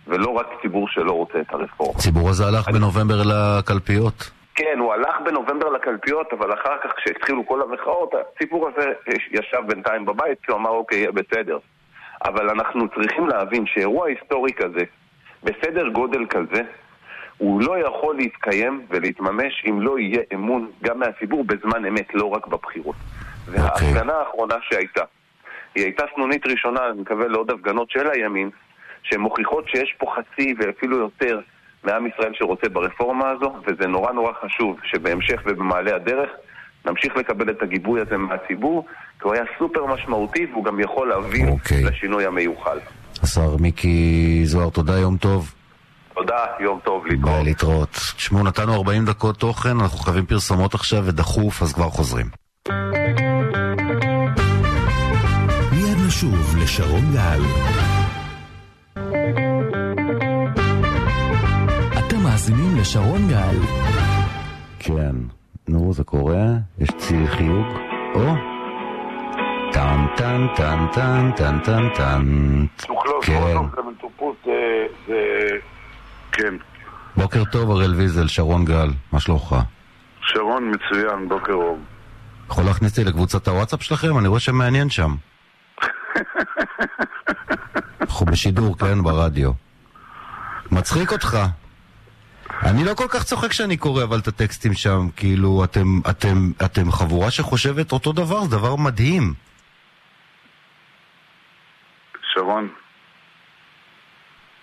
ולא 0.08 0.30
רק 0.30 0.46
ציבור 0.62 0.88
שלא 0.88 1.12
רוצה 1.12 1.40
את 1.40 1.52
הרפורמה. 1.52 1.94
הציבור 1.98 2.28
הזה 2.28 2.44
הלך 2.46 2.68
בנובמבר 2.68 3.22
לקלפיות. 3.24 4.30
כן, 4.54 4.78
הוא 4.78 4.92
הלך 4.92 5.14
בנובמבר 5.24 5.68
לקלפיות, 5.68 6.32
אבל 6.32 6.52
אחר 6.54 6.76
כך 6.84 6.90
כשהתחילו 6.96 7.46
כל 7.46 7.62
המחאות, 7.62 8.14
הציבור 8.14 8.68
הזה 8.68 8.86
ישב 9.30 9.58
בינתיים 9.66 10.06
בבית, 10.06 10.38
כי 10.42 10.52
הוא 10.52 10.60
אמר, 10.60 10.70
אוקיי, 10.70 10.98
יהיה 10.98 11.12
בסדר. 11.12 11.58
אבל 12.24 12.50
אנחנו 12.50 12.88
צריכים 12.88 13.28
להבין 13.28 13.66
שאירוע 13.66 14.08
היסטורי 14.08 14.52
כזה, 14.52 14.84
בסדר 15.42 15.88
גודל 15.88 16.26
כזה, 16.26 16.62
הוא 17.38 17.62
לא 17.62 17.78
יכול 17.78 18.16
להתקיים 18.16 18.86
ולהתממש 18.90 19.64
אם 19.68 19.80
לא 19.82 19.98
יהיה 19.98 20.22
אמון 20.34 20.70
גם 20.82 20.98
מהציבור 20.98 21.44
בזמן 21.44 21.84
אמת, 21.86 22.14
לא 22.14 22.24
רק 22.24 22.46
בבחירות. 22.46 22.96
וההפגנה 23.46 24.12
האחרונה 24.12 24.54
שהייתה, 24.62 25.04
היא 25.74 25.84
הייתה 25.84 26.04
סנונית 26.14 26.46
ראשונה, 26.46 26.80
אני 26.88 27.00
מקווה, 27.00 27.28
לעוד 27.28 27.50
הפגנות 27.50 27.90
של 27.90 28.10
הימין, 28.10 28.50
שמוכיחות 29.02 29.68
שיש 29.68 29.94
פה 29.98 30.06
חצי 30.16 30.54
ואפילו 30.58 30.98
יותר 30.98 31.40
מעם 31.84 32.06
ישראל 32.06 32.32
שרוצה 32.34 32.68
ברפורמה 32.68 33.30
הזו, 33.30 33.54
וזה 33.66 33.86
נורא 33.88 34.12
נורא 34.12 34.32
חשוב 34.44 34.76
שבהמשך 34.84 35.40
ובמעלה 35.46 35.96
הדרך 35.96 36.30
נמשיך 36.86 37.16
לקבל 37.16 37.50
את 37.50 37.62
הגיבוי 37.62 38.00
הזה 38.00 38.16
מהציבור, 38.16 38.86
כי 39.20 39.24
הוא 39.24 39.34
היה 39.34 39.44
סופר 39.58 39.86
משמעותי 39.86 40.46
והוא 40.52 40.64
גם 40.64 40.80
יכול 40.80 41.08
להביא 41.08 41.48
אוקיי. 41.48 41.84
לשינוי 41.84 42.26
המיוחל. 42.26 42.78
השר 43.22 43.56
מיקי 43.60 44.40
זוהר, 44.44 44.70
תודה, 44.70 44.98
יום 44.98 45.16
טוב. 45.16 45.54
תודה, 46.14 46.44
יום 46.60 46.78
טוב 46.84 47.02
ביי, 47.02 47.12
להתראות. 47.16 47.44
להתראות. 47.44 47.90
תשמעו, 48.16 48.44
נתנו 48.44 48.74
40 48.74 49.04
דקות 49.04 49.36
תוכן, 49.36 49.80
אנחנו 49.80 49.98
חייבים 49.98 50.26
פרסומות 50.26 50.74
עכשיו 50.74 51.04
ודחוף, 51.06 51.62
אז 51.62 51.72
כבר 51.72 51.88
חוזרים. 51.88 52.26
מיד 55.72 55.98
נשוב 56.06 56.56
לשרון 56.62 57.12
גל. 57.12 57.40
אתם 61.98 62.22
מאזינים 62.24 62.76
לשרון 62.80 63.28
גל. 63.28 63.56
כן, 64.78 65.16
נו, 65.68 65.92
זה 65.92 66.04
קורה, 66.04 66.44
יש 66.78 66.88
צי 66.98 67.26
חיוג, 67.26 67.66
או, 68.14 68.34
טן 69.72 70.06
טן 70.16 70.46
טן 70.56 70.86
טן 70.94 71.30
טן 71.36 71.58
טן 71.64 71.88
טן. 71.96 72.22
כן. 73.22 73.56
כן. 76.32 76.54
בוקר 77.16 77.44
טוב, 77.44 77.70
אראל 77.70 77.94
ויזל, 77.94 78.26
שרון 78.26 78.64
גל, 78.64 78.88
מה 79.12 79.20
שלומך? 79.20 79.56
שרון 80.22 80.70
מצוין, 80.70 81.28
בוקר 81.28 81.52
אור. 81.52 81.78
יכול 82.50 82.64
להכניס 82.64 82.98
אותי 82.98 83.04
לקבוצת 83.10 83.48
הוואטסאפ 83.48 83.82
שלכם? 83.82 84.18
אני 84.18 84.28
רואה 84.28 84.40
שמעניין 84.40 84.90
שם. 84.90 85.14
אנחנו 88.08 88.26
בשידור, 88.26 88.78
כן, 88.78 89.02
ברדיו. 89.02 89.52
מצחיק 90.70 91.12
אותך. 91.12 91.38
אני 92.62 92.84
לא 92.84 92.94
כל 92.94 93.06
כך 93.08 93.24
צוחק 93.24 93.50
כשאני 93.50 93.76
קורא 93.76 94.02
אבל 94.02 94.18
את 94.18 94.28
הטקסטים 94.28 94.74
שם, 94.74 95.08
כאילו, 95.16 95.64
אתם, 95.64 96.00
אתם, 96.10 96.50
אתם 96.64 96.92
חבורה 96.92 97.30
שחושבת 97.30 97.92
אותו 97.92 98.12
דבר, 98.12 98.44
זה 98.44 98.50
דבר 98.50 98.76
מדהים. 98.76 99.34
שרון, 102.34 102.68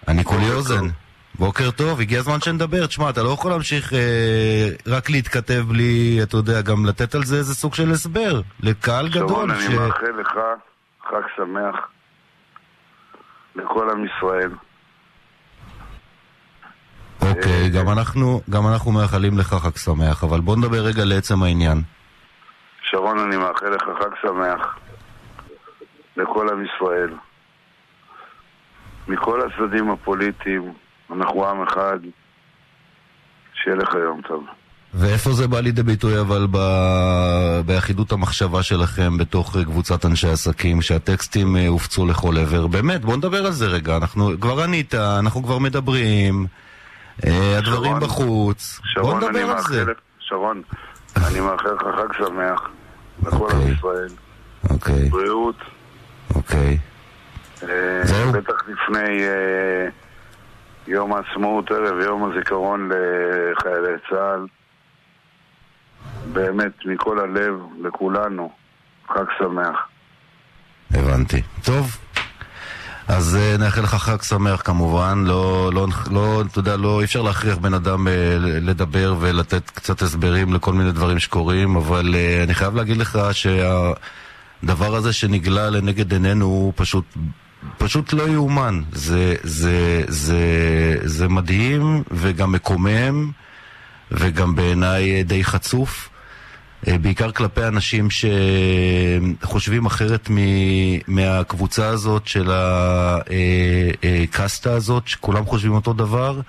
אני 0.08 0.24
כולי 0.24 0.42
בוקר 0.42 0.56
אוזן. 0.56 0.88
בוקר 1.36 1.72
טוב, 1.72 2.00
הגיע 2.00 2.20
הזמן 2.20 2.42
שנדבר. 2.42 2.88
תשמע, 2.88 3.10
אתה 3.10 3.24
לא 3.24 3.30
יכול 3.30 3.52
להמשיך 3.52 3.94
אה, 3.94 4.70
רק 4.88 5.10
להתכתב 5.10 5.64
בלי, 5.68 6.20
אתה 6.24 6.38
יודע, 6.38 6.62
גם 6.62 6.86
לתת 6.86 7.16
על 7.16 7.24
זה 7.24 7.38
איזה 7.38 7.56
סוג 7.56 7.76
של 7.76 7.92
הסבר. 7.92 8.42
לקהל 8.60 9.12
שרון, 9.12 9.28
גדול. 9.28 9.52
אני 9.52 9.62
ש... 9.62 9.70
מאחל 9.70 10.12
לך 10.22 10.32
חג 11.10 11.22
שמח 11.38 11.95
לכל 13.56 13.90
עם 13.90 14.06
ישראל. 14.06 14.52
אוקיי, 17.22 17.70
גם 17.70 17.90
אנחנו, 17.90 18.42
גם 18.50 18.68
אנחנו 18.68 18.92
מאחלים 18.92 19.38
לך 19.38 19.54
חג 19.54 19.76
שמח, 19.78 20.24
אבל 20.24 20.40
בוא 20.40 20.56
נדבר 20.56 20.78
רגע 20.78 21.06
לעצם 21.06 21.44
העניין. 21.44 21.82
שרון, 22.82 23.20
אני 23.20 23.38
מאחל 23.38 23.70
לך 23.70 23.84
חג 23.84 24.10
שמח 24.22 24.80
לכל 26.18 26.50
עם 26.50 26.66
ישראל. 26.66 27.14
מכל 29.08 29.42
הצדדים 29.42 29.90
הפוליטיים, 29.92 30.74
אנחנו 31.12 31.50
עם 31.50 31.64
אחד. 31.64 32.00
שיהיה 33.54 33.78
לך 33.78 33.94
יום 33.94 34.22
טוב. 34.22 34.46
ואיפה 34.98 35.32
זה 35.32 35.48
בא 35.48 35.60
לידי 35.60 35.84
ביטוי 35.84 36.20
אבל 36.20 36.48
ב... 36.52 36.58
באחידות 37.66 38.12
המחשבה 38.12 38.64
שלכם 38.64 39.18
בתוך 39.18 39.58
קבוצת 39.66 40.06
אנשי 40.06 40.28
עסקים, 40.28 40.82
שהטקסטים 40.82 41.58
אה, 41.58 41.68
הופצו 41.68 42.06
לכל 42.06 42.38
עבר? 42.38 42.68
באמת, 42.68 43.02
בוא 43.02 43.18
נדבר 43.18 43.46
על 43.46 43.52
זה 43.52 43.66
רגע. 43.66 43.98
אנחנו 43.98 44.32
כבר 44.42 44.64
ענית, 44.64 44.96
אנחנו 44.96 45.44
כבר 45.44 45.60
מדברים, 45.60 46.46
אה, 47.26 47.58
הדברים 47.58 47.92
שרון, 47.92 48.00
בחוץ. 48.00 48.80
בוא 48.80 49.04
שרון, 49.04 49.24
אני 49.24 49.30
נדבר 49.30 49.52
על 49.52 49.62
זה. 49.62 49.80
מאחל 49.80 49.92
לך, 49.92 49.98
שרון, 50.20 50.62
אני 51.18 51.40
מאחל 51.40 51.70
לך 51.74 51.82
חג 51.82 52.14
שמח 52.18 52.70
לכל 53.26 53.36
עם 53.36 53.42
אוקיי. 53.42 53.72
ישראל. 53.78 54.10
אוקיי, 54.70 55.10
בריאות. 55.10 55.56
אוקיי. 56.36 56.78
אה, 57.64 58.02
זהו. 58.04 58.32
בטח 58.32 58.64
לפני 58.68 59.24
אה, 59.24 59.88
יום 60.88 61.14
העצמאות 61.14 61.72
ערב 61.72 62.00
יום 62.00 62.32
הזיכרון 62.32 62.90
לחיילי 62.90 63.98
צה"ל. 64.10 64.46
באמת, 66.34 66.72
מכל 66.86 67.20
הלב, 67.20 67.54
לכולנו, 67.82 68.52
חג 69.08 69.26
שמח. 69.40 69.88
הבנתי. 70.92 71.42
טוב. 71.64 71.98
אז 73.08 73.38
uh, 73.38 73.62
נאחל 73.62 73.82
לך 73.82 73.96
חג 73.96 74.22
שמח 74.22 74.62
כמובן, 74.62 75.24
לא, 75.28 75.72
לא, 75.74 75.88
לא, 76.12 76.44
אתה 76.52 76.60
יודע, 76.60 76.78
לא, 76.78 77.00
אי 77.00 77.06
אפשר 77.06 77.22
להכריח 77.22 77.58
בן 77.58 77.74
אדם 77.74 78.08
uh, 78.08 78.12
לדבר 78.40 79.16
ולתת 79.20 79.70
קצת 79.70 80.02
הסברים 80.02 80.54
לכל 80.54 80.74
מיני 80.74 80.92
דברים 80.92 81.20
שקורים, 81.20 81.76
אבל 81.76 82.16
uh, 82.16 82.44
אני 82.44 82.54
חייב 82.54 82.76
להגיד 82.76 82.98
לך 82.98 83.20
שהדבר 83.32 84.96
הזה 84.96 85.14
שנגלה 85.14 85.70
לנגד 85.70 86.12
עינינו 86.12 86.46
הוא 86.46 86.74
פשוט 86.76 87.06
פשוט 87.78 88.14
לא 88.14 88.24
יאומן. 88.24 88.82
זה, 88.92 89.36
זה, 89.44 90.04
זה, 90.08 90.40
זה 91.04 91.28
מדהים 91.28 92.04
וגם 92.12 92.52
מקומם 92.52 93.32
וגם 94.12 94.56
בעיניי 94.56 95.24
די 95.24 95.44
חצוף. 95.44 96.10
אה, 96.88 96.98
בעיקר 96.98 97.32
כלפי 97.32 97.64
אנשים 97.64 98.08
שחושבים 99.42 99.86
אחרת 99.86 100.30
מהקבוצה 101.08 101.88
הזאת 101.88 102.28
של 102.28 102.52
הקסטה 104.24 104.74
הזאת, 104.74 105.08
שכולם 105.08 105.46
חושבים 105.46 105.74
אותו 105.74 105.94
דבר. 105.94 106.40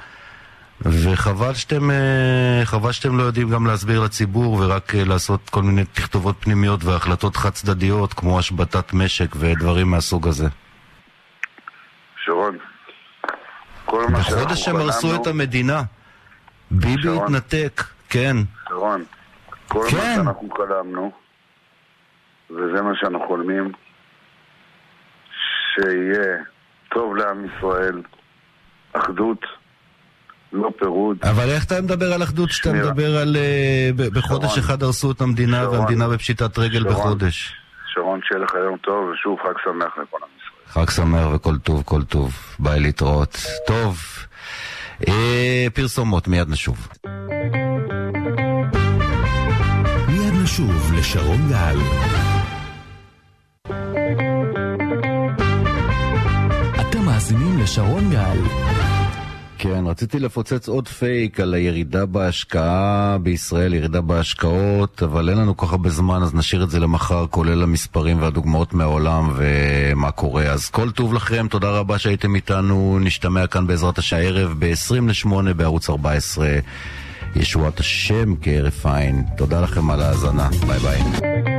וחבל 0.81 1.55
שאתם, 1.55 1.91
אה, 1.91 2.61
חבל 2.65 2.93
שאתם 2.93 3.19
לא 3.19 3.23
יודעים 3.23 3.51
גם 3.51 3.67
להסביר 3.67 4.01
לציבור 4.01 4.53
ורק 4.53 4.95
אה, 4.95 5.05
לעשות 5.05 5.51
כל 5.51 5.63
מיני 5.63 5.85
תכתובות 5.85 6.37
פנימיות 6.41 6.85
והחלטות 6.85 7.37
חד 7.37 7.51
צדדיות 7.51 8.15
כמו 8.15 8.39
השבתת 8.39 8.93
משק 8.93 9.37
ודברים 9.37 9.91
מהסוג 9.91 10.29
הזה. 10.29 10.49
שרון, 12.25 12.59
כל 13.85 14.07
מה 14.09 14.23
שאנחנו 14.23 14.45
בחודש 14.45 14.69
הם 14.69 14.77
הרסו 14.77 15.15
את 15.15 15.27
המדינה. 15.27 15.83
ביבי. 16.71 17.09
התנתק, 17.19 17.83
כן. 18.09 18.37
שרון, 18.69 19.05
כל 19.69 19.79
מה 19.85 19.91
כן. 19.91 20.15
שאנחנו 20.17 20.49
חלמנו, 20.57 21.13
וזה 22.51 22.83
מה 22.83 22.91
שאנחנו 23.01 23.27
חולמים, 23.27 23.73
שיהיה 25.75 26.37
טוב 26.95 27.17
לעם 27.17 27.45
ישראל, 27.45 28.03
אחדות, 28.93 29.41
לא 30.53 30.71
פירוד. 30.79 31.17
אבל 31.23 31.51
איך 31.51 31.65
אתה 31.65 31.81
מדבר 31.83 32.13
על 32.13 32.23
אחדות 32.23 32.49
כשאתה. 32.49 32.73
מדבר 32.73 33.17
על... 33.17 33.37
ב- 33.97 34.19
בחודש 34.19 34.49
שרון. 34.51 34.59
אחד 34.59 34.83
הרסו 34.83 35.11
את 35.11 35.21
המדינה 35.21 35.63
שרון. 35.63 35.79
והמדינה 35.79 36.09
בפשיטת 36.09 36.59
רגל 36.59 36.81
שרון. 36.81 36.93
בחודש. 36.95 37.55
שרון, 37.95 38.21
שיהיה 38.29 38.45
לך 38.45 38.55
יום 38.65 38.77
טוב, 38.79 39.09
ושוב 39.09 39.39
חג 39.43 39.53
שמח 39.65 39.99
לכל 40.03 40.19
עם 40.23 40.29
ישראל. 40.39 40.87
חג 40.87 40.91
שמח 40.91 41.35
וכל 41.35 41.59
טוב, 41.59 41.83
כל 41.85 42.03
טוב. 42.03 42.35
ביי 42.59 42.81
להתראות. 42.81 43.37
טוב, 43.67 43.99
פרסומות, 45.75 46.29
מיד 46.29 46.49
נשוב. 46.49 46.89
מיד 50.09 50.35
נשוב 50.43 50.93
לשרון 50.99 51.49
גל. 51.49 51.77
אתם 56.81 57.05
מאזינים 57.05 57.59
לשרון 57.59 58.11
גל. 58.11 58.76
כן, 59.59 59.85
רציתי 59.87 60.19
לפוצץ 60.19 60.69
עוד 60.69 60.89
פייק 60.89 61.41
על 61.41 61.55
הירידה 61.55 62.07
בהשקעה 62.07 63.17
בישראל, 63.23 63.75
ירידה 63.75 64.01
בהשקעות, 64.01 65.03
אבל 65.03 65.29
אין 65.29 65.39
לנו 65.39 65.57
כל 65.57 65.67
כך 65.67 65.73
הרבה 65.73 65.91
זמן, 65.91 66.23
אז 66.23 66.35
נשאיר 66.35 66.65
את 66.65 66.71
זה 66.71 66.81
למחר, 66.81 67.27
כולל 67.31 67.63
המספרים 67.63 68.23
והדוגמאות 68.23 68.75
מהעולם 68.75 69.33
ומה 69.37 70.11
קורה. 70.11 70.43
אז 70.43 70.71
כל 70.71 70.91
טוב 70.91 71.15
לכם, 71.15 71.47
תודה 71.51 71.71
רבה 71.71 71.99
שהייתם 71.99 72.35
איתנו, 72.35 72.99
נשתמע 73.01 73.47
כאן 73.47 73.67
בעזרת 73.67 73.99
השעה 73.99 74.21
הערב 74.21 74.55
ב-20 74.59 75.29
ל-8 75.29 75.53
בערוץ 75.53 75.91
14. 75.91 76.59
ישועת 77.37 77.81
השם 77.81 78.35
כהרף 78.43 78.87
עין. 78.87 79.25
תודה 79.37 79.61
לכם 79.61 79.91
על 79.91 80.03
ההאזנה, 80.03 80.49
ביי 80.67 80.79
ביי. 80.79 81.56